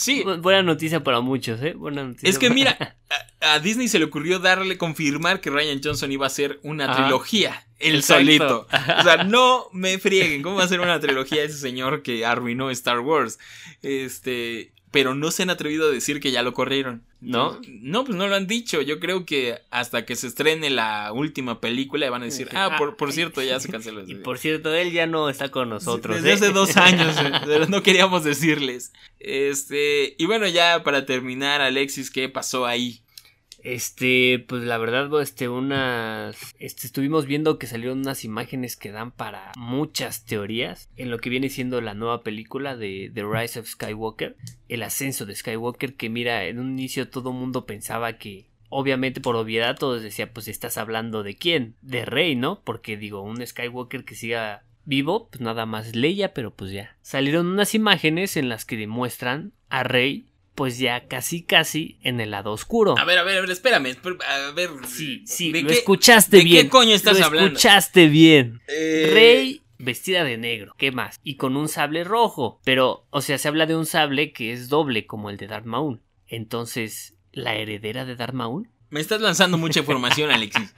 Sí, 0.01 0.23
Bu- 0.25 0.41
Buena 0.41 0.63
noticia 0.63 1.03
para 1.05 1.21
muchos, 1.21 1.61
¿eh? 1.63 1.75
Buena 1.75 2.05
noticia. 2.05 2.29
es 2.29 2.39
que 2.39 2.47
para- 2.49 2.55
mira, 2.55 2.97
a, 3.41 3.53
a 3.55 3.59
Disney 3.61 3.89
se 3.89 3.99
le 3.99 4.07
ocurrió 4.07 4.39
darle, 4.39 4.79
confirmar 4.79 5.41
que 5.41 5.51
Ryan 5.51 5.81
Johnson 5.83 6.11
iba 6.11 6.25
a 6.25 6.29
hacer 6.29 6.59
una 6.63 6.87
Ajá. 6.91 7.03
trilogía, 7.03 7.67
él 7.79 7.97
Exacto. 7.97 8.25
solito. 8.25 8.67
O 8.99 9.03
sea, 9.03 9.25
no 9.25 9.67
me 9.73 9.99
frieguen, 9.99 10.43
¿cómo 10.43 10.57
va 10.57 10.63
a 10.63 10.65
hacer 10.67 10.81
una 10.81 10.99
trilogía 11.01 11.43
ese 11.45 11.59
señor 11.59 12.03
que 12.03 12.25
arruinó 12.25 12.71
Star 12.71 13.01
Wars? 13.01 13.39
Este, 13.83 14.73
pero 14.91 15.15
no 15.15 15.31
se 15.31 15.45
han 15.45 15.51
atrevido 15.51 15.89
a 15.89 15.91
decir 15.91 16.21
que 16.21 16.33
ya 16.33 16.43
lo 16.43 16.53
corrieron. 16.53 17.03
¿No? 17.21 17.61
No, 17.69 18.05
pues 18.05 18.17
no 18.17 18.27
lo 18.27 18.35
han 18.35 18.47
dicho. 18.47 18.81
Yo 18.81 18.99
creo 18.99 19.25
que 19.25 19.61
hasta 19.71 20.05
que 20.05 20.17
se 20.17 20.27
estrene 20.27 20.71
la 20.71 21.13
última 21.13 21.61
película 21.61 22.09
van 22.11 22.23
a 22.23 22.25
decir, 22.25 22.49
ah, 22.55 22.77
por, 22.79 22.97
por 22.97 23.13
cierto, 23.13 23.43
ya 23.43 23.61
se 23.61 23.69
canceló. 23.73 24.03
Y 24.07 24.17
por 24.17 24.39
cierto, 24.39 24.75
él 24.75 24.91
ya 24.91 25.07
no 25.07 25.29
está 25.29 25.51
con 25.51 25.69
nosotros. 25.69 26.17
Desde 26.17 26.31
¿eh? 26.31 26.33
hace 26.33 26.53
dos 26.53 26.77
años, 26.77 27.17
eh, 27.19 27.31
pero 27.45 27.67
no 27.67 27.83
queríamos 27.83 28.25
decirles. 28.25 28.93
Este, 29.21 30.17
y 30.19 30.27
bueno, 30.27 30.49
ya 30.49 30.83
para 30.83 31.07
terminar, 31.07 31.61
Alexis, 31.61 32.11
¿qué 32.11 32.29
pasó 32.29 32.67
ahí? 32.67 33.03
Este, 33.63 34.45
pues 34.47 34.63
la 34.63 34.79
verdad, 34.79 35.21
este, 35.21 35.49
unas. 35.49 36.55
Este, 36.59 36.87
estuvimos 36.87 37.27
viendo 37.27 37.59
que 37.59 37.67
salieron 37.67 38.01
unas 38.01 38.25
imágenes 38.25 38.77
que 38.77 38.91
dan 38.91 39.11
para 39.11 39.53
muchas 39.57 40.25
teorías 40.25 40.89
en 40.97 41.11
lo 41.11 41.19
que 41.19 41.31
viene 41.31 41.49
siendo 41.49 41.81
la 41.81 41.95
nueva 41.95 42.23
película 42.23 42.77
de 42.77 43.11
The 43.15 43.25
Rise 43.25 43.61
of 43.61 43.67
Skywalker, 43.67 44.37
el 44.69 44.83
ascenso 44.83 45.27
de 45.27 45.37
Skywalker, 45.37 45.95
que 45.95 46.09
mira, 46.09 46.45
en 46.45 46.59
un 46.59 46.71
inicio 46.71 47.09
todo 47.09 47.33
mundo 47.33 47.67
pensaba 47.67 48.19
que. 48.19 48.49
Obviamente, 48.73 49.21
por 49.21 49.35
obviedad, 49.35 49.77
todos 49.77 50.01
decían, 50.01 50.31
pues 50.33 50.47
estás 50.47 50.79
hablando 50.79 51.25
de 51.25 51.35
quién? 51.35 51.75
De 51.83 52.05
Rey, 52.05 52.37
¿no? 52.37 52.63
Porque 52.63 52.97
digo, 52.97 53.21
un 53.21 53.45
Skywalker 53.45 54.05
que 54.05 54.15
siga 54.15 54.63
vivo, 54.85 55.29
pues 55.29 55.41
nada 55.41 55.67
más 55.67 55.97
Leia, 55.97 56.35
pero 56.35 56.55
pues 56.55 56.71
ya. 56.71 56.97
Salieron 57.03 57.47
unas 57.47 57.75
imágenes 57.75 58.37
en 58.37 58.49
las 58.49 58.65
que 58.65 58.77
demuestran 58.77 59.53
a 59.69 59.83
Rey, 59.83 60.30
pues 60.61 60.77
ya 60.79 61.07
casi 61.09 61.43
casi 61.43 61.97
en 62.03 62.21
el 62.21 62.33
lado 62.33 62.53
oscuro. 62.53 62.95
A 62.99 63.05
ver, 63.07 63.17
a 63.17 63.23
ver, 63.23 63.39
a 63.39 63.41
ver, 63.41 63.51
espérame. 63.51 63.97
A 64.29 64.51
ver. 64.51 64.69
Sí, 64.87 65.23
sí, 65.27 65.51
¿de 65.53 65.63
lo 65.63 65.69
qué- 65.69 65.75
escuchaste 65.77 66.37
de 66.37 66.43
qué 66.43 66.49
bien. 66.51 66.69
coño 66.69 66.95
estás 66.95 67.19
lo 67.19 67.25
hablando? 67.25 67.47
escuchaste 67.57 68.09
bien. 68.09 68.61
Eh, 68.69 69.09
Rey 69.11 69.63
vestida 69.79 70.23
de 70.23 70.37
negro, 70.37 70.75
¿qué 70.77 70.93
más? 70.93 71.19
Y 71.25 71.37
con 71.37 71.57
un 71.57 71.67
sable 71.71 72.05
rojo. 72.05 72.61
Pero, 72.63 73.07
o 73.09 73.23
sea, 73.23 73.39
se 73.39 73.49
habla 73.49 73.65
de 73.65 73.75
un 73.75 73.87
sable 73.87 74.33
que 74.35 74.53
es 74.53 74.69
doble 74.69 75.07
como 75.07 75.31
el 75.31 75.39
de 75.39 75.47
Darth 75.47 75.65
Maul. 75.65 76.03
Entonces, 76.29 77.15
¿la 77.33 77.55
heredera 77.55 78.05
de 78.05 78.17
Darth 78.17 78.35
Maul? 78.35 78.69
Me 78.91 79.01
estás 79.01 79.21
lanzando 79.21 79.57
mucha 79.57 79.81
información, 79.81 80.31
Alexis. 80.31 80.73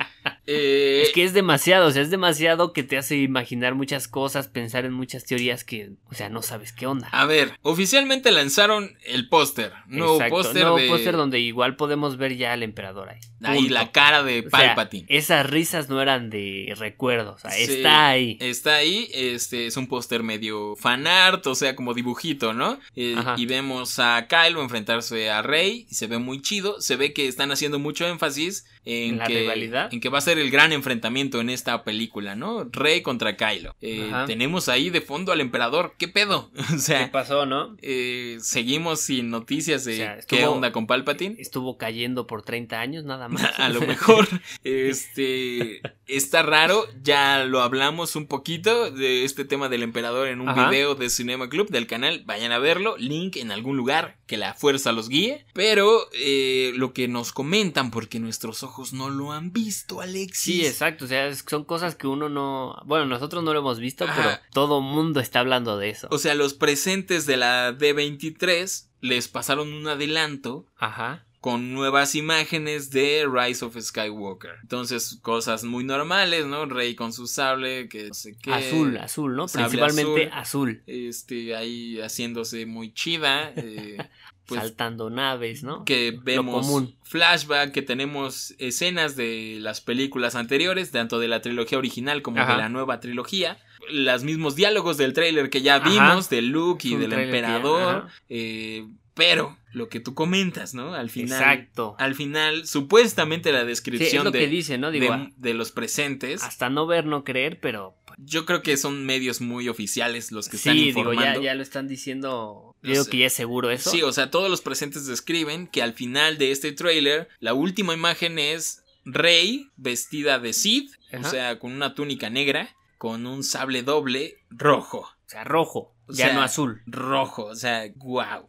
Eh, 0.47 1.01
Es 1.07 1.13
que 1.13 1.25
es 1.25 1.33
demasiado, 1.33 1.87
o 1.87 1.91
sea, 1.91 2.03
es 2.03 2.11
demasiado 2.11 2.73
que 2.73 2.83
te 2.83 2.99
hace 2.99 3.17
imaginar 3.17 3.75
muchas 3.75 4.07
cosas, 4.09 4.49
pensar 4.49 4.85
en 4.85 4.93
muchas 4.93 5.25
teorías 5.25 5.65
que, 5.65 5.93
o 6.11 6.15
sea, 6.15 6.29
no 6.29 6.43
sabes 6.43 6.73
qué 6.73 6.87
onda. 6.87 7.09
A 7.13 7.25
ver, 7.27 7.53
oficialmente 7.63 8.31
lanzaron 8.33 8.97
el 9.05 9.29
póster. 9.29 9.73
Nuevo 9.87 10.19
póster 10.29 10.63
nuevo 10.63 10.77
de. 10.77 10.89
póster 10.89 11.17
donde 11.17 11.41
igual 11.41 11.77
podemos 11.77 12.17
ver 12.19 12.37
ya 12.37 12.53
al 12.53 12.63
emperador 12.63 13.09
ahí. 13.09 13.21
Ahí 13.43 13.59
Punto. 13.61 13.75
la 13.75 13.91
cara 13.93 14.23
de 14.23 14.41
O 14.41 14.43
sea, 14.43 14.51
Palpatine. 14.51 15.07
esas 15.09 15.49
risas 15.49 15.89
no 15.89 16.01
eran 16.01 16.31
de 16.31 16.75
recuerdos, 16.77 17.37
o 17.45 17.49
sea, 17.49 17.51
Sí, 17.51 17.73
está 17.75 18.09
ahí. 18.09 18.37
Está 18.41 18.75
ahí, 18.77 19.09
este 19.15 19.67
es 19.67 19.77
un 19.77 19.87
póster 19.89 20.23
medio 20.23 20.77
fanart, 20.77 21.47
o 21.47 21.55
sea, 21.55 21.75
como 21.75 21.95
dibujito, 21.95 22.53
¿no? 22.53 22.79
Eh, 22.95 23.17
y 23.37 23.47
vemos 23.47 23.99
a 23.99 24.27
Kylo 24.29 24.63
enfrentarse 24.63 25.31
a 25.31 25.43
Rey, 25.43 25.87
se 25.91 26.07
ve 26.07 26.19
muy 26.19 26.43
chido, 26.43 26.81
se 26.81 26.97
ve 26.97 27.13
que 27.13 27.27
están 27.27 27.51
haciendo 27.51 27.79
mucho 27.79 28.02
ênfases 28.05 28.65
en, 28.85 29.11
¿En 29.15 29.19
la 29.19 29.27
que, 29.27 29.41
rivalidad? 29.41 29.93
en 29.93 30.01
que 30.01 30.09
va 30.09 30.19
a 30.19 30.23
ser 30.23 30.39
el 30.39 30.51
gran 30.51 30.73
enfrentamiento 30.73 31.41
en 31.41 31.51
esta 31.51 31.85
película, 31.85 32.35
¿no? 32.35 32.65
Rey 32.73 33.03
contra 33.03 33.37
Kylo. 33.37 33.77
Eh, 33.81 34.11
tenemos 34.27 34.69
ahí 34.69 34.91
de 34.91 35.01
fondo 35.01 35.33
al 35.33 35.41
emperador, 35.41 35.95
¿qué 35.99 36.09
pedo? 36.09 36.51
o 36.59 36.67
¿Qué 36.73 36.79
sea, 36.79 37.13
pasó, 37.13 37.47
no? 37.47 37.77
eh, 37.83 38.39
seguimos 38.41 39.01
sin 39.01 39.31
noticias 39.31 39.85
de 39.85 39.93
O 39.93 39.97
sea, 39.97 40.19
qué 40.27 40.47
onda 40.47 40.73
con 40.73 40.87
Palpatine. 40.87 41.37
Estuvo 41.39 41.79
cayendo 41.79 42.27
por 42.27 42.43
30 42.43 42.81
años 42.81 43.05
nada 43.05 43.29
más. 43.29 43.43
A 43.59 43.69
lo 43.69 43.81
mejor, 43.83 44.27
este, 44.65 45.81
está 46.07 46.43
raro, 46.43 46.87
ya 47.03 47.45
lo 47.45 47.61
hablamos 47.63 48.17
un 48.17 48.27
poquito 48.27 48.91
de 48.91 49.25
este 49.25 49.45
tema 49.45 49.69
del 49.69 49.83
emperador 49.83 50.29
en 50.29 50.41
un 50.41 50.49
Ajá. 50.49 50.69
video 50.69 50.95
de 50.95 51.09
Cinema 51.11 51.49
Club 51.49 51.69
del 51.71 51.87
canal, 51.87 52.23
vayan 52.27 52.53
a 52.53 52.59
verlo, 52.59 52.97
link 52.99 53.37
en 53.37 53.53
algún 53.53 53.77
lugar, 53.77 54.17
que 54.27 54.37
la 54.37 54.55
fuerza 54.55 54.93
los 54.93 55.09
guíe, 55.09 55.45
pero 55.53 56.09
eh, 56.15 56.73
lo 56.77 56.93
que 56.93 57.07
nos 57.09 57.33
comentan, 57.33 57.91
porque 57.91 58.19
nuestros 58.19 58.63
ojos 58.63 58.72
no 58.93 59.11
lo 59.11 59.33
han 59.33 59.53
visto, 59.53 60.01
Alexis. 60.01 60.39
Sí, 60.39 60.67
exacto, 60.67 61.05
o 61.05 61.09
sea, 61.09 61.35
son 61.35 61.65
cosas 61.65 61.95
que 61.95 62.07
uno 62.07 62.29
no... 62.29 62.75
Bueno, 62.87 63.07
nosotros 63.07 63.43
no 63.45 63.53
lo 63.53 63.61
hemos 63.61 63.79
visto, 63.79 64.05
Ajá. 64.05 64.15
pero 64.17 64.39
todo 64.53 64.81
mundo 64.81 65.21
está 65.21 65.41
hablando 65.41 65.79
de 65.79 65.91
eso. 65.91 66.09
O 66.11 66.19
sea, 66.19 66.35
los 66.35 66.55
presentes 66.55 67.27
de 67.27 67.37
la 67.37 67.73
D23 67.77 68.87
les 69.01 69.29
pasaron 69.29 69.73
un 69.73 69.87
adelanto 69.89 70.67
Ajá. 70.77 71.25
con 71.41 71.73
nuevas 71.73 72.15
imágenes 72.15 72.91
de 72.91 73.27
Rise 73.31 73.65
of 73.65 73.77
Skywalker. 73.79 74.53
Entonces, 74.63 75.19
cosas 75.23 75.65
muy 75.65 75.83
normales, 75.85 76.47
¿no? 76.47 76.67
Rey 76.67 76.95
con 76.95 77.13
su 77.13 77.27
sable, 77.27 77.89
que 77.89 78.09
no 78.09 78.15
sé 78.15 78.37
qué. 78.41 78.53
Azul, 78.53 78.97
azul, 78.99 79.35
¿no? 79.35 79.47
Principalmente 79.47 80.31
azul. 80.33 80.83
Este, 80.87 81.57
ahí 81.57 82.01
haciéndose 82.01 82.65
muy 82.67 82.95
chida. 82.95 83.53
eh, 83.57 83.99
pues 84.47 84.61
saltando 84.61 85.09
naves, 85.11 85.63
¿no? 85.63 85.85
que 85.85 86.19
vemos 86.23 86.67
común. 86.67 86.95
flashback, 87.05 87.73
que 87.73 87.83
tenemos 87.83 88.55
escenas 88.59 89.17
de 89.17 89.59
las 89.61 89.81
películas 89.81 90.35
anteriores, 90.35 90.91
tanto 90.91 91.19
de 91.19 91.29
la 91.29 91.41
trilogía 91.41 91.79
original 91.79 92.23
como 92.23 92.41
Ajá. 92.41 92.53
de 92.53 92.59
la 92.59 92.69
nueva 92.69 93.01
trilogía. 93.01 93.59
Los 93.91 94.25
mismos 94.25 94.55
diálogos 94.57 94.97
del 94.97 95.13
tráiler 95.13 95.51
que 95.51 95.63
ya 95.63 95.77
Ajá. 95.77 95.89
vimos, 95.89 96.29
de 96.31 96.43
Luke 96.43 96.87
y 96.89 96.97
del 96.97 97.13
emperador. 97.13 98.07
eh, 98.29 98.87
pero 99.15 99.59
lo 99.75 99.89
que 99.91 100.01
tú 100.01 100.15
comentas, 100.15 100.73
¿no? 100.73 100.95
Al 100.95 101.11
final. 101.11 101.39
Exacto. 101.39 101.97
Al 101.99 102.15
final, 102.15 102.67
supuestamente 102.67 103.53
la 103.53 103.59
Sí, 103.59 103.63
es 103.63 103.69
descripción 103.69 104.25
lo 104.25 104.31
de, 104.31 104.39
que 104.39 104.47
dice, 104.49 104.79
¿no? 104.79 104.91
Digo, 104.91 105.13
de, 105.15 105.33
de 105.37 105.53
los 105.55 105.71
presentes. 105.71 106.43
hasta 106.43 106.71
no 106.71 106.87
ver, 106.87 107.05
no 107.05 107.23
creer, 107.23 107.61
pero... 107.61 107.95
Yo 108.19 108.47
creo 108.47 108.63
que 108.63 108.77
son 108.79 109.05
medios 109.05 109.41
muy 109.43 109.69
oficiales 109.69 110.33
los 110.33 110.49
que 110.49 110.57
están 110.57 110.75
Sí, 110.75 110.85
digo, 110.93 111.01
informando. 111.01 111.41
ya, 111.41 111.45
ya 111.51 111.55
lo 111.55 111.63
están 111.63 111.89
diciendo. 111.89 112.72
Yo 112.83 113.05
sé. 113.05 113.11
que 113.11 113.19
ya 113.19 113.27
es 113.27 113.33
seguro 113.33 113.71
eso. 113.71 113.91
Sí, 113.91 114.03
o 114.03 114.13
sea, 114.13 114.31
todos 114.31 114.51
los 114.51 114.61
presentes 114.61 115.07
describen 115.07 115.67
que 115.67 115.83
al 115.83 115.93
final 115.95 116.39
de 116.39 116.51
este 116.51 116.73
tráiler, 116.73 117.29
la 117.41 117.55
última 117.55 117.95
imagen 117.95 118.39
es 118.39 118.83
Rey 119.05 119.69
vestida 119.77 120.39
de 120.39 120.53
Sith, 120.53 120.91
o 121.19 121.25
sea, 121.25 121.59
con 121.59 121.73
una 121.73 121.95
túnica 121.95 122.31
negra, 122.31 122.75
con 122.99 123.27
un 123.27 123.43
sable 123.45 123.83
doble 123.83 124.39
rojo. 124.51 125.01
O 125.01 125.29
sea, 125.33 125.45
rojo, 125.45 125.95
O 126.07 126.13
ya 126.13 126.27
sea, 126.27 126.35
no 126.35 126.43
azul. 126.43 126.83
Rojo, 126.87 127.47
o 127.47 127.55
sea, 127.57 127.85
wow. 127.97 128.49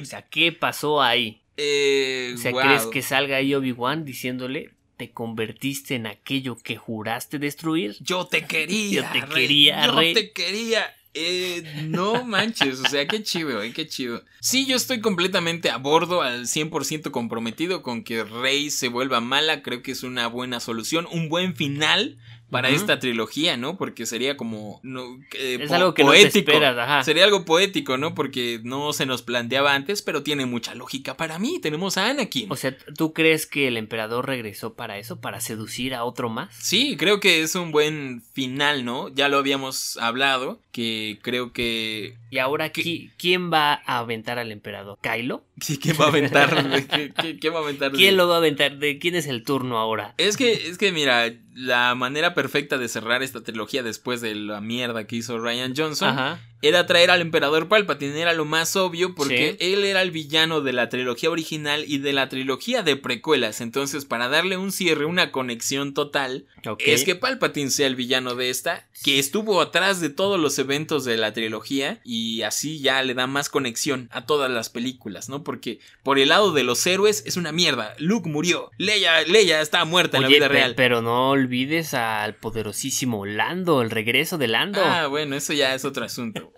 O 0.00 0.04
sea, 0.04 0.22
¿qué 0.28 0.52
pasó 0.52 1.02
ahí? 1.02 1.42
Eh, 1.56 2.32
O 2.34 2.38
sea. 2.38 2.52
¿crees 2.52 2.86
que 2.86 3.02
salga 3.02 3.36
ahí 3.36 3.54
Obi-Wan 3.54 4.04
diciéndole, 4.04 4.72
te 4.96 5.10
convertiste 5.12 5.94
en 5.96 6.06
aquello 6.06 6.56
que 6.56 6.76
juraste 6.76 7.38
destruir? 7.38 7.96
Yo 8.00 8.26
te 8.26 8.46
quería. 8.46 9.02
Yo 9.12 9.12
te 9.12 9.20
Rey, 9.26 9.42
quería, 9.46 9.86
Yo 9.86 9.92
Rey. 9.98 10.14
te 10.14 10.32
quería. 10.32 10.94
Eh, 11.14 11.84
no 11.88 12.24
manches, 12.24 12.80
o 12.80 12.88
sea, 12.88 13.06
qué 13.06 13.22
chido, 13.22 13.62
eh, 13.62 13.72
qué 13.72 13.86
chido. 13.86 14.24
Sí, 14.40 14.66
yo 14.66 14.76
estoy 14.76 15.00
completamente 15.00 15.68
a 15.68 15.76
bordo, 15.76 16.22
al 16.22 16.46
100% 16.46 17.10
comprometido 17.10 17.82
con 17.82 18.02
que 18.02 18.24
Rey 18.24 18.70
se 18.70 18.88
vuelva 18.88 19.20
mala. 19.20 19.62
Creo 19.62 19.82
que 19.82 19.92
es 19.92 20.02
una 20.02 20.26
buena 20.28 20.58
solución, 20.58 21.06
un 21.12 21.28
buen 21.28 21.54
final 21.54 22.16
para 22.52 22.68
esta 22.68 23.00
trilogía, 23.00 23.56
¿no? 23.56 23.76
Porque 23.76 24.06
sería 24.06 24.36
como 24.36 24.78
no, 24.84 25.18
eh, 25.36 25.58
Es 25.60 25.68
po- 25.70 25.74
algo 25.74 25.94
que 25.94 26.04
no 26.04 26.12
te 26.12 26.18
poético. 26.18 26.52
esperas, 26.52 26.78
ajá. 26.78 27.02
Sería 27.02 27.24
algo 27.24 27.44
poético, 27.44 27.96
¿no? 27.98 28.14
Porque 28.14 28.60
no 28.62 28.92
se 28.92 29.06
nos 29.06 29.22
planteaba 29.22 29.74
antes, 29.74 30.02
pero 30.02 30.22
tiene 30.22 30.46
mucha 30.46 30.74
lógica 30.76 31.16
para 31.16 31.38
mí. 31.40 31.58
Tenemos 31.60 31.96
a 31.98 32.08
Anakin. 32.08 32.52
O 32.52 32.56
sea, 32.56 32.76
¿tú 32.96 33.12
crees 33.12 33.46
que 33.46 33.66
el 33.66 33.76
emperador 33.76 34.26
regresó 34.26 34.74
para 34.74 34.98
eso? 34.98 35.20
¿Para 35.20 35.40
seducir 35.40 35.94
a 35.94 36.04
otro 36.04 36.28
más? 36.28 36.54
Sí, 36.54 36.96
creo 36.96 37.18
que 37.18 37.42
es 37.42 37.54
un 37.56 37.72
buen 37.72 38.22
final, 38.34 38.84
¿no? 38.84 39.08
Ya 39.08 39.28
lo 39.28 39.38
habíamos 39.38 39.96
hablado, 39.96 40.60
que 40.70 41.18
creo 41.22 41.52
que... 41.52 42.16
Y 42.30 42.38
ahora, 42.38 42.72
¿qui- 42.72 43.10
¿quién 43.18 43.52
va 43.52 43.82
a 43.86 43.98
aventar 43.98 44.38
al 44.38 44.52
emperador? 44.52 44.98
¿Kylo? 45.02 45.42
¿Qué, 45.64 45.78
qué 45.78 45.92
va 45.92 46.06
a 46.06 46.08
aventar? 46.08 46.86
¿Qué, 46.88 47.12
qué- 47.12 47.38
qué 47.38 47.50
va 47.50 47.60
a 47.60 47.62
aventar? 47.62 47.92
¿Quién 47.92 48.16
lo 48.16 48.26
va 48.28 48.34
a 48.36 48.38
aventar? 48.38 48.78
¿De 48.78 48.98
quién 48.98 49.14
es 49.14 49.26
el 49.26 49.44
turno 49.44 49.78
ahora? 49.78 50.14
Es 50.18 50.36
que, 50.36 50.52
es 50.68 50.78
que 50.78 50.92
mira, 50.92 51.30
la 51.54 51.94
manera 51.94 52.34
perfecta 52.34 52.78
de 52.78 52.88
cerrar 52.88 53.22
esta 53.22 53.42
trilogía 53.42 53.82
después 53.82 54.20
de 54.20 54.34
la 54.34 54.60
mierda 54.60 55.06
que 55.06 55.16
hizo 55.16 55.38
Ryan 55.38 55.74
Johnson 55.76 56.08
Ajá. 56.08 56.40
Era 56.62 56.86
traer 56.86 57.10
al 57.10 57.20
emperador 57.20 57.68
Palpatine, 57.68 58.20
era 58.20 58.32
lo 58.32 58.44
más 58.44 58.76
obvio 58.76 59.14
porque 59.14 59.56
Sí. 59.60 59.72
él 59.74 59.84
era 59.84 60.00
el 60.02 60.10
villano 60.10 60.60
de 60.60 60.72
la 60.72 60.88
trilogía 60.88 61.28
original 61.30 61.84
y 61.86 61.98
de 61.98 62.12
la 62.12 62.28
trilogía 62.28 62.82
de 62.82 62.96
precuelas, 62.96 63.60
entonces 63.60 64.04
para 64.04 64.28
darle 64.28 64.56
un 64.56 64.72
cierre, 64.72 65.04
una 65.04 65.32
conexión 65.32 65.92
total, 65.94 66.46
es 66.78 67.04
que 67.04 67.14
Palpatine 67.16 67.70
sea 67.70 67.86
el 67.86 67.96
villano 67.96 68.34
de 68.34 68.50
esta, 68.50 68.86
que 69.02 69.18
estuvo 69.18 69.60
atrás 69.60 70.00
de 70.00 70.08
todos 70.10 70.38
los 70.38 70.58
eventos 70.58 71.04
de 71.04 71.16
la 71.16 71.32
trilogía 71.32 72.00
y 72.04 72.42
así 72.42 72.80
ya 72.80 73.02
le 73.02 73.14
da 73.14 73.26
más 73.26 73.48
conexión 73.48 74.08
a 74.12 74.24
todas 74.26 74.50
las 74.50 74.68
películas, 74.68 75.28
¿no? 75.28 75.42
Porque 75.42 75.80
por 76.04 76.18
el 76.20 76.28
lado 76.28 76.52
de 76.52 76.62
los 76.62 76.86
héroes 76.86 77.24
es 77.26 77.36
una 77.36 77.50
mierda, 77.52 77.94
Luke 77.98 78.28
murió, 78.28 78.70
Leia, 78.78 79.22
Leia 79.22 79.60
está 79.60 79.84
muerta 79.84 80.18
en 80.18 80.22
la 80.22 80.28
vida 80.28 80.46
pe- 80.48 80.54
real. 80.54 80.74
pero 80.76 81.02
no 81.02 81.30
olvides 81.30 81.94
al 81.94 82.36
poderosísimo 82.36 83.26
Lando, 83.26 83.82
el 83.82 83.90
regreso 83.90 84.38
de 84.38 84.46
Lando. 84.48 84.80
Ah, 84.84 85.08
bueno, 85.08 85.34
eso 85.34 85.52
ya 85.52 85.74
es 85.74 85.84
otro 85.84 86.04
asunto. 86.04 86.51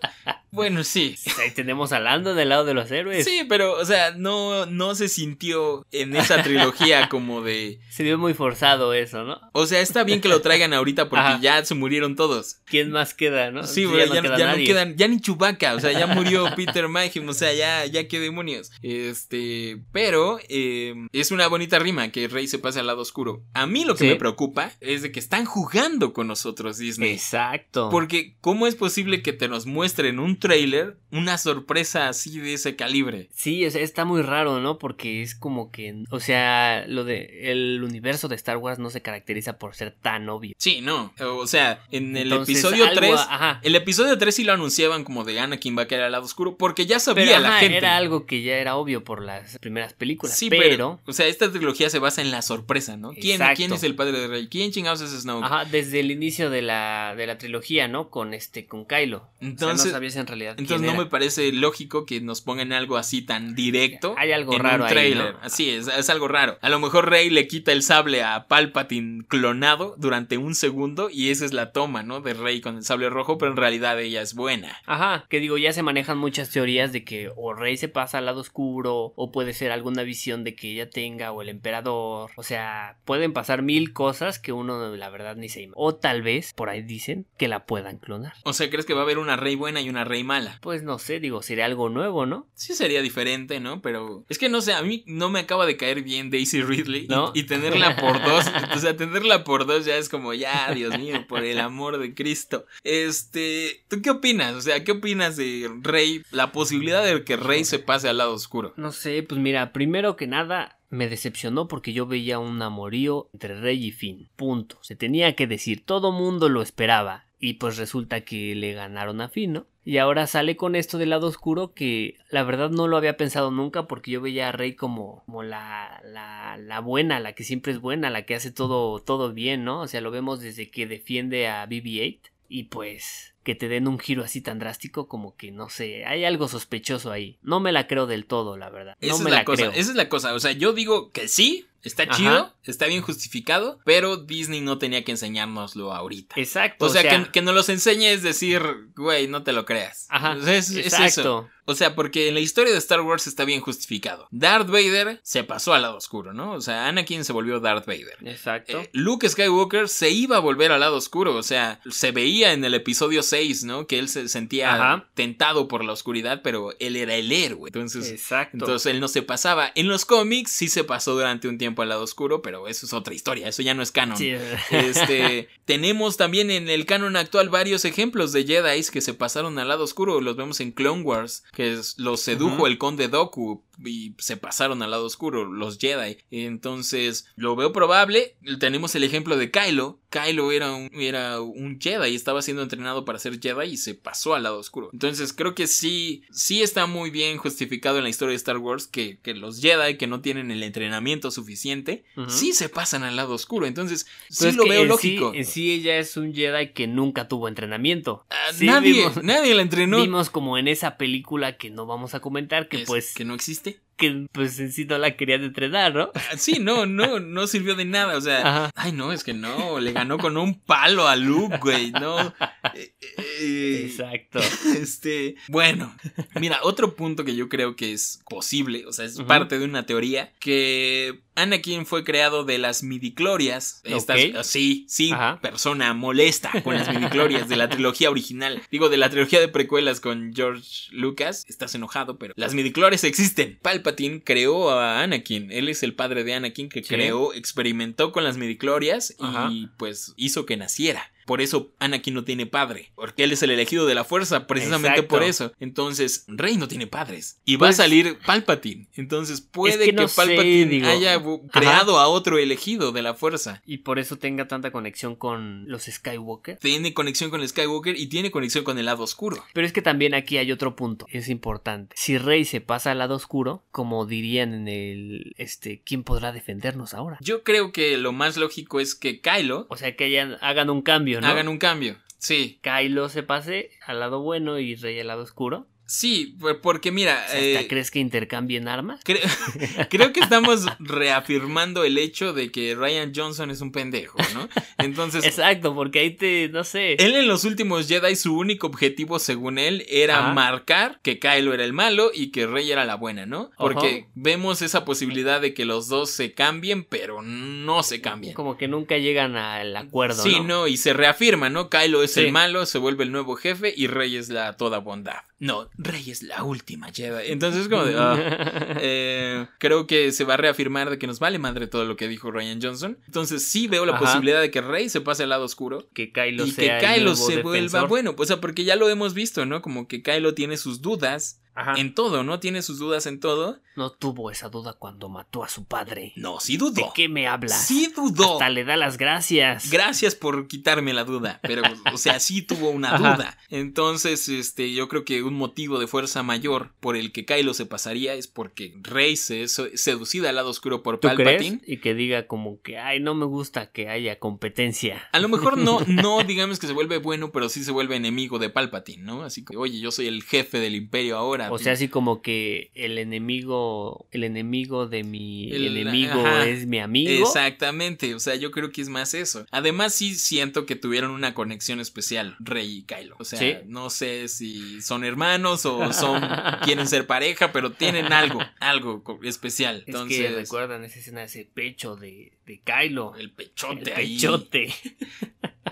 Bueno, 0.51 0.85
sí. 0.85 1.15
Ahí 1.41 1.51
tenemos 1.51 1.91
a 1.91 1.99
Lando 1.99 2.33
del 2.33 2.47
lado 2.47 2.63
de 2.63 2.73
los 2.73 2.89
héroes. 2.89 3.25
Sí, 3.25 3.41
pero, 3.49 3.73
o 3.73 3.83
sea, 3.83 4.11
no, 4.11 4.65
no 4.65 4.95
se 4.95 5.09
sintió 5.09 5.85
en 5.91 6.15
esa 6.15 6.41
trilogía 6.43 7.09
como 7.09 7.41
de. 7.41 7.79
Se 7.89 8.03
vio 8.03 8.17
muy 8.17 8.33
forzado 8.33 8.93
eso, 8.93 9.23
¿no? 9.25 9.37
O 9.51 9.65
sea, 9.65 9.81
está 9.81 10.05
bien 10.05 10.21
que 10.21 10.29
lo 10.29 10.41
traigan 10.41 10.73
ahorita 10.73 11.09
porque 11.09 11.25
Ajá. 11.25 11.39
ya 11.41 11.65
se 11.65 11.75
murieron 11.75 12.15
todos. 12.15 12.59
¿Quién 12.63 12.91
más 12.91 13.13
queda, 13.13 13.51
no? 13.51 13.63
Sí, 13.67 13.83
Ya 13.83 14.21
no 14.21 14.37
ya, 14.37 14.55
quedan, 14.63 14.95
ya 14.95 15.07
ni 15.09 15.19
Chewbacca, 15.19 15.75
o 15.75 15.79
sea, 15.81 15.91
ya 15.91 16.07
murió 16.07 16.45
Peter 16.55 16.87
Mayhem, 16.87 17.27
o 17.27 17.33
sea, 17.33 17.53
ya, 17.53 17.85
ya 17.85 18.07
qué 18.07 18.19
demonios. 18.21 18.71
Este, 18.81 19.81
pero 19.91 20.39
eh, 20.47 20.93
es 21.11 21.31
una 21.31 21.47
bonita 21.47 21.79
rima 21.79 22.11
que 22.11 22.27
Rey 22.29 22.47
se 22.47 22.59
pase 22.59 22.79
al 22.79 22.87
lado 22.87 23.01
oscuro. 23.01 23.43
A 23.53 23.67
mí 23.67 23.83
lo 23.85 23.93
que 23.95 24.05
Sí. 24.05 24.07
me 24.07 24.15
preocupa 24.15 24.71
es 24.81 25.01
de 25.01 25.11
que 25.11 25.19
están 25.19 25.45
jugando 25.45 26.13
con 26.13 26.27
nosotros 26.27 26.77
Disney. 26.77 27.11
Exacto. 27.13 27.89
Porque, 27.89 28.35
¿cómo 28.41 28.67
es 28.67 28.75
posible 28.75 29.21
que 29.21 29.33
te 29.33 29.47
nos 29.49 29.65
muestren 29.65 29.84
un 30.19 30.37
trailer 30.39 30.97
una 31.11 31.37
sorpresa 31.37 32.09
así 32.09 32.39
de 32.39 32.53
ese 32.55 32.75
calibre? 32.75 33.29
Sí, 33.33 33.65
o 33.65 33.71
sea, 33.71 33.81
está 33.81 34.03
muy 34.03 34.21
raro, 34.21 34.59
¿no? 34.59 34.77
Porque 34.77 35.21
es 35.21 35.33
como 35.33 35.71
que, 35.71 36.03
o 36.09 36.19
sea, 36.19 36.85
lo 36.87 37.05
de 37.05 37.51
el 37.51 37.81
universo 37.83 38.27
de 38.27 38.35
Star 38.35 38.57
Wars 38.57 38.79
no 38.79 38.89
se 38.89 39.01
caracteriza 39.01 39.57
por 39.57 39.75
ser 39.75 39.91
tan 40.01 40.27
obvio. 40.27 40.53
Sí, 40.57 40.81
no. 40.81 41.13
O 41.21 41.47
sea, 41.47 41.83
en 41.91 42.17
el 42.17 42.23
Entonces, 42.31 42.55
episodio 42.57 42.83
algo- 42.85 42.95
3. 42.99 43.13
ajá. 43.29 43.59
El 43.63 43.75
episodio 43.75 44.17
3 44.17 44.35
sí 44.35 44.43
lo 44.43 44.51
anunciaban 44.53 45.03
como 45.05 45.23
de 45.23 45.39
Anakin 45.39 45.77
va 45.77 45.83
a 45.83 45.87
caer 45.87 46.01
al 46.03 46.11
lado 46.11 46.25
oscuro. 46.25 46.57
Porque 46.57 46.85
ya 46.85 46.99
sabía 46.99 47.25
Pero 47.25 47.39
la 47.39 47.47
ajá, 47.49 47.59
gente. 47.59 47.77
era 47.77 47.95
algo 47.95 48.25
que 48.25 48.41
ya 48.41 48.57
era 48.57 48.75
obvio 48.75 49.03
por 49.05 49.23
las 49.23 49.57
primeras 49.59 49.93
películas. 49.93 50.37
Sí, 50.37 50.49
pero, 50.49 50.63
pero, 50.63 50.99
O 51.05 51.13
sea, 51.13 51.27
esta 51.27 51.49
trilogía 51.51 51.89
se 51.89 51.99
basa 51.99 52.21
en 52.21 52.31
la 52.31 52.41
sorpresa, 52.41 52.97
¿no? 52.97 53.11
¿Quién. 53.13 53.39
¿quién 53.55 53.71
es 53.71 53.83
el 53.83 53.95
padre 53.95 54.19
de 54.19 54.27
Rey? 54.27 54.47
¿Quién 54.49 54.71
chingados 54.71 54.99
es 55.01 55.11
Snoke? 55.11 55.45
ajá, 55.45 55.65
desde 55.65 56.01
el 56.01 56.11
inicio 56.11 56.49
de 56.49 56.61
la, 56.61 57.13
de 57.15 57.25
la 57.27 57.37
trilogía, 57.37 57.87
¿no? 57.87 58.09
Con 58.09 58.33
este, 58.33 58.65
con 58.65 58.85
Kylo. 58.85 59.29
O 59.41 59.57
sea, 59.57 59.74
Entonces- 59.75 59.91
no 59.91 59.95
sabías 59.97 60.15
en 60.15 60.27
realidad. 60.27 60.55
Entonces 60.57 60.85
no 60.85 60.97
me 60.97 61.05
parece 61.05 61.51
lógico 61.51 62.05
que 62.05 62.21
nos 62.21 62.41
pongan 62.41 62.73
algo 62.73 62.97
así 62.97 63.21
tan 63.21 63.55
directo. 63.55 64.15
Hay 64.17 64.31
algo 64.31 64.53
en 64.53 64.59
raro 64.63 64.83
un 64.83 64.89
ahí, 64.89 64.93
trailer. 64.93 65.33
¿no? 65.33 65.39
Así 65.41 65.69
es, 65.69 65.87
es 65.87 66.09
algo 66.09 66.27
raro. 66.27 66.57
A 66.61 66.69
lo 66.69 66.79
mejor 66.79 67.09
Rey 67.09 67.29
le 67.29 67.47
quita 67.47 67.71
el 67.71 67.83
sable 67.83 68.23
a 68.23 68.47
Palpatine 68.47 69.25
clonado 69.27 69.95
durante 69.97 70.37
un 70.37 70.55
segundo 70.55 71.09
y 71.11 71.29
esa 71.29 71.45
es 71.45 71.53
la 71.53 71.71
toma, 71.71 72.03
¿no? 72.03 72.21
De 72.21 72.33
Rey 72.33 72.61
con 72.61 72.77
el 72.77 72.83
sable 72.83 73.09
rojo, 73.09 73.37
pero 73.37 73.51
en 73.51 73.57
realidad 73.57 73.99
ella 73.99 74.21
es 74.21 74.33
buena. 74.33 74.77
Ajá, 74.85 75.25
que 75.29 75.39
digo, 75.39 75.57
ya 75.57 75.73
se 75.73 75.83
manejan 75.83 76.17
muchas 76.17 76.49
teorías 76.49 76.91
de 76.93 77.03
que 77.03 77.29
o 77.35 77.53
Rey 77.53 77.77
se 77.77 77.87
pasa 77.87 78.17
al 78.17 78.25
lado 78.25 78.41
oscuro, 78.41 79.13
o 79.15 79.31
puede 79.31 79.53
ser 79.53 79.71
alguna 79.71 80.03
visión 80.03 80.43
de 80.43 80.55
que 80.55 80.71
ella 80.71 80.89
tenga, 80.89 81.31
o 81.31 81.41
el 81.41 81.49
emperador. 81.49 82.31
O 82.35 82.43
sea, 82.43 82.97
pueden 83.05 83.33
pasar 83.33 83.61
mil 83.61 83.93
cosas 83.93 84.39
que 84.39 84.51
uno 84.51 84.95
la 84.95 85.09
verdad 85.09 85.35
ni 85.35 85.49
se 85.49 85.61
imagina. 85.61 85.73
O 85.77 85.95
tal 85.95 86.21
vez, 86.21 86.53
por 86.53 86.69
ahí 86.69 86.81
dicen, 86.81 87.25
que 87.37 87.47
la 87.47 87.65
puedan 87.65 87.97
clonar. 87.97 88.33
O 88.43 88.53
sea, 88.53 88.69
¿crees 88.69 88.85
que 88.85 88.93
va 88.93 89.01
a 89.01 89.03
haber 89.03 89.17
una 89.17 89.35
Rey 89.35 89.55
buena 89.55 89.64
y 89.81 89.89
una 89.89 90.03
Rey 90.03 90.23
mala? 90.23 90.59
Pues 90.61 90.83
no 90.83 90.99
sé, 90.99 91.19
digo, 91.19 91.41
sería 91.41 91.65
algo 91.65 91.89
nuevo, 91.89 92.25
¿no? 92.25 92.47
Sí 92.53 92.73
sería 92.75 93.01
diferente, 93.01 93.59
¿no? 93.59 93.81
Pero 93.81 94.23
es 94.29 94.37
que 94.37 94.49
no 94.49 94.61
sé, 94.61 94.73
a 94.73 94.81
mí 94.81 95.03
no 95.07 95.29
me 95.29 95.39
acaba 95.39 95.65
de 95.65 95.77
caer 95.77 96.01
bien 96.03 96.29
Daisy 96.29 96.61
Ridley 96.61 97.05
y- 97.05 97.07
¿No? 97.07 97.31
y, 97.33 97.43
tenerla 97.43 97.95
por 97.97 98.21
dos, 98.23 98.45
o 98.75 98.79
sea, 98.79 98.95
tenerla 98.95 99.43
por 99.43 99.65
dos 99.65 99.85
ya 99.85 99.97
es 99.97 100.09
como 100.09 100.33
ya, 100.33 100.71
Dios 100.73 100.97
mío, 100.97 101.25
por 101.27 101.43
el 101.43 101.59
amor 101.59 101.97
de 101.97 102.13
Cristo. 102.13 102.65
Este, 102.83 103.83
¿tú 103.89 104.01
qué 104.01 104.09
opinas? 104.09 104.53
O 104.55 104.61
sea, 104.61 104.83
¿qué 104.83 104.91
opinas 104.93 105.35
de 105.37 105.69
Rey, 105.81 106.21
la 106.31 106.51
posibilidad 106.51 107.03
de 107.03 107.23
que 107.23 107.37
Rey 107.37 107.63
se 107.65 107.79
pase 107.79 108.09
al 108.09 108.17
lado 108.17 108.33
oscuro? 108.33 108.73
No 108.77 108.91
sé, 108.91 109.23
pues 109.23 109.39
mira, 109.39 109.71
primero 109.73 110.15
que 110.15 110.27
nada 110.27 110.79
me 110.89 111.09
decepcionó 111.09 111.67
porque 111.67 111.91
yo 111.93 112.05
veía 112.05 112.39
un 112.39 112.61
amorío 112.61 113.29
entre 113.33 113.59
Rey 113.59 113.85
y 113.85 113.91
Finn. 113.91 114.29
Punto. 114.35 114.77
Se 114.81 114.95
tenía 114.95 115.35
que 115.35 115.45
decir, 115.47 115.83
todo 115.85 116.11
mundo 116.11 116.47
lo 116.49 116.61
esperaba. 116.61 117.24
Y 117.39 117.53
pues 117.55 117.77
resulta 117.77 118.21
que 118.21 118.55
le 118.55 118.73
ganaron 118.73 119.21
a 119.21 119.29
Finn, 119.29 119.53
¿no? 119.53 119.67
Y 119.83 119.99
ahora 119.99 120.25
sale 120.25 120.55
con 120.55 120.75
esto 120.75 120.97
del 120.97 121.11
lado 121.11 121.27
oscuro 121.27 121.73
que 121.73 122.17
la 122.31 122.43
verdad 122.43 122.71
no 122.71 122.87
lo 122.87 122.97
había 122.97 123.17
pensado 123.17 123.51
nunca 123.51 123.87
porque 123.87 124.11
yo 124.11 124.21
veía 124.21 124.49
a 124.49 124.51
Rey 124.51 124.73
como, 124.73 125.23
como 125.25 125.43
la, 125.43 126.01
la, 126.03 126.57
la 126.57 126.79
buena, 126.79 127.19
la 127.19 127.33
que 127.33 127.43
siempre 127.43 127.71
es 127.71 127.79
buena, 127.79 128.09
la 128.09 128.25
que 128.25 128.33
hace 128.33 128.51
todo, 128.51 128.99
todo 128.99 129.31
bien, 129.31 129.63
¿no? 129.63 129.81
O 129.81 129.87
sea, 129.87 130.01
lo 130.01 130.09
vemos 130.09 130.39
desde 130.39 130.71
que 130.71 130.87
defiende 130.87 131.47
a 131.47 131.67
BB-8 131.67 132.31
y 132.49 132.63
pues 132.63 133.34
que 133.45 133.55
te 133.55 133.69
den 133.69 133.87
un 133.87 133.99
giro 133.99 134.23
así 134.23 134.41
tan 134.41 134.59
drástico 134.59 135.07
como 135.07 135.37
que 135.37 135.51
no 135.51 135.69
sé, 135.69 136.03
hay 136.05 136.25
algo 136.25 136.49
sospechoso 136.49 137.11
ahí. 137.11 137.37
No 137.43 137.61
me 137.61 137.71
la 137.71 137.87
creo 137.87 138.07
del 138.07 138.25
todo, 138.25 138.57
la 138.57 138.69
verdad. 138.69 138.97
No 138.99 139.15
Esa 139.15 139.23
me 139.23 139.29
es 139.29 139.33
la, 139.33 139.39
la, 139.39 139.45
cosa, 139.45 139.61
creo. 139.61 139.71
esa 139.71 139.91
es 139.91 139.95
la 139.95 140.09
cosa, 140.09 140.33
o 140.33 140.39
sea, 140.39 140.51
yo 140.51 140.73
digo 140.73 141.11
que 141.11 141.27
sí, 141.27 141.67
está 141.83 142.03
Ajá. 142.03 142.15
chido, 142.15 142.53
está 142.63 142.87
bien 142.87 143.01
justificado, 143.01 143.79
pero 143.85 144.17
Disney 144.17 144.61
no 144.61 144.79
tenía 144.79 145.03
que 145.03 145.11
enseñárnoslo 145.11 145.93
ahorita. 145.93 146.35
Exacto. 146.37 146.85
O 146.85 146.89
sea, 146.89 147.03
que, 147.03 147.31
que 147.31 147.41
nos 147.41 147.53
los 147.53 147.69
enseñe 147.69 148.11
es 148.11 148.23
decir, 148.23 148.61
güey, 148.95 149.27
no 149.27 149.43
te 149.43 149.53
lo 149.53 149.65
creas. 149.65 150.07
Ajá. 150.09 150.35
Es 150.51 150.75
exacto. 150.75 151.05
eso. 151.05 151.49
O 151.67 151.73
sea, 151.73 151.95
porque 151.95 152.27
en 152.27 152.35
la 152.35 152.41
historia 152.41 152.71
de 152.71 152.77
Star 152.77 153.01
Wars 153.01 153.25
está 153.25 153.43
bien 153.43 153.59
justificado. 153.59 154.27
Darth 154.29 154.69
Vader 154.69 155.19
se 155.23 155.43
pasó 155.43 155.73
al 155.73 155.81
lado 155.81 155.97
oscuro, 155.97 156.31
¿no? 156.31 156.53
O 156.53 156.61
sea, 156.61 156.87
Anakin 156.87 157.25
se 157.25 157.33
volvió 157.33 157.59
Darth 157.59 157.87
Vader. 157.87 158.17
Exacto. 158.23 158.81
Eh, 158.81 158.89
Luke 158.93 159.27
Skywalker 159.27 159.89
se 159.89 160.11
iba 160.11 160.37
a 160.37 160.41
volver 160.41 160.71
al 160.71 160.79
lado 160.81 160.97
oscuro, 160.97 161.35
o 161.35 161.43
sea, 161.43 161.79
se 161.89 162.11
veía 162.11 162.53
en 162.53 162.63
el 162.63 162.75
episodio 162.75 163.23
6, 163.23 163.34
¿no? 163.63 163.87
Que 163.87 163.99
él 163.99 164.09
se 164.09 164.29
sentía 164.29 164.75
Ajá. 164.75 165.07
tentado 165.13 165.67
por 165.67 165.83
la 165.83 165.93
oscuridad, 165.93 166.41
pero 166.43 166.73
él 166.79 166.95
era 166.95 167.15
el 167.15 167.31
héroe. 167.31 167.67
Entonces, 167.67 168.09
Exacto. 168.09 168.57
entonces 168.57 168.91
él 168.91 168.99
no 168.99 169.07
se 169.07 169.21
pasaba. 169.21 169.71
En 169.75 169.87
los 169.87 170.05
cómics 170.05 170.51
sí 170.51 170.67
se 170.67 170.83
pasó 170.83 171.13
durante 171.13 171.47
un 171.47 171.57
tiempo 171.57 171.81
al 171.81 171.89
lado 171.89 172.03
oscuro, 172.03 172.41
pero 172.41 172.67
eso 172.67 172.85
es 172.85 172.93
otra 172.93 173.13
historia, 173.13 173.47
eso 173.47 173.61
ya 173.61 173.73
no 173.73 173.83
es 173.83 173.91
canon. 173.91 174.17
Sí. 174.17 174.33
Este, 174.71 175.49
tenemos 175.65 176.17
también 176.17 176.51
en 176.51 176.69
el 176.69 176.85
canon 176.85 177.15
actual 177.15 177.49
varios 177.49 177.85
ejemplos 177.85 178.31
de 178.31 178.45
Jedi 178.45 178.83
que 178.91 179.01
se 179.01 179.13
pasaron 179.13 179.57
al 179.59 179.67
lado 179.67 179.83
oscuro. 179.83 180.21
Los 180.21 180.35
vemos 180.35 180.59
en 180.59 180.71
Clone 180.71 181.01
Wars, 181.03 181.43
que 181.53 181.79
los 181.97 182.21
sedujo 182.21 182.67
el 182.67 182.77
conde 182.77 183.07
Doku 183.07 183.63
y 183.83 184.13
se 184.19 184.37
pasaron 184.37 184.81
al 184.81 184.91
lado 184.91 185.05
oscuro 185.05 185.45
los 185.45 185.77
Jedi. 185.79 186.17
Entonces, 186.31 187.27
lo 187.35 187.55
veo 187.55 187.73
probable. 187.73 188.35
Tenemos 188.59 188.95
el 188.95 189.03
ejemplo 189.03 189.37
de 189.37 189.51
Kylo. 189.51 189.99
Kylo 190.09 190.51
era 190.53 190.71
un, 190.73 190.89
era 190.93 191.41
un 191.41 191.77
Jedi, 191.81 192.15
estaba 192.15 192.41
siendo 192.41 192.63
entrenado 192.63 193.03
para 193.03 193.19
ser 193.19 193.39
Jedi 193.41 193.71
y 193.73 193.77
se 193.77 193.95
pasó 193.95 194.33
al 194.33 194.43
lado 194.43 194.59
oscuro. 194.59 194.89
Entonces, 194.93 195.33
creo 195.33 195.53
que 195.55 195.67
sí, 195.67 196.23
sí 196.31 196.61
está 196.61 196.85
muy 196.85 197.09
bien 197.09 197.37
justificado 197.37 197.97
en 197.97 198.03
la 198.05 198.09
historia 198.09 198.31
de 198.31 198.37
Star 198.37 198.57
Wars 198.57 198.87
que, 198.87 199.19
que 199.21 199.33
los 199.33 199.59
Jedi 199.59 199.97
que 199.97 200.07
no 200.07 200.21
tienen 200.21 200.51
el 200.51 200.63
entrenamiento 200.63 201.31
suficiente, 201.31 202.05
sí 202.29 202.53
se 202.53 202.69
pasan 202.69 203.03
al 203.03 203.17
lado 203.17 203.33
oscuro. 203.33 203.65
Entonces, 203.65 204.05
Pero 204.39 204.51
sí 204.51 204.57
lo 204.57 204.63
veo 204.65 204.83
en 204.83 204.87
lógico. 204.87 205.31
Sí, 205.33 205.37
en 205.39 205.45
sí 205.45 205.71
ella 205.73 205.97
es 205.97 206.15
un 206.15 206.33
Jedi 206.33 206.69
que 206.71 206.87
nunca 206.87 207.27
tuvo 207.27 207.47
entrenamiento. 207.49 208.25
Ah, 208.29 208.53
Sí, 208.53 208.67
nadie, 208.67 208.93
vimos- 208.93 209.21
nadie 209.23 209.53
la 209.53 209.61
entrenó. 209.63 210.01
Vimos 210.01 210.29
como 210.29 210.57
en 210.57 210.67
esa 210.69 210.97
película 210.97 211.57
que 211.57 211.69
no 211.69 211.85
vamos 211.85 212.13
a 212.15 212.21
comentar 212.21 212.69
que 212.69 212.81
Es 212.83 212.87
pues 212.87 213.13
que 213.13 213.25
no 213.25 213.33
existe. 213.33 213.64
Que 213.97 214.27
pues 214.31 214.59
en 214.59 214.71
sí 214.71 214.85
no 214.85 214.97
la 214.97 215.15
querían 215.15 215.43
entrenar, 215.43 215.93
¿no? 215.93 216.11
Ah, 216.13 216.37
Sí, 216.37 216.59
no, 216.59 216.85
no, 216.85 217.19
no 217.19 217.47
sirvió 217.47 217.75
de 217.75 217.85
nada. 217.85 218.17
O 218.17 218.21
sea, 218.21 218.39
Ajá. 218.47 218.71
ay, 218.75 218.91
no, 218.91 219.11
es 219.11 219.23
que 219.23 219.33
no, 219.33 219.79
le 219.79 219.91
ganó 219.93 220.17
con 220.17 220.37
un 220.37 220.59
palo 220.59 221.07
a 221.07 221.15
Luke, 221.15 221.57
güey. 221.61 221.91
No, 221.91 222.33
Eh, 222.73 222.93
eh, 223.39 223.81
Exacto. 223.85 224.39
Este, 224.75 225.35
bueno, 225.47 225.95
mira, 226.39 226.59
otro 226.63 226.95
punto 226.95 227.23
que 227.23 227.35
yo 227.35 227.47
creo 227.49 227.75
que 227.75 227.93
es 227.93 228.21
posible, 228.29 228.85
o 228.85 228.91
sea, 228.93 229.05
es 229.05 229.19
parte 229.21 229.57
de 229.57 229.65
una 229.65 229.85
teoría 229.85 230.33
que 230.39 231.21
Anakin 231.35 231.85
fue 231.85 232.03
creado 232.03 232.43
de 232.45 232.57
las 232.57 232.81
midiclorias. 232.83 233.81
Estas, 233.83 234.19
Ok. 234.35 234.43
sí, 234.43 234.85
sí, 234.87 235.11
Ajá. 235.11 235.39
persona 235.41 235.93
molesta 235.93 236.51
con 236.63 236.75
las 236.75 236.87
midiclorias 236.93 237.49
de 237.49 237.55
la 237.57 237.69
trilogía 237.69 238.09
original. 238.09 238.61
Digo, 238.71 238.89
de 238.89 238.97
la 238.97 239.09
trilogía 239.09 239.39
de 239.39 239.47
precuelas 239.47 239.99
con 239.99 240.33
George 240.33 240.87
Lucas. 240.91 241.43
Estás 241.47 241.75
enojado, 241.75 242.17
pero 242.17 242.33
las 242.37 242.53
midiclorias 242.53 243.03
existen. 243.03 243.59
Palpatine 243.61 244.21
creó 244.23 244.69
a 244.71 245.01
Anakin. 245.03 245.51
Él 245.51 245.69
es 245.69 245.83
el 245.83 245.93
padre 245.93 246.23
de 246.23 246.33
Anakin 246.35 246.69
que 246.69 246.81
Sí. 246.83 246.89
creó, 246.89 247.33
experimentó 247.33 248.11
con 248.11 248.23
las 248.23 248.37
midiclorias 248.37 249.15
Ajá. 249.19 249.49
y 249.51 249.67
pues 249.77 250.13
hizo 250.17 250.45
que 250.45 250.57
naciera. 250.57 251.11
Por 251.25 251.41
eso 251.41 251.73
Anakin 251.79 252.13
no 252.13 252.23
tiene 252.23 252.45
padre, 252.45 252.91
porque 252.95 253.23
él 253.23 253.31
es 253.31 253.41
el 253.43 253.49
elegido 253.51 253.85
de 253.85 253.95
la 253.95 254.03
fuerza, 254.03 254.47
precisamente 254.47 254.99
Exacto. 254.99 255.07
por 255.15 255.23
eso. 255.23 255.51
Entonces, 255.59 256.25
Rey 256.27 256.57
no 256.57 256.67
tiene 256.67 256.87
padres. 256.87 257.39
Y 257.45 257.55
va 257.57 257.67
a 257.67 257.69
Pues- 257.69 257.77
salir 257.77 258.17
Palpatine. 258.25 258.87
Entonces, 258.95 259.41
puede 259.41 259.79
que 259.79 259.85
que, 259.85 259.93
no 259.93 260.07
sé, 260.07 260.15
Palpatine 260.15 260.65
digo. 260.65 260.87
haya 260.87 261.15
Ajá. 261.15 261.25
creado 261.51 261.99
a 261.99 262.07
otro 262.07 262.37
elegido 262.37 262.91
de 262.91 263.01
la 263.01 263.13
fuerza. 263.13 263.61
Y 263.65 263.79
por 263.79 263.99
eso 263.99 264.17
tenga 264.17 264.47
tanta 264.47 264.71
conexión 264.71 265.15
con 265.15 265.67
los 265.67 265.83
Skywalker. 265.83 266.57
Tiene 266.59 266.93
conexión 266.93 267.29
con 267.29 267.41
el 267.41 267.47
Skywalker 267.49 267.97
y 267.97 268.07
tiene 268.07 268.31
conexión 268.31 268.63
con 268.63 268.77
el 268.77 268.85
lado 268.85 269.03
oscuro. 269.03 269.43
Pero 269.53 269.65
es 269.65 269.73
que 269.73 269.81
también 269.81 270.13
aquí 270.13 270.37
hay 270.37 270.51
otro 270.51 270.75
punto, 270.75 271.05
es 271.09 271.29
importante. 271.29 271.95
Si 271.97 272.17
Rey 272.17 272.45
se 272.45 272.61
pasa 272.61 272.91
al 272.91 272.99
lado 272.99 273.15
oscuro, 273.15 273.63
como 273.71 274.05
dirían 274.05 274.53
en 274.53 274.67
el 274.67 275.33
este, 275.37 275.81
¿quién 275.85 276.03
podrá 276.03 276.31
defendernos 276.31 276.93
ahora? 276.93 277.17
Yo 277.21 277.43
creo 277.43 277.71
que 277.71 277.97
lo 277.97 278.11
más 278.11 278.37
lógico 278.37 278.79
es 278.79 278.95
que 278.95 279.21
Kylo 279.21 279.65
O 279.69 279.77
sea 279.77 279.95
que 279.95 280.05
hayan, 280.05 280.37
hagan 280.41 280.69
un 280.69 280.81
cambio, 280.81 281.14
¿no? 281.21 281.27
hagan 281.27 281.47
un 281.47 281.57
cambio. 281.57 281.97
Sí, 282.17 282.59
Kylo 282.61 283.09
se 283.09 283.23
pase 283.23 283.71
al 283.85 283.99
lado 283.99 284.21
bueno 284.21 284.57
y 284.59 284.75
Rey 284.75 284.99
al 284.99 285.07
lado 285.07 285.23
oscuro. 285.23 285.67
Sí, 285.85 286.35
por- 286.39 286.61
porque 286.61 286.91
mira, 286.91 287.23
O 287.27 287.31
sea, 287.31 287.37
¿hasta 287.39 287.61
eh, 287.61 287.67
crees 287.67 287.91
que 287.91 287.99
intercambien 287.99 288.67
armas? 288.67 289.01
Cre- 289.03 289.21
creo 289.89 290.11
que 290.13 290.19
estamos 290.19 290.65
reafirmando 290.79 291.83
el 291.83 291.97
hecho 291.97 292.33
de 292.33 292.51
que 292.51 292.75
Ryan 292.75 293.11
Johnson 293.15 293.51
es 293.51 293.61
un 293.61 293.71
pendejo, 293.71 294.17
¿no? 294.33 294.47
Entonces, 294.77 295.25
Exacto, 295.25 295.73
porque 295.75 295.99
ahí 295.99 296.11
te, 296.11 296.49
no 296.49 296.63
sé. 296.63 296.93
él 296.93 297.15
en 297.15 297.27
los 297.27 297.43
últimos 297.43 297.87
Jedi 297.87 298.15
su 298.15 298.37
único 298.37 298.67
objetivo, 298.67 299.19
según 299.19 299.57
él, 299.57 299.85
era 299.89 300.33
marcar 300.33 300.99
que 301.03 301.19
Kylo 301.19 301.53
era 301.53 301.63
el 301.63 301.73
malo 301.73 302.11
y 302.13 302.31
que 302.31 302.47
Rey 302.47 302.71
era 302.71 302.85
la 302.85 302.95
buena, 302.95 303.25
¿no? 303.25 303.51
Porque 303.57 304.07
vemos 304.15 304.61
esa 304.61 304.85
posibilidad 304.85 305.41
de 305.41 305.53
que 305.53 305.65
los 305.65 305.87
dos 305.87 306.09
se 306.11 306.33
cambien, 306.33 306.83
pero 306.83 307.21
no 307.21 307.83
se 307.83 308.01
cambian. 308.01 308.33
Como 308.33 308.57
que 308.57 308.67
nunca 308.67 308.97
llegan 308.97 309.35
al 309.35 309.75
acuerdo. 309.75 310.21
Sí, 310.23 310.37
¿no? 310.39 310.43
no, 310.43 310.67
y 310.67 310.77
se 310.77 310.93
reafirma, 310.93 311.49
¿no? 311.49 311.69
Kylo 311.69 312.01
es 312.03 312.13
Sí. 312.15 312.21
el 312.21 312.31
malo, 312.31 312.65
se 312.65 312.77
vuelve 312.77 313.03
el 313.03 313.11
nuevo 313.11 313.35
jefe 313.35 313.73
y 313.75 313.87
Rey 313.87 314.15
es 314.15 314.29
la 314.29 314.55
toda 314.57 314.79
bondad. 314.79 315.17
No, 315.37 315.69
Rey 315.77 316.11
es 316.11 316.23
la 316.23 316.43
última 316.43 316.91
Jedi. 316.93 317.31
Entonces, 317.31 317.63
es 317.63 317.67
como 317.67 317.83
de. 317.83 317.95
ah. 317.97 318.77
Eh, 318.79 319.47
creo 319.59 319.85
que 319.87 320.11
se 320.11 320.23
va 320.23 320.35
a 320.35 320.37
reafirmar 320.37 320.89
de 320.89 320.97
que 320.97 321.07
nos 321.07 321.19
vale 321.19 321.39
madre 321.39 321.67
todo 321.67 321.85
lo 321.85 321.95
que 321.97 322.07
dijo 322.07 322.31
Ryan 322.31 322.61
Johnson. 322.61 322.97
Entonces 323.05 323.43
sí 323.43 323.67
veo 323.67 323.85
la 323.85 323.93
Ajá. 323.93 324.01
posibilidad 324.05 324.39
de 324.41 324.51
que 324.51 324.61
Rey 324.61 324.89
se 324.89 325.01
pase 325.01 325.23
al 325.23 325.29
lado 325.29 325.43
oscuro. 325.45 325.87
que 325.93 326.11
Kylo 326.11 326.45
y 326.45 326.51
sea 326.51 326.79
que 326.79 326.85
el 326.85 326.93
Kylo 326.93 327.11
nuevo 327.11 327.27
se 327.27 327.41
vuelva 327.41 327.83
bueno. 327.83 328.15
O 328.17 328.25
sea, 328.25 328.39
porque 328.39 328.63
ya 328.63 328.75
lo 328.75 328.89
hemos 328.89 329.13
visto, 329.13 329.45
¿no? 329.45 329.61
Como 329.61 329.87
que 329.87 330.01
Kylo 330.03 330.33
tiene 330.33 330.57
sus 330.57 330.81
dudas 330.81 331.41
Ajá. 331.55 331.73
en 331.77 331.93
todo, 331.95 332.23
¿no? 332.23 332.39
Tiene 332.39 332.61
sus 332.61 332.77
dudas 332.79 333.05
en 333.05 333.19
todo. 333.19 333.59
No 333.75 333.89
tuvo 333.91 334.31
esa 334.31 334.47
duda 334.49 334.73
cuando 334.73 335.09
mató 335.09 335.43
a 335.43 335.49
su 335.49 335.65
padre. 335.65 336.13
No, 336.15 336.39
sí 336.39 336.53
¿De 336.53 336.59
dudó. 336.65 336.93
qué 336.93 337.09
me 337.09 337.27
hablas? 337.27 337.65
Sí 337.67 337.91
dudó. 337.95 338.33
Hasta 338.33 338.49
le 338.49 338.63
da 338.63 338.77
las 338.77 338.97
gracias. 338.97 339.69
Gracias 339.69 340.15
por 340.15 340.47
quitarme 340.47 340.93
la 340.93 341.03
duda, 341.03 341.39
pero 341.43 341.61
o 341.93 341.97
sea, 341.97 342.19
sí 342.21 342.41
tuvo 342.41 342.69
una 342.69 342.95
Ajá. 342.95 343.15
duda. 343.15 343.37
Entonces, 343.49 344.29
este, 344.29 344.73
yo 344.73 344.87
creo 344.87 345.03
que 345.05 345.23
un 345.23 345.33
motivo 345.33 345.79
de 345.79 345.87
fuerza 345.87 346.23
mayor 346.23 346.71
por 346.79 346.95
el 346.95 347.11
que 347.11 347.25
Kylo 347.25 347.53
se 347.53 347.65
pasaría 347.65 348.13
es 348.13 348.27
porque 348.27 348.73
Rey 348.81 349.15
se 349.17 349.43
es 349.43 349.61
seducida 349.75 350.29
al 350.29 350.35
lado 350.35 350.49
oscuro 350.49 350.83
por 350.83 350.99
¿Tú 350.99 351.07
Palpatine. 351.07 351.57
crees? 351.59 351.69
Y 351.69 351.81
que 351.81 351.93
diga 351.93 352.27
como 352.27 352.61
que, 352.61 352.77
ay, 352.77 352.99
no 352.99 353.13
me 353.15 353.25
gusta 353.25 353.71
que 353.71 353.89
haya 353.89 354.19
competencia. 354.19 355.07
A 355.11 355.19
lo 355.19 355.27
mejor 355.29 355.57
no, 355.57 355.79
no 355.87 356.23
digamos 356.23 356.59
que 356.59 356.67
se 356.67 356.73
vuelve 356.73 356.97
bueno, 356.99 357.31
pero 357.31 357.49
sí 357.49 357.63
se 357.63 357.71
vuelve 357.71 357.95
enemigo 357.95 358.39
de 358.39 358.49
Palpatine, 358.49 359.03
¿no? 359.03 359.23
Así 359.23 359.43
que, 359.43 359.57
oye, 359.57 359.79
yo 359.79 359.91
soy 359.91 360.07
el 360.07 360.23
jefe 360.23 360.59
del 360.59 360.75
imperio 360.75 361.17
ahora. 361.17 361.44
O 361.51 361.57
sea, 361.59 361.73
así 361.73 361.87
como 361.87 362.21
que 362.21 362.71
el 362.75 362.97
enemigo, 362.97 364.07
el 364.11 364.23
enemigo 364.23 364.87
de 364.87 365.03
mi 365.03 365.51
El- 365.51 365.77
enemigo 365.77 366.19
ajá. 366.25 366.45
es 366.47 366.65
mi 366.67 366.79
amigo. 366.79 367.25
Exactamente, 367.25 368.15
o 368.15 368.19
sea, 368.19 368.35
yo 368.35 368.51
creo 368.51 368.71
que 368.71 368.81
es 368.81 368.89
más 368.89 369.13
eso. 369.13 369.45
Además, 369.51 369.93
sí 369.93 370.15
siento 370.15 370.65
que 370.65 370.75
tuvieron 370.75 371.11
una 371.11 371.33
conexión 371.33 371.79
especial, 371.79 372.35
Rey 372.39 372.77
y 372.77 372.81
Kylo. 372.83 373.15
O 373.19 373.25
sea, 373.25 373.39
¿Sí? 373.39 373.55
no 373.65 373.89
sé 373.89 374.27
si 374.27 374.81
son 374.81 375.03
hermanos 375.03 375.65
o 375.65 375.91
son 375.93 376.21
quieren 376.63 376.87
ser 376.87 377.07
pareja, 377.07 377.51
pero 377.51 377.71
tienen 377.71 378.11
algo, 378.13 378.39
algo 378.59 379.03
especial. 379.23 379.77
Es 379.77 379.87
Entonces, 379.87 380.17
que 380.17 380.29
recuerdan 380.35 380.83
esa 380.83 380.99
escena, 380.99 381.23
ese 381.23 381.47
pecho 381.53 381.95
de, 381.95 382.31
de 382.45 382.61
Kylo. 382.61 383.15
el 383.17 383.31
pechote 383.31 383.91
El 383.91 383.97
ahí. 383.97 384.15
pechote. 384.15 384.73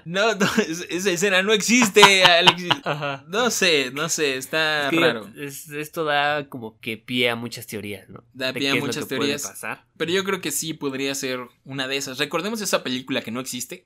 No, 0.05 0.35
no, 0.35 0.45
es- 0.67 0.85
esa 0.89 1.11
escena 1.11 1.41
no 1.43 1.53
existe, 1.53 2.23
Alexis. 2.25 2.69
Ajá. 2.83 3.23
No 3.29 3.49
sé, 3.49 3.89
no 3.93 4.09
sé, 4.09 4.35
está 4.37 4.85
Es 4.85 4.89
que 4.89 4.99
raro. 4.99 5.29
es- 5.37 5.69
esto 5.69 6.03
da 6.03 6.49
como 6.49 6.77
que 6.79 6.97
pie 6.97 7.29
a 7.29 7.35
muchas 7.37 7.67
teorías, 7.67 8.09
¿no? 8.09 8.23
Da 8.33 8.51
De 8.51 8.59
pie 8.59 8.71
a 8.71 8.75
muchas 8.75 9.05
que 9.05 9.15
puede 9.15 9.19
teorías. 9.29 9.43
pasar. 9.47 9.85
Pero 9.97 10.11
yo 10.11 10.23
creo 10.23 10.41
que 10.41 10.51
sí 10.51 10.73
podría 10.73 11.13
ser 11.15 11.39
una 11.65 11.87
de 11.87 11.97
esas. 11.97 12.17
Recordemos 12.17 12.61
esa 12.61 12.83
película 12.83 13.21
que 13.21 13.31
no 13.31 13.39
existe. 13.39 13.85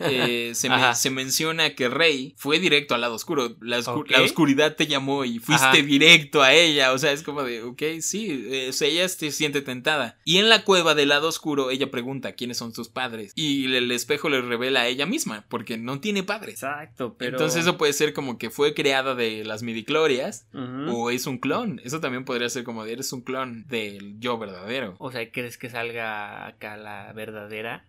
Eh, 0.00 0.52
se, 0.54 0.68
me- 0.70 0.94
se 0.94 1.10
menciona 1.10 1.74
que 1.74 1.88
Rey 1.88 2.34
fue 2.36 2.58
directo 2.58 2.94
al 2.94 3.00
lado 3.00 3.14
oscuro. 3.14 3.56
La, 3.60 3.78
oscu- 3.80 4.00
Ok. 4.02 4.10
la 4.10 4.22
oscuridad 4.22 4.76
te 4.76 4.86
llamó 4.86 5.24
y 5.24 5.38
fuiste 5.38 5.64
Ajá. 5.66 5.76
directo 5.76 6.42
a 6.42 6.54
ella. 6.54 6.92
O 6.92 6.98
sea, 6.98 7.12
es 7.12 7.22
como 7.22 7.42
de, 7.42 7.62
ok, 7.62 7.82
sí. 8.00 8.46
eh, 8.50 8.66
o 8.70 8.72
sea, 8.72 8.88
ella 8.88 9.08
se 9.08 9.30
siente 9.32 9.60
tentada. 9.62 10.18
Y 10.24 10.38
en 10.38 10.48
la 10.48 10.64
cueva 10.64 10.94
del 10.94 11.08
lado 11.08 11.28
oscuro, 11.28 11.70
ella 11.70 11.90
pregunta 11.90 12.32
quiénes 12.34 12.56
son 12.56 12.74
sus 12.74 12.88
padres. 12.88 13.32
Y 13.34 13.74
el, 13.74 13.90
espejo 13.90 14.28
le 14.28 14.40
revela 14.42 14.82
a 14.82 14.86
ella 14.88 15.06
misma, 15.06 15.44
porque 15.48 15.76
no 15.76 16.00
tiene 16.00 16.22
padres. 16.22 16.54
Exacto, 16.62 17.16
pero. 17.18 17.32
Entonces 17.36 17.62
eso 17.62 17.76
puede 17.76 17.92
ser 17.92 18.12
como 18.12 18.38
que 18.38 18.50
fue 18.50 18.74
creada 18.74 19.14
de 19.14 19.44
las 19.44 19.62
midiclorias. 19.62 20.46
Ujú. 20.54 20.96
O 20.96 21.10
es 21.10 21.26
un 21.26 21.38
clon. 21.38 21.80
Eso 21.84 22.00
también 22.00 22.24
podría 22.24 22.48
ser 22.48 22.64
como 22.64 22.84
de 22.84 22.92
eres 22.92 23.12
un 23.12 23.22
clon 23.22 23.66
del 23.68 24.18
yo 24.20 24.38
verdadero. 24.38 24.94
O 24.98 25.10
sea, 25.10 25.30
¿crees 25.50 25.58
que 25.58 25.70
salga 25.70 26.46
acá 26.46 26.76
la 26.76 27.12
verdadera? 27.12 27.84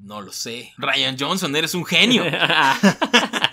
No 0.00 0.20
lo 0.20 0.32
sé. 0.32 0.72
Ryan 0.76 1.16
Johnson, 1.18 1.56
eres 1.56 1.74
un 1.74 1.86
genio. 1.86 2.24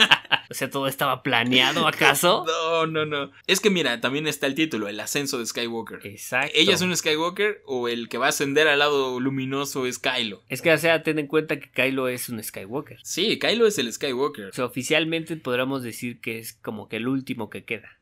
o 0.49 0.53
sea, 0.53 0.69
todo 0.69 0.87
estaba 0.87 1.23
planeado, 1.23 1.87
¿acaso? 1.87 2.43
No, 2.47 2.85
no, 2.87 3.05
no. 3.05 3.31
Es 3.47 3.59
que 3.59 3.69
mira, 3.69 3.99
también 4.01 4.27
está 4.27 4.47
el 4.47 4.55
título, 4.55 4.87
el 4.87 4.99
ascenso 4.99 5.37
de 5.39 5.45
Skywalker. 5.45 5.99
Exacto. 6.05 6.51
¿Ella 6.55 6.73
es 6.73 6.81
un 6.81 6.95
Skywalker 6.95 7.61
o 7.65 7.87
el 7.87 8.09
que 8.09 8.17
va 8.17 8.27
a 8.27 8.29
ascender 8.29 8.67
al 8.67 8.79
lado 8.79 9.19
luminoso 9.19 9.85
es 9.85 9.99
Kylo? 9.99 10.43
Es 10.49 10.61
que, 10.61 10.71
o 10.71 10.77
sea, 10.77 11.03
ten 11.03 11.19
en 11.19 11.27
cuenta 11.27 11.59
que 11.59 11.69
Kylo 11.71 12.07
es 12.07 12.29
un 12.29 12.41
Skywalker. 12.43 12.99
Sí, 13.03 13.39
Kylo 13.39 13.67
es 13.67 13.77
el 13.77 13.91
Skywalker. 13.91 14.45
O 14.45 14.53
sea, 14.53 14.65
oficialmente 14.65 15.35
podríamos 15.37 15.83
decir 15.83 16.19
que 16.21 16.39
es 16.39 16.53
como 16.53 16.87
que 16.89 16.97
el 16.97 17.07
último 17.07 17.49
que 17.49 17.65
queda. 17.65 17.97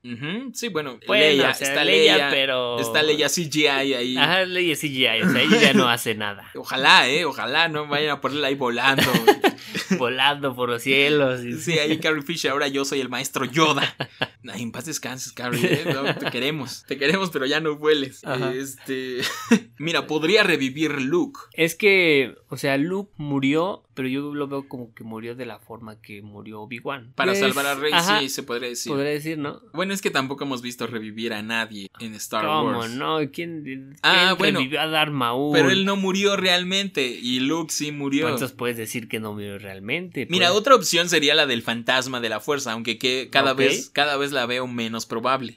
Sí, 0.53 0.67
bueno, 0.69 0.99
Bueno, 1.07 1.23
Leia, 1.25 1.49
o 1.49 1.53
sea, 1.53 1.67
está 1.67 1.83
Leia, 1.83 2.13
Leia, 2.15 2.29
pero- 2.29 2.79
está 2.79 3.01
Leia 3.03 3.27
CGI 3.27 3.67
ahí. 3.67 4.17
Ajá, 4.17 4.45
Leia 4.45 4.75
CGI, 4.75 5.21
o 5.23 5.31
sea, 5.31 5.41
ella 5.41 5.59
ya 5.61 5.73
no 5.73 5.89
hace 5.89 6.13
nada. 6.15 6.49
Ojalá, 6.55 7.09
eh, 7.09 7.25
ojalá 7.25 7.67
no 7.69 7.87
vayan 7.87 8.11
a 8.11 8.21
ponerla 8.21 8.47
ahí 8.47 8.55
volando. 8.55 9.03
Volando 9.97 10.55
por 10.55 10.69
los 10.69 10.81
cielos. 10.81 11.43
y- 11.43 11.53
Sí, 11.59 11.77
ahí 11.79 11.99
Carrie 11.99 12.23
Ahora 12.43 12.67
yo 12.67 12.85
soy 12.85 12.99
el 13.01 13.09
maestro 13.09 13.45
Yoda. 13.45 13.95
Ay, 14.47 14.61
en 14.61 14.71
paz 14.71 14.85
descanses, 14.85 15.31
Carrie. 15.31 15.65
¿eh? 15.65 15.85
No, 15.85 16.15
te 16.15 16.29
queremos, 16.29 16.83
te 16.87 16.97
queremos, 16.97 17.29
pero 17.31 17.45
ya 17.45 17.59
no 17.59 17.77
vueles. 17.77 18.23
Ajá. 18.23 18.53
Este, 18.53 19.21
mira, 19.77 20.07
podría 20.07 20.43
revivir 20.43 21.01
Luke. 21.01 21.39
Es 21.53 21.75
que, 21.75 22.35
o 22.49 22.57
sea, 22.57 22.77
Luke 22.77 23.11
murió, 23.17 23.84
pero 23.95 24.07
yo 24.07 24.33
lo 24.33 24.47
veo 24.47 24.67
como 24.67 24.93
que 24.93 25.03
murió 25.03 25.35
de 25.35 25.45
la 25.47 25.57
forma 25.59 25.99
que 26.01 26.21
murió 26.21 26.61
Obi-Wan. 26.61 27.13
Para 27.15 27.31
Pues, 27.31 27.39
salvar 27.39 27.65
a 27.65 27.75
Rey, 27.75 27.91
ajá, 27.93 28.19
sí, 28.19 28.29
se 28.29 28.43
podría 28.43 28.69
decir. 28.69 28.91
Podría 28.91 29.11
decir, 29.11 29.37
¿no? 29.39 29.61
Bueno, 29.73 29.93
es 29.93 30.01
que 30.01 30.11
tampoco 30.11 30.43
hemos 30.43 30.61
visto 30.61 30.85
revivir 30.85 31.33
a 31.33 31.41
nadie 31.41 31.87
en 31.99 32.13
Star 32.15 32.45
¿Cómo 32.45 32.77
Wars. 32.79 32.91
no? 32.91 33.17
¿Quién, 33.31 33.95
Ah, 34.03 34.25
quién 34.27 34.37
bueno, 34.37 34.59
revivió 34.59 34.81
a 34.81 34.87
Darth 34.87 35.11
Maul? 35.11 35.53
Pero 35.53 35.71
él 35.71 35.85
no 35.85 35.95
murió 35.95 36.35
realmente 36.37 37.07
y 37.07 37.39
Luke 37.39 37.71
sí 37.73 37.91
murió. 37.91 38.25
Entonces 38.27 38.51
puedes 38.51 38.77
decir 38.77 39.07
que 39.07 39.19
no 39.19 39.33
murió 39.33 39.57
realmente. 39.57 40.27
Mira, 40.29 40.49
pues. 40.49 40.59
otra 40.59 40.75
opción 40.75 41.09
sería 41.09 41.33
la 41.35 41.45
del 41.47 41.61
fantasma 41.63 42.19
de 42.19 42.29
la 42.29 42.39
fuerza, 42.39 42.73
aunque 42.73 42.97
que 42.97 43.29
cada 43.31 43.53
vez 43.53 43.89
cada 43.91 44.17
vez 44.17 44.31
la 44.31 44.45
veo 44.45 44.67
menos 44.67 45.05
probable. 45.05 45.55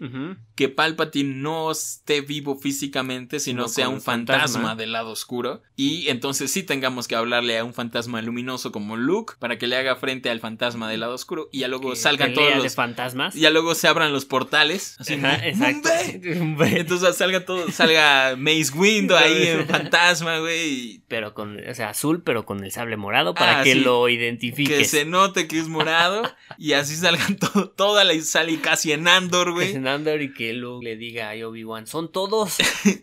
Que 0.55 0.69
Palpatine 0.69 1.35
no 1.37 1.71
esté 1.71 2.21
vivo 2.21 2.57
físicamente, 2.57 3.41
sino 3.41 3.63
Sino 3.65 3.69
sea 3.69 3.89
un 3.89 4.01
fantasma. 4.01 4.75
del 4.77 4.93
lado 4.93 5.11
oscuro 5.11 5.63
y 5.77 6.09
entonces 6.09 6.51
sí 6.53 6.63
tengamos 6.63 7.09
que 7.09 7.15
hablarle 7.17 7.59
a 7.59 7.65
un 7.65 7.75
fantasma 7.75 8.21
luminoso 8.29 8.71
como 8.73 8.97
Luke 8.97 9.35
para 9.39 9.59
que 9.59 9.67
le 9.67 9.77
haga 9.77 9.97
frente 9.97 10.31
al 10.31 10.41
fantasma 10.41 10.89
del 10.89 11.01
lado 11.01 11.15
oscuro 11.15 11.49
y 11.53 11.61
ya 11.61 11.69
luego 11.69 11.91
Que 11.91 11.97
salgan 11.97 12.33
todos 12.35 12.49
de 12.55 12.57
los 12.63 12.75
fantasmas. 12.75 13.35
y 13.35 13.41
ya 13.41 13.51
luego 13.51 13.75
se 13.75 13.89
abran 13.89 14.13
los 14.13 14.25
portales 14.25 14.97
así 15.01 15.15
Ajá, 15.15 15.47
exacto. 15.47 15.89
Entonces 16.23 17.17
salga 17.17 17.45
todo 17.45 17.71
salga 17.73 18.37
Mace 18.37 18.71
Windu 18.75 19.17
ahí 19.17 19.47
en 19.49 19.67
fantasma 19.67 20.39
güey 20.39 21.03
pero 21.09 21.35
con, 21.35 21.59
o 21.69 21.75
sea, 21.75 21.89
azul, 21.91 22.23
pero 22.23 22.45
con 22.47 22.63
el 22.65 22.71
sable 22.73 22.97
morado 22.97 23.35
para 23.35 23.61
Ah, 23.61 23.63
que 23.65 23.73
sí. 23.73 23.81
lo 23.81 24.05
que 24.07 24.13
identifiques. 24.13 24.91
se 24.91 25.05
note 25.05 25.49
que 25.49 25.59
es 25.59 25.69
morado 25.69 26.23
y 26.59 26.75
así 26.75 26.95
salgan 26.97 27.37
todo, 27.39 27.71
toda 27.71 28.05
la 28.05 28.19
sale 28.21 28.61
casi 28.61 28.93
en 28.93 29.09
Andor, 29.09 29.53
güey. 29.53 29.73
En 29.75 29.87
Andor 29.89 30.21
y 30.23 30.33
que 30.35 30.53
Luke 30.53 30.85
le 30.85 30.97
diga 30.97 31.31
a 31.31 31.35
Obi-Wan, 31.49 31.87
son 31.87 32.13
todos. 32.13 32.57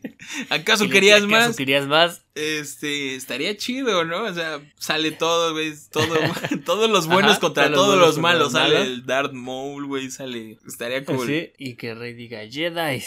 ¿Acaso 0.50 0.88
querías 0.90 1.22
diga, 1.22 1.36
¿acaso 1.38 1.48
más? 1.50 1.58
querías 1.58 1.88
más? 1.88 2.25
Este, 2.36 3.16
estaría 3.16 3.56
chido, 3.56 4.04
¿no? 4.04 4.24
O 4.24 4.34
sea, 4.34 4.60
sale 4.78 5.12
todo, 5.12 5.54
güey, 5.54 5.72
todo, 5.90 6.08
todos 6.66 6.90
los 6.90 7.08
buenos 7.08 7.32
Ajá, 7.34 7.40
contra 7.40 7.72
todos 7.72 7.98
los 7.98 8.20
buenos 8.20 8.20
malos, 8.20 8.40
los 8.44 8.52
sale 8.52 8.74
malos. 8.76 8.88
el 8.90 9.06
Darth 9.06 9.32
Maul, 9.32 9.86
güey, 9.86 10.12
sale, 10.12 10.58
estaría 10.68 11.06
cool. 11.06 11.26
Sí, 11.26 11.54
y 11.58 11.76
que 11.76 11.96
Rey 11.96 12.14
diga, 12.14 12.42
Jedi, 12.50 13.02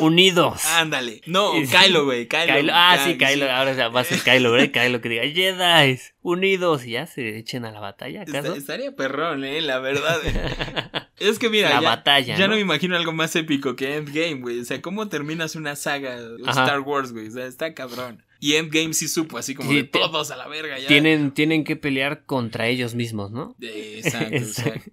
unidos. 0.00 0.64
Ándale. 0.74 1.20
No, 1.26 1.52
Kylo, 1.52 2.04
güey, 2.04 2.26
Kylo. 2.26 2.52
Kylo- 2.52 2.72
ah, 2.74 3.00
sí, 3.04 3.16
Ky- 3.16 3.24
Kylo, 3.24 3.50
ahora 3.50 3.74
ya 3.74 3.88
va 3.88 4.00
a 4.00 4.04
ser 4.04 4.20
Kylo, 4.22 4.50
¿verdad? 4.50 4.70
Kylo 4.82 5.00
que 5.00 5.08
diga, 5.08 5.22
Jedi, 5.22 6.00
unidos, 6.22 6.84
y 6.84 6.90
ya 6.92 7.06
se 7.06 7.38
echen 7.38 7.64
a 7.64 7.70
la 7.70 7.78
batalla, 7.78 8.22
¿acaso? 8.22 8.54
estaría 8.54 8.90
perrón, 8.96 9.44
eh, 9.44 9.60
la 9.60 9.78
verdad. 9.78 10.20
es 11.20 11.38
que 11.38 11.48
mira, 11.48 11.68
La 11.70 11.80
ya, 11.80 11.88
batalla, 11.88 12.36
ya 12.36 12.46
no 12.46 12.50
¿no? 12.50 12.54
me 12.56 12.62
imagino 12.62 12.96
algo 12.96 13.12
más 13.12 13.36
épico 13.36 13.76
que 13.76 13.94
Endgame, 13.96 14.40
güey. 14.40 14.58
O 14.58 14.64
sea, 14.64 14.82
¿cómo 14.82 15.08
terminas 15.08 15.54
una 15.54 15.76
saga 15.76 16.18
Ajá. 16.44 16.64
Star 16.64 16.80
Wars, 16.80 17.12
güey? 17.12 17.28
O 17.28 17.30
sea, 17.30 17.46
está 17.46 17.72
cabrón. 17.72 18.23
Y 18.44 18.56
Endgame 18.56 18.92
sí 18.92 19.08
supo, 19.08 19.38
así 19.38 19.54
como 19.54 19.70
Sí, 19.70 19.76
de 19.76 19.84
todos 19.84 20.30
a 20.30 20.36
la 20.36 20.46
verga 20.48 20.78
ya. 20.78 20.86
Tienen, 20.86 21.30
tienen 21.30 21.64
que 21.64 21.76
pelear 21.76 22.26
contra 22.26 22.68
ellos 22.68 22.94
mismos, 22.94 23.30
¿no? 23.30 23.56
Exacto, 23.62 24.36
exacto. 24.36 24.90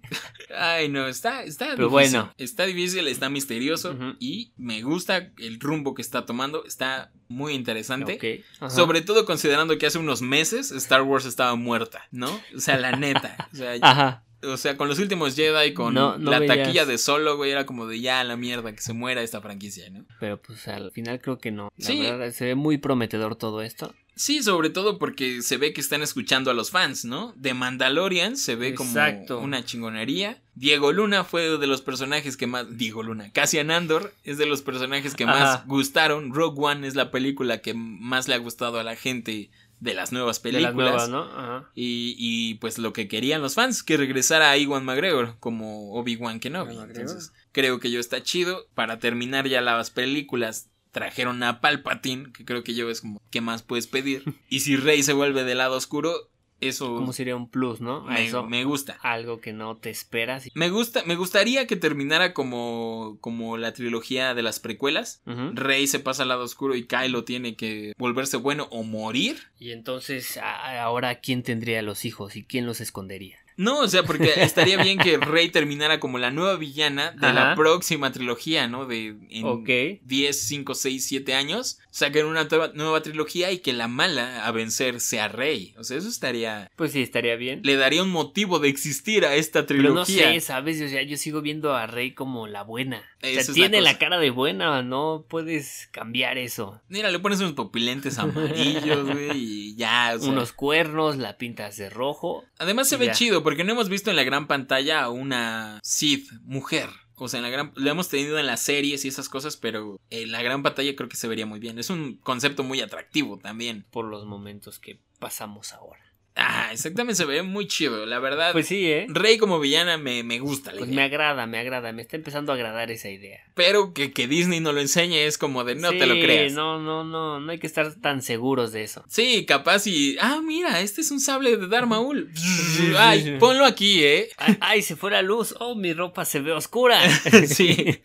Ay, 0.56 0.88
no, 0.88 1.06
está, 1.06 1.42
está 1.44 1.66
Pero 1.76 1.90
difícil. 1.90 1.90
bueno. 1.90 2.34
Está 2.38 2.64
difícil, 2.64 3.06
está 3.08 3.28
misterioso 3.28 3.94
y 4.18 4.54
me 4.56 4.80
gusta 4.80 5.32
el 5.36 5.60
rumbo 5.60 5.92
que 5.92 6.00
está 6.00 6.24
tomando. 6.24 6.64
Está 6.64 7.12
muy 7.28 7.52
interesante. 7.52 8.42
Sobre 8.70 9.02
todo 9.02 9.26
considerando 9.26 9.76
que 9.76 9.84
hace 9.84 9.98
unos 9.98 10.22
meses 10.22 10.70
Star 10.70 11.02
Wars 11.02 11.26
estaba 11.26 11.54
muerta, 11.54 12.08
¿no? 12.10 12.30
O 12.56 12.60
sea, 12.60 12.78
la 12.78 12.92
neta. 12.92 13.50
O 13.52 13.56
sea, 13.56 13.74
Ajá, 13.82 14.24
o 14.44 14.56
sea 14.56 14.76
con 14.76 14.88
los 14.88 14.98
últimos 14.98 15.34
Jedi, 15.36 15.72
con 15.74 15.94
No, 15.94 16.18
no 16.18 16.30
la 16.30 16.38
veías. 16.38 16.56
taquilla 16.58 16.84
de 16.86 16.98
solo, 16.98 17.36
güey, 17.36 17.50
era 17.50 17.66
como 17.66 17.86
de 17.86 18.00
ya 18.00 18.22
la 18.24 18.36
mierda, 18.36 18.72
que 18.74 18.80
se 18.82 18.92
muera 18.92 19.22
esta 19.22 19.40
franquicia, 19.40 19.88
¿no? 19.90 20.04
pero 20.20 20.40
pues 20.40 20.66
al 20.68 20.90
final 20.92 21.20
creo 21.20 21.38
que 21.38 21.50
no. 21.50 21.70
La 21.76 21.86
Sí. 21.86 22.00
verdad, 22.02 22.30
se 22.32 22.46
ve 22.46 22.54
muy 22.54 22.78
prometedor 22.78 23.36
todo 23.36 23.62
esto. 23.62 23.94
Sí, 24.14 24.42
sobre 24.42 24.68
todo 24.68 24.98
porque 24.98 25.40
se 25.40 25.56
ve 25.56 25.72
que 25.72 25.80
están 25.80 26.02
escuchando 26.02 26.50
a 26.50 26.54
los 26.54 26.70
fans, 26.70 27.06
¿no? 27.06 27.32
De 27.34 27.54
Mandalorian 27.54 28.36
se 28.36 28.56
ve 28.56 28.68
Exacto. 28.68 29.36
como 29.36 29.46
una 29.46 29.64
chingonería. 29.64 30.42
Diego 30.54 30.92
Luna 30.92 31.24
fue 31.24 31.56
de 31.56 31.66
los 31.66 31.80
personajes 31.80 32.36
que 32.36 32.46
más. 32.46 32.76
Diego 32.76 33.02
Luna. 33.02 33.32
Cassian 33.32 33.70
Andor 33.70 34.12
es 34.24 34.36
de 34.36 34.44
los 34.44 34.60
personajes 34.60 35.14
que 35.14 35.24
más 35.24 35.40
Ajá. 35.56 35.64
gustaron. 35.66 36.34
Rogue 36.34 36.60
One 36.62 36.86
es 36.86 36.94
la 36.94 37.10
película 37.10 37.62
que 37.62 37.72
más 37.72 38.28
le 38.28 38.34
ha 38.34 38.38
gustado 38.38 38.78
a 38.78 38.84
la 38.84 38.96
gente 38.96 39.50
de 39.82 39.94
las 39.94 40.12
nuevas 40.12 40.40
De 40.40 40.52
las 40.52 40.62
películas. 40.62 40.74
nuevas, 40.74 41.08
¿no? 41.08 41.22
Ajá. 41.24 41.70
Y, 41.74 42.14
y, 42.16 42.54
pues 42.54 42.78
lo 42.78 42.92
que 42.92 43.08
querían 43.08 43.42
los 43.42 43.54
fans, 43.54 43.82
que 43.82 43.96
regresara 43.96 44.50
a 44.50 44.56
Iwan 44.56 44.84
McGregor 44.84 45.36
como 45.40 45.94
Obi-Wan 45.94 46.38
Kenobi. 46.38 46.76
Entonces, 46.78 47.32
creo 47.50 47.80
que 47.80 47.90
yo 47.90 47.98
está 47.98 48.22
chido. 48.22 48.68
Para 48.74 49.00
terminar 49.00 49.48
ya 49.48 49.60
las 49.60 49.90
películas, 49.90 50.70
trajeron 50.92 51.42
a 51.42 51.60
Palpatine, 51.60 52.32
que 52.32 52.44
creo 52.44 52.62
que 52.62 52.74
yo 52.74 52.90
es 52.90 53.00
como, 53.00 53.20
¿qué 53.30 53.40
más 53.40 53.62
puedes 53.64 53.88
pedir? 53.88 54.22
Y 54.48 54.60
si 54.60 54.76
Rey 54.76 55.02
se 55.02 55.14
vuelve 55.14 55.42
del 55.42 55.58
lado 55.58 55.76
oscuro, 55.76 56.30
eso 56.68 56.94
Como 56.96 57.12
sería 57.12 57.36
un 57.36 57.48
plus, 57.48 57.80
¿no? 57.80 58.02
Me, 58.02 58.26
eso, 58.26 58.44
me 58.44 58.64
gusta. 58.64 58.98
algo 59.02 59.40
que 59.40 59.52
no 59.52 59.76
te 59.76 59.90
esperas. 59.90 60.48
Me 60.54 60.70
gusta, 60.70 61.02
me 61.04 61.16
gustaría 61.16 61.66
que 61.66 61.76
terminara 61.76 62.32
como, 62.34 63.18
como 63.20 63.56
la 63.56 63.72
trilogía 63.72 64.34
de 64.34 64.42
las 64.42 64.60
precuelas. 64.60 65.22
Ujú. 65.26 65.50
Rey 65.54 65.86
se 65.86 65.98
pasa 66.00 66.22
al 66.22 66.28
lado 66.30 66.44
oscuro 66.44 66.74
y 66.74 66.86
Kylo 66.86 67.24
tiene 67.24 67.56
que 67.56 67.92
volverse 67.98 68.36
bueno 68.36 68.68
o 68.70 68.82
morir. 68.82 69.38
Y 69.58 69.72
entonces, 69.72 70.38
ahora, 70.42 71.16
¿quién 71.20 71.42
tendría 71.42 71.82
los 71.82 72.04
hijos 72.04 72.36
y 72.36 72.44
quién 72.44 72.66
los 72.66 72.80
escondería? 72.80 73.36
No, 73.58 73.80
o 73.80 73.88
sea, 73.88 74.02
porque 74.02 74.30
estaría 74.36 74.82
bien 74.82 74.98
que 74.98 75.18
Rey 75.18 75.50
terminara 75.50 76.00
como 76.00 76.18
la 76.18 76.30
nueva 76.30 76.56
villana 76.56 77.10
de 77.12 77.32
la 77.34 77.54
próxima 77.54 78.10
trilogía, 78.10 78.66
¿no? 78.66 78.86
De 78.86 79.14
en 79.28 79.44
Ok. 79.44 80.00
10, 80.02 80.40
5, 80.48 80.74
6, 80.74 81.04
7 81.06 81.34
años. 81.34 81.78
Saquen 81.92 82.24
una 82.24 82.48
nueva, 82.72 83.02
trilogía 83.02 83.52
y 83.52 83.58
que 83.58 83.74
la 83.74 83.86
mala 83.86 84.46
a 84.46 84.50
vencer 84.50 84.98
sea 84.98 85.28
Rey. 85.28 85.74
O 85.76 85.84
sea, 85.84 85.98
eso 85.98 86.08
estaría. 86.08 86.70
Pues 86.74 86.92
sí, 86.92 87.02
estaría 87.02 87.36
bien. 87.36 87.60
Le 87.64 87.76
daría 87.76 88.02
un 88.02 88.08
motivo 88.08 88.58
de 88.60 88.70
existir 88.70 89.26
a 89.26 89.34
esta 89.34 89.66
Pero 89.66 89.82
no 89.92 90.04
trilogía. 90.04 90.32
sé, 90.32 90.40
¿sabes? 90.40 90.80
O 90.80 90.88
sea, 90.88 91.02
yo 91.02 91.18
sigo 91.18 91.42
viendo 91.42 91.74
a 91.74 91.86
Rey 91.86 92.14
como 92.14 92.46
la 92.46 92.62
buena. 92.62 93.04
O 93.22 93.26
sea, 93.26 93.42
la 93.46 93.52
tiene 93.52 93.80
la, 93.82 93.98
cara 93.98 94.18
de 94.18 94.30
buena, 94.30 94.82
no 94.82 95.26
puedes 95.28 95.90
cambiar 95.92 96.38
eso. 96.38 96.80
Mira, 96.88 97.10
le 97.10 97.18
pones 97.18 97.40
unos 97.40 97.52
pupilentes 97.52 98.18
amarillos, 98.18 99.10
güey, 99.10 99.30
y 99.34 99.76
ya. 99.76 100.14
o 100.16 100.18
sea. 100.18 100.30
Unos 100.30 100.52
cuernos, 100.52 101.18
la 101.18 101.36
pintas 101.36 101.76
de 101.76 101.90
rojo. 101.90 102.42
Además 102.58 102.88
se 102.88 102.96
ve 102.96 103.06
ya. 103.06 103.12
chido 103.12 103.42
porque 103.42 103.64
no 103.64 103.72
hemos 103.72 103.90
visto 103.90 104.08
en 104.08 104.16
la 104.16 104.24
gran 104.24 104.46
pantalla 104.46 105.02
a 105.02 105.10
una 105.10 105.78
Sith 105.82 106.30
mujer. 106.42 106.88
O 107.22 107.28
sea, 107.28 107.40
la 107.40 107.50
gran, 107.50 107.72
lo 107.76 107.88
hemos 107.88 108.08
tenido 108.08 108.38
en 108.38 108.46
las 108.46 108.62
series 108.62 109.04
y 109.04 109.08
esas 109.08 109.28
cosas, 109.28 109.56
pero 109.56 110.00
en 110.10 110.32
la 110.32 110.42
gran 110.42 110.64
pantalla 110.64 110.96
creo 110.96 111.08
que 111.08 111.16
se 111.16 111.28
vería 111.28 111.46
muy 111.46 111.60
bien. 111.60 111.78
Es 111.78 111.88
un 111.88 112.16
concepto 112.16 112.64
muy 112.64 112.80
atractivo 112.80 113.38
también. 113.38 113.84
por 113.90 114.06
los 114.06 114.26
momentos 114.26 114.80
que 114.80 114.98
pasamos 115.20 115.72
ahora. 115.72 116.00
Ah, 116.34 116.70
exactamente, 116.72 117.14
se 117.16 117.26
ve 117.26 117.42
muy 117.42 117.66
chido, 117.66 118.06
la 118.06 118.18
verdad. 118.18 118.52
Pues 118.52 118.66
sí, 118.66 118.90
¿eh? 118.90 119.06
Rey 119.10 119.36
como 119.36 119.60
villana 119.60 119.98
me, 119.98 120.22
me 120.22 120.38
gusta 120.38 120.72
la 120.72 120.78
Pues 120.78 120.88
idea. 120.88 120.96
me 120.96 121.02
agrada, 121.02 121.46
me 121.46 121.58
agrada, 121.58 121.92
me 121.92 122.00
está 122.00 122.16
empezando 122.16 122.52
a 122.52 122.54
agradar 122.54 122.90
esa 122.90 123.10
idea. 123.10 123.40
Pero 123.54 123.92
que, 123.92 124.12
que 124.12 124.26
Disney 124.26 124.60
no 124.60 124.72
lo 124.72 124.80
enseñe 124.80 125.26
es 125.26 125.36
como 125.36 125.62
de 125.64 125.74
no 125.74 125.90
Sí, 125.90 125.98
te 125.98 126.06
lo 126.06 126.14
creas. 126.14 126.54
No, 126.54 126.80
no, 126.80 127.04
no, 127.04 127.38
no 127.38 127.52
hay 127.52 127.58
que 127.58 127.66
estar 127.66 127.92
tan 127.96 128.22
seguros 128.22 128.72
de 128.72 128.82
eso. 128.82 129.04
Sí, 129.08 129.44
capaz 129.44 129.86
y. 129.86 130.16
Ah, 130.20 130.40
mira, 130.42 130.80
este 130.80 131.02
es 131.02 131.10
un 131.10 131.20
sable 131.20 131.58
de 131.58 131.68
Darth 131.68 131.86
Maul. 131.86 132.30
Ay, 132.96 133.36
ponlo 133.38 133.66
aquí, 133.66 134.02
¿eh? 134.02 134.30
Ay, 134.60 134.80
se 134.80 134.96
fue 134.96 135.10
la 135.10 135.20
luz. 135.20 135.54
Oh, 135.60 135.74
mi 135.74 135.92
ropa 135.92 136.24
se 136.24 136.40
ve 136.40 136.52
oscura. 136.52 136.98
sí. 137.46 138.00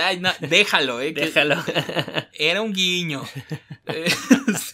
Ay, 0.00 0.20
no, 0.20 0.30
déjalo, 0.48 1.00
¿eh? 1.00 1.12
Déjalo. 1.12 1.56
Era 2.34 2.62
un 2.62 2.72
guiño. 2.72 3.24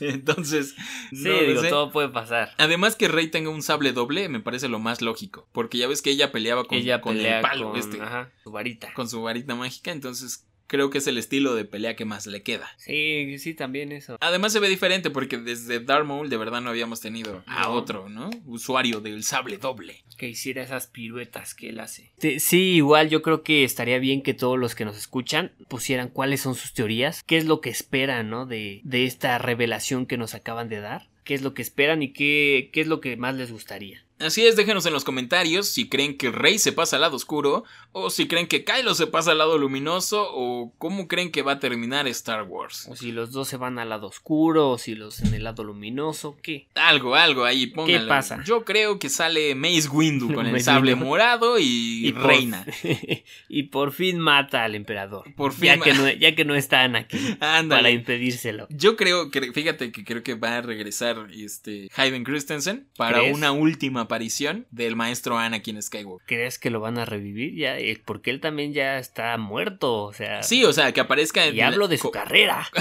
Entonces. 0.00 0.74
Sí, 1.10 1.16
no 1.24 1.30
lo 1.32 1.42
digo, 1.42 1.60
sé. 1.62 1.68
todo 1.68 1.90
puede 1.90 2.08
pasar. 2.08 2.52
Además 2.58 2.89
que 2.96 3.08
Rey 3.08 3.28
tenga 3.28 3.50
un 3.50 3.62
sable 3.62 3.92
doble 3.92 4.28
me 4.28 4.40
parece 4.40 4.68
lo 4.68 4.78
más 4.78 5.02
lógico. 5.02 5.48
Porque 5.52 5.78
ya 5.78 5.86
ves 5.88 6.02
que 6.02 6.10
ella 6.10 6.32
peleaba 6.32 6.64
con, 6.64 6.78
Ella 6.78 7.00
con 7.00 7.14
pelea 7.16 7.36
el 7.36 7.42
palo 7.42 7.70
con 7.70 7.78
este. 7.80 8.00
ajá, 8.00 8.30
su 8.42 8.50
varita. 8.50 8.92
Con 8.94 9.08
su 9.08 9.22
varita 9.22 9.54
mágica. 9.54 9.92
Entonces 9.92 10.46
creo 10.66 10.88
que 10.88 10.98
es 10.98 11.06
el 11.08 11.18
estilo 11.18 11.56
de 11.56 11.64
pelea 11.64 11.96
que 11.96 12.04
más 12.04 12.28
le 12.28 12.44
queda. 12.44 12.70
Sí, 12.76 13.40
sí, 13.40 13.54
también 13.54 13.90
eso. 13.90 14.16
Además 14.20 14.52
se 14.52 14.60
ve 14.60 14.68
diferente 14.68 15.10
porque 15.10 15.36
desde 15.36 15.80
Darth 15.80 16.06
Maul 16.06 16.30
de 16.30 16.36
verdad 16.36 16.60
no 16.60 16.70
habíamos 16.70 17.00
tenido 17.00 17.42
a 17.48 17.62
No. 17.64 17.72
otro, 17.72 18.08
¿no? 18.08 18.30
Usuario 18.46 19.00
del 19.00 19.24
sable 19.24 19.58
doble. 19.58 20.04
Que 20.16 20.28
hiciera 20.28 20.62
esas 20.62 20.86
piruetas 20.86 21.54
que 21.54 21.70
él 21.70 21.80
hace. 21.80 22.12
Sí, 22.18 22.38
sí, 22.38 22.58
igual 22.74 23.08
yo 23.08 23.20
creo 23.20 23.42
que 23.42 23.64
estaría 23.64 23.98
bien 23.98 24.22
que 24.22 24.32
todos 24.32 24.60
los 24.60 24.76
que 24.76 24.84
nos 24.84 24.96
escuchan 24.96 25.50
pusieran 25.68 26.08
cuáles 26.08 26.40
son 26.42 26.54
sus 26.54 26.72
teorías, 26.72 27.24
qué 27.24 27.36
es 27.36 27.46
lo 27.46 27.60
que 27.60 27.70
esperan, 27.70 28.30
¿no? 28.30 28.46
De, 28.46 28.80
de 28.84 29.06
esta 29.06 29.38
revelación 29.38 30.06
que 30.06 30.18
nos 30.18 30.34
acaban 30.34 30.68
de 30.68 30.78
dar, 30.78 31.09
qué 31.30 31.34
es 31.36 31.42
lo 31.42 31.54
que 31.54 31.62
esperan 31.62 32.02
y 32.02 32.12
qué, 32.12 32.70
qué 32.72 32.80
es 32.80 32.88
lo 32.88 33.00
que 33.00 33.16
más 33.16 33.36
les 33.36 33.52
gustaría. 33.52 34.04
Así 34.20 34.46
es, 34.46 34.54
déjenos 34.56 34.84
en 34.86 34.92
los 34.92 35.04
comentarios 35.04 35.66
si 35.68 35.88
creen 35.88 36.16
que 36.16 36.30
Rey 36.30 36.58
se 36.58 36.72
pasa 36.72 36.96
al 36.96 37.02
lado 37.02 37.16
oscuro, 37.16 37.64
o 37.92 38.10
si 38.10 38.28
creen 38.28 38.46
que 38.46 38.64
Kylo 38.64 38.94
se 38.94 39.06
pasa 39.06 39.32
al 39.32 39.38
lado 39.38 39.58
luminoso, 39.58 40.26
o 40.32 40.72
cómo 40.78 41.08
creen 41.08 41.30
que 41.32 41.42
va 41.42 41.52
a 41.52 41.58
terminar 41.58 42.06
Star 42.08 42.42
Wars. 42.44 42.86
O 42.90 42.96
si 42.96 43.12
los 43.12 43.32
dos 43.32 43.48
se 43.48 43.56
van 43.56 43.78
al 43.78 43.88
lado 43.88 44.06
oscuro, 44.08 44.70
o 44.70 44.78
si 44.78 44.94
los 44.94 45.20
en 45.20 45.34
el 45.34 45.44
lado 45.44 45.64
luminoso, 45.64 46.36
¿qué? 46.42 46.68
Algo, 46.74 47.14
algo 47.14 47.44
ahí, 47.44 47.66
pónganlo. 47.68 48.08
pasa? 48.08 48.42
Yo 48.44 48.64
creo 48.64 48.98
que 48.98 49.08
sale 49.08 49.54
Mace 49.54 49.88
Windu 49.88 50.32
con 50.34 50.46
el 50.46 50.60
sable 50.62 50.94
morado 50.94 51.56
y, 51.58 52.12
por- 52.12 52.26
Reina. 52.26 52.66
y 53.48 53.62
por 53.64 53.92
fin 53.92 54.18
mata 54.18 54.64
al 54.64 54.74
emperador. 54.74 55.34
Por 55.34 55.52
fin 55.52 55.64
Ya 55.70 55.80
que 55.80 55.94
no, 55.94 56.10
ya 56.10 56.34
que 56.34 56.44
no 56.44 56.54
están 56.54 56.94
aquí 56.96 57.18
Ándale. 57.40 57.82
para 57.82 57.90
impedírselo. 57.90 58.66
Yo 58.70 58.96
creo 58.96 59.30
que, 59.30 59.52
fíjate 59.52 59.92
que 59.92 60.04
creo 60.04 60.22
que 60.22 60.34
va 60.34 60.58
a 60.58 60.60
regresar 60.62 61.28
este 61.34 61.88
Hayden 61.96 62.24
Christensen 62.24 62.86
para 62.96 63.18
¿Crees? 63.20 63.34
una 63.34 63.52
última 63.52 64.06
aparición 64.10 64.66
del 64.72 64.96
maestro 64.96 65.38
Anakin 65.38 65.80
Skywalker. 65.80 66.26
¿Crees 66.26 66.58
que 66.58 66.70
lo 66.70 66.80
van 66.80 66.98
a 66.98 67.04
revivir? 67.04 67.54
Ya, 67.54 67.78
eh, 67.78 68.02
porque 68.04 68.30
él 68.30 68.40
también 68.40 68.72
ya 68.72 68.98
está 68.98 69.36
muerto, 69.38 70.02
o 70.02 70.12
sea. 70.12 70.42
Sí, 70.42 70.64
o 70.64 70.72
sea, 70.72 70.92
que 70.92 71.00
aparezca 71.00 71.46
en 71.46 71.54
Y 71.54 71.60
hablo 71.60 71.86
de 71.86 71.98
su 71.98 72.10
carrera. 72.10 72.68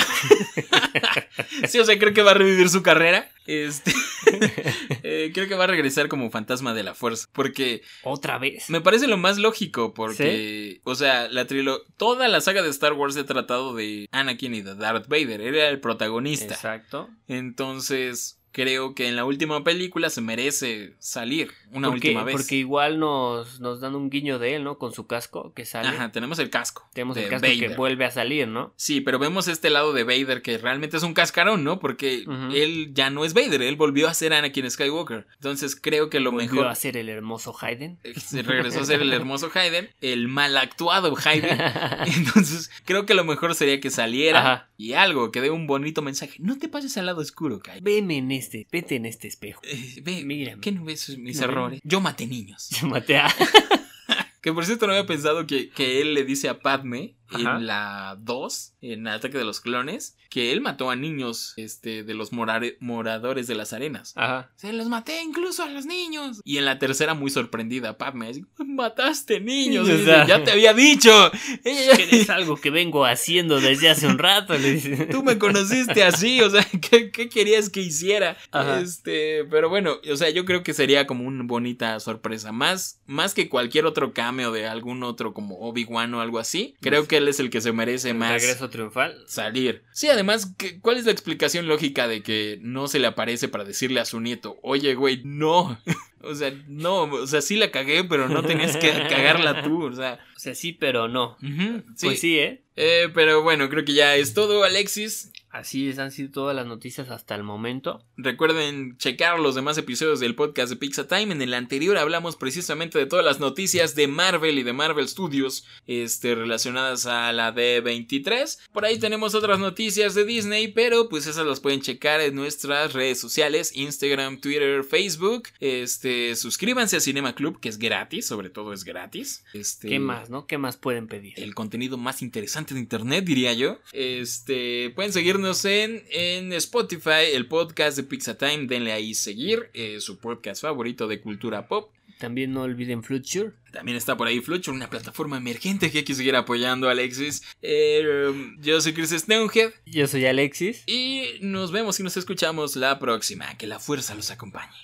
Sí, 1.68 1.80
o 1.80 1.86
sea, 1.86 1.98
creo 2.00 2.14
que 2.14 2.22
va 2.22 2.32
a 2.32 2.36
revivir 2.36 2.70
su 2.70 2.82
carrera. 2.82 3.30
Este, 3.46 3.92
eh, 5.04 5.32
creo 5.34 5.48
que 5.48 5.56
va 5.56 5.66
a 5.66 5.68
regresar 5.68 6.08
como 6.08 6.30
fantasma 6.30 6.74
de 6.74 6.84
la 6.84 6.94
fuerza. 6.94 7.28
Porque 7.32 7.82
Otra 8.04 8.38
vez. 8.38 8.70
me 8.70 8.82
parece 8.82 9.08
lo 9.08 9.18
más 9.18 9.38
lógico. 9.38 9.94
Porque, 9.94 10.82
o 10.84 10.96
sea, 10.96 11.28
la 11.30 11.46
trilo 11.48 11.82
toda 11.98 12.28
la 12.28 12.42
saga 12.42 12.62
de 12.62 12.70
Star 12.70 12.94
Wars 12.94 13.14
se 13.14 13.22
ha 13.22 13.26
tratado 13.26 13.76
de 13.76 14.08
Anakin 14.12 14.56
y 14.56 14.62
de 14.62 14.76
Darth 14.76 15.08
Vader. 15.08 15.42
Era 15.42 15.70
el 15.70 15.80
protagonista. 15.80 16.54
Exacto. 16.54 17.10
Entonces, 17.28 18.39
creo 18.52 18.96
que 18.96 19.08
en 19.08 19.16
la 19.16 19.26
última 19.26 19.64
película 19.64 20.10
se 20.10 20.22
merece 20.22 20.96
salir 21.00 21.52
una 21.72 21.90
porque, 21.90 22.10
última 22.10 22.24
vez. 22.24 22.36
Porque 22.36 22.56
igual 22.56 23.00
nos, 23.00 23.60
nos 23.60 23.80
dan 23.80 23.96
un 23.96 24.10
guiño 24.10 24.40
de 24.40 24.56
él, 24.56 24.64
¿no? 24.64 24.78
Con 24.78 24.94
su 24.94 25.08
casco 25.08 25.54
que 25.54 25.66
sale. 25.66 25.90
Ajá, 25.90 26.12
tenemos 26.12 26.40
el 26.40 26.50
casco. 26.50 26.88
Tenemos 26.94 27.18
el 27.18 27.30
casco 27.30 27.48
que 27.48 27.56
Vader. 27.62 27.78
vuelve 27.78 28.06
a 28.06 28.12
salir, 28.12 28.48
¿no? 28.48 28.74
Sí, 28.76 29.02
pero 29.02 29.20
vemos 29.20 29.48
este 29.48 29.70
lado 29.70 29.94
de 29.94 30.04
Vader 30.04 30.42
que 30.42 30.58
realmente 30.58 30.98
es 30.98 31.04
un 31.04 31.14
cascarón, 31.14 31.64
¿no? 31.64 31.80
Porque 31.80 32.26
él 32.54 32.92
ya 32.94 33.10
no 33.10 33.26
es 33.26 33.34
Vader, 33.34 33.62
él 33.62 33.76
volvió 33.76 34.08
a 34.08 34.14
ser 34.14 34.34
Anakin 34.34 34.70
Skywalker. 34.70 35.28
Entonces 35.36 35.76
creo 35.76 36.10
que 36.10 36.20
lo 36.20 36.32
Volvió 36.32 36.52
mejor 36.52 36.68
a 36.68 36.76
ser 36.76 36.98
el 36.98 37.10
hermoso 37.10 37.56
Hayden. 37.60 38.00
se 38.18 38.42
regresó 38.42 38.82
a 38.82 38.86
ser 38.86 39.02
el 39.02 39.14
hermoso 39.14 39.50
Hayden, 39.54 39.90
el 40.02 40.28
mal 40.28 40.58
actuado 40.58 41.16
Hayden. 41.24 41.60
Entonces 42.18 42.72
creo 42.86 43.06
que 43.06 43.14
lo 43.14 43.24
mejor 43.24 43.56
sería 43.56 43.80
que 43.80 43.90
saliera 43.90 44.40
Ajá. 44.40 44.69
Y 44.80 44.94
algo, 44.94 45.30
que 45.30 45.42
dé 45.42 45.52
un 45.52 45.68
bonito 45.68 46.02
mensaje. 46.02 46.38
No 46.40 46.58
te 46.58 46.70
pases 46.70 46.96
al 46.96 47.06
lado 47.06 47.20
oscuro, 47.20 47.60
Kai. 47.60 47.82
Veme 47.82 48.16
en 48.16 48.32
este, 48.32 48.66
vete 48.72 48.96
en 48.96 49.06
este 49.06 49.28
espejo. 49.28 49.60
Eh, 49.66 50.00
ve, 50.02 50.24
Mírame. 50.24 50.62
¿qué 50.62 50.72
no 50.72 50.86
ves 50.86 51.18
mis 51.18 51.38
No, 51.42 51.44
errores? 51.44 51.82
Yo 51.84 52.00
maté 52.00 52.26
niños. 52.28 52.64
Se 52.72 52.86
maté 52.86 53.18
a... 53.18 53.28
Que 54.42 54.54
por 54.54 54.66
cierto 54.66 54.88
no 54.88 54.94
había 54.94 55.06
pensado 55.06 55.46
que, 55.46 55.70
que 55.70 56.00
él 56.00 56.14
le 56.14 56.24
dice 56.24 56.48
a 56.48 56.60
Padme 56.60 57.18
Ajá. 57.32 57.58
en 57.58 57.68
la 57.68 58.18
2, 58.20 58.74
en 58.82 59.08
Ataque 59.08 59.38
de 59.38 59.44
los 59.44 59.62
Clones, 59.62 60.18
que 60.30 60.52
él 60.52 60.62
mató 60.62 60.90
a 60.90 60.96
niños 60.96 61.54
este, 61.58 62.04
de 62.04 62.14
los 62.14 62.32
moradores 62.32 63.48
de 63.48 63.56
las 63.56 63.74
arenas. 63.74 64.14
Ajá. 64.16 64.52
Se 64.56 64.74
los 64.74 64.88
maté 64.88 65.22
incluso 65.22 65.64
a 65.64 65.70
los 65.70 65.86
niños. 65.86 66.42
Y 66.44 66.58
en 66.58 66.66
la 66.66 66.80
tercera 66.80 67.14
muy 67.14 67.32
sorprendida, 67.32 67.98
Padme, 67.98 68.32
mataste 68.58 69.40
niños. 69.40 69.88
O 69.88 69.92
dice, 69.92 70.24
ya 70.28 70.44
te 70.44 70.52
había 70.52 70.74
dicho. 70.74 71.32
Es 71.64 72.30
algo 72.30 72.58
que 72.58 72.70
vengo 72.70 73.06
haciendo 73.06 73.60
desde 73.60 73.90
hace 73.90 74.08
un 74.08 74.18
rato, 74.18 74.58
le 74.58 74.74
dice. 74.74 75.08
Tú 75.08 75.24
me 75.24 75.38
conociste 75.38 76.04
así, 76.04 76.42
o 76.42 76.50
sea, 76.50 76.66
¿qué, 76.82 77.12
qué 77.12 77.30
querías 77.30 77.70
que 77.70 77.82
hiciera? 77.82 78.38
Ajá. 78.52 78.80
Este, 78.80 79.46
pero 79.46 79.70
bueno, 79.70 79.98
o 80.10 80.16
sea, 80.16 80.30
yo 80.30 80.46
creo 80.46 80.64
que 80.64 80.74
sería 80.74 81.08
como 81.08 81.26
una 81.26 81.44
bonita 81.44 82.00
sorpresa. 82.00 82.52
Más, 82.52 83.02
más 83.06 83.34
que 83.34 83.50
cualquier 83.50 83.86
otro 83.86 84.14
cameo 84.14 84.52
de 84.52 84.68
algún 84.68 85.04
otro 85.04 85.34
como 85.34 85.60
Obi-Wan 85.60 86.14
o 86.14 86.22
algo 86.22 86.40
así. 86.40 86.76
Creo 86.82 87.08
que 87.08 87.19
él 87.20 87.28
es 87.28 87.40
el 87.40 87.50
que 87.50 87.62
se 87.62 87.72
merece 87.72 88.14
más 88.14 88.42
Regreso 88.42 88.70
triunfal. 88.70 89.24
salir. 89.28 89.84
Sí, 89.94 90.08
además, 90.10 90.54
¿qué- 90.58 90.80
¿cuál 90.82 90.98
es 90.98 91.06
la 91.06 91.12
explicación 91.12 91.68
lógica 91.68 92.08
de 92.08 92.24
que 92.24 92.58
no 92.62 92.88
se 92.88 93.00
le 93.00 93.08
aparece 93.08 93.48
para 93.48 93.64
decirle 93.64 94.00
a 94.00 94.06
su 94.06 94.20
nieto, 94.20 94.58
oye, 94.64 94.96
güey, 94.96 95.22
no? 95.24 95.80
O 96.22 96.36
sea, 96.36 96.52
no, 96.68 97.04
o 97.04 97.28
sea, 97.28 97.40
sí 97.42 97.56
la 97.56 97.72
cagué, 97.72 98.04
pero 98.04 98.28
no 98.28 98.44
tenías 98.44 98.76
que 98.76 98.90
cagarla 99.10 99.64
tú, 99.64 99.86
o 99.86 99.94
sea. 99.94 100.20
O 100.40 100.42
sea, 100.42 100.56
sí, 100.56 100.72
pero 100.72 101.10
no. 101.10 101.36
sí. 101.42 101.84
Pues 102.06 102.22
sí, 102.22 102.40
¿eh? 102.40 102.64
Eh, 102.78 103.10
pero 103.14 103.44
bueno, 103.44 103.70
creo 103.70 103.84
que 103.84 103.92
ya 103.92 104.16
es 104.16 104.34
todo, 104.34 104.64
Alexis. 104.64 105.34
Así 105.50 105.90
es, 105.90 105.98
han 105.98 106.12
sido 106.12 106.30
todas 106.30 106.56
las 106.56 106.68
noticias 106.68 107.10
hasta 107.10 107.34
el 107.34 107.42
momento. 107.42 108.06
Recuerden 108.18 108.98
checar 108.98 109.40
los 109.40 109.56
demás 109.56 109.80
episodios 109.80 110.20
del 110.20 110.36
podcast 110.36 110.70
de 110.70 110.76
Pizza 110.76 111.08
Time. 111.08 111.34
En 111.34 111.42
el 111.42 111.56
anterior 111.56 111.98
hablamos 111.98 112.36
precisamente 112.36 113.00
de 113.00 113.08
todas 113.08 113.26
las 113.26 113.40
noticias 113.40 113.96
de 113.96 114.08
Marvel 114.08 114.60
y 114.60 114.64
de 114.64 114.74
Marvel 114.74 115.08
Studios 115.08 115.66
este, 115.88 116.36
relacionadas 116.36 117.08
a 117.08 117.34
la 117.34 117.54
D23. 117.54 118.60
Por 118.72 118.86
ahí 118.86 119.00
tenemos 119.00 119.34
otras 119.34 119.58
noticias 119.58 120.14
de 120.14 120.24
Disney, 120.24 120.68
pero 120.68 121.10
pues 121.10 121.26
esas 121.26 121.48
las 121.48 121.60
pueden 121.60 121.82
checar 121.82 122.22
en 122.22 122.36
nuestras 122.36 122.94
redes 122.94 123.20
sociales, 123.20 123.76
Instagram, 123.76 124.40
Twitter, 124.40 124.84
Facebook. 124.84 125.50
Este, 125.60 126.36
suscríbanse 126.36 126.98
a 126.98 127.00
Cinema 127.00 127.34
Club, 127.34 127.60
que 127.60 127.70
es 127.70 127.80
gratis, 127.80 128.28
sobre 128.28 128.52
todo 128.52 128.72
es 128.72 128.84
gratis. 128.84 129.44
Este, 129.54 129.90
¿Qué 129.90 130.00
más, 130.00 130.29
no? 130.30 130.46
¿Qué 130.48 130.58
más 130.58 130.78
pueden 130.78 131.08
pedir? 131.08 131.34
el 131.38 131.56
contenido 131.56 131.98
más 131.98 132.22
interesante 132.22 132.74
de 132.74 132.80
internet, 132.80 133.26
diría 133.26 133.54
yo. 133.54 133.80
Este, 133.92 134.92
pueden 134.92 135.12
seguirnos 135.14 135.66
en, 135.66 136.04
en 136.12 136.54
Spotify, 136.54 137.32
el 137.34 137.48
podcast 137.48 137.98
de 137.98 138.04
Pixatime, 138.04 138.68
denle 138.68 138.92
ahí 138.92 139.14
seguir, 139.14 139.70
eh, 139.74 140.00
su 140.00 140.20
podcast 140.20 140.62
favorito 140.62 141.08
de 141.08 141.22
cultura 141.22 141.68
pop. 141.68 141.92
También 142.20 142.52
no 142.52 142.64
olviden 142.64 143.02
Future. 143.02 143.52
También 143.72 143.96
está 143.96 144.18
por 144.18 144.28
ahí 144.28 144.42
Fluture, 144.42 144.76
una 144.76 144.90
plataforma 144.90 145.38
emergente 145.38 145.90
que 145.90 146.00
hay 146.00 146.04
que 146.04 146.16
seguir 146.16 146.36
apoyando, 146.36 146.90
Alexis. 146.90 147.44
Eh, 147.62 148.34
yo 148.60 148.82
soy 148.82 148.94
Chris 148.94 149.12
Stonehead 149.12 149.72
Yo 149.86 150.06
soy 150.08 150.26
Alexis. 150.26 150.84
y 150.86 151.24
nos 151.40 151.72
vemos 151.72 151.98
y 152.00 152.04
nos 152.04 152.18
escuchamos 152.18 152.76
la 152.76 153.00
próxima. 153.00 153.58
Que 153.58 153.68
la 153.68 153.80
fuerza 153.80 154.16
los 154.16 154.32
acompañe. 154.32 154.76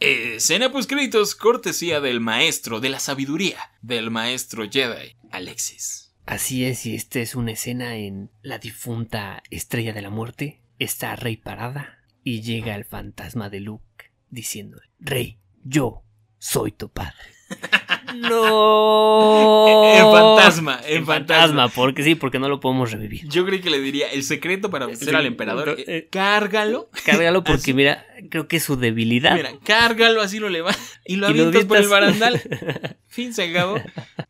Escena 0.00 0.70
créditos, 0.86 1.34
cortesía 1.34 2.00
del 2.00 2.20
maestro 2.20 2.80
de 2.80 2.90
la 2.90 2.98
sabiduría, 2.98 3.58
del 3.80 4.10
maestro 4.10 4.68
Jedi, 4.68 5.16
Alexis. 5.30 6.12
Así 6.26 6.64
es, 6.64 6.84
y 6.86 6.94
esta 6.94 7.20
es 7.20 7.34
una 7.34 7.52
escena 7.52 7.96
en 7.96 8.30
la 8.42 8.58
difunta 8.58 9.42
Estrella 9.50 9.92
de 9.92 10.02
la 10.02 10.10
Muerte. 10.10 10.60
Está 10.78 11.16
Rey 11.16 11.36
parada 11.36 12.02
y 12.22 12.42
llega 12.42 12.74
el 12.74 12.84
fantasma 12.84 13.50
de 13.50 13.60
Luke 13.60 14.10
diciendo, 14.30 14.80
Rey, 14.98 15.38
yo 15.62 16.02
soy 16.38 16.72
tu 16.72 16.90
padre. 16.90 17.14
no. 18.14 19.84
En 19.94 20.10
fantasma, 20.10 20.80
en 20.86 20.98
En 20.98 21.06
fantasma. 21.06 21.40
fantasma, 21.46 21.68
porque 21.68 22.02
sí, 22.02 22.14
porque 22.14 22.38
no 22.38 22.48
lo 22.48 22.60
podemos 22.60 22.90
revivir. 22.90 23.26
Yo 23.28 23.44
creí 23.46 23.60
que 23.60 23.70
le 23.70 23.80
diría 23.80 24.08
el 24.10 24.22
secreto 24.24 24.70
para 24.70 24.86
vencer 24.86 25.08
Sí, 25.08 25.14
al 25.14 25.26
emperador. 25.26 25.70
eh, 25.78 25.84
eh. 25.86 26.08
cárgalo. 26.10 26.90
Cárgalo 27.04 27.44
porque 27.44 27.60
Así. 27.62 27.74
mira, 27.74 28.04
creo 28.30 28.48
que 28.48 28.56
es 28.56 28.64
su 28.64 28.76
debilidad. 28.76 29.34
Mira, 29.34 29.52
cárgalo, 29.64 30.20
así 30.20 30.38
lo 30.40 30.48
levanta 30.48 30.78
y 31.04 31.16
lo 31.16 31.30
Y 31.30 31.34
lo 31.34 31.44
avientas 31.44 31.64
por 31.64 31.76
el 31.78 31.88
barandal. 31.88 32.40
fin, 33.08 33.32
se 33.34 33.44
acabó. 33.50 33.76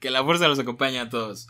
Que 0.01 0.11
la 0.11 0.23
fuerza 0.25 0.49
los 0.49 0.59
acompañe 0.59 0.99
a 1.01 1.09
todos. 1.09 1.49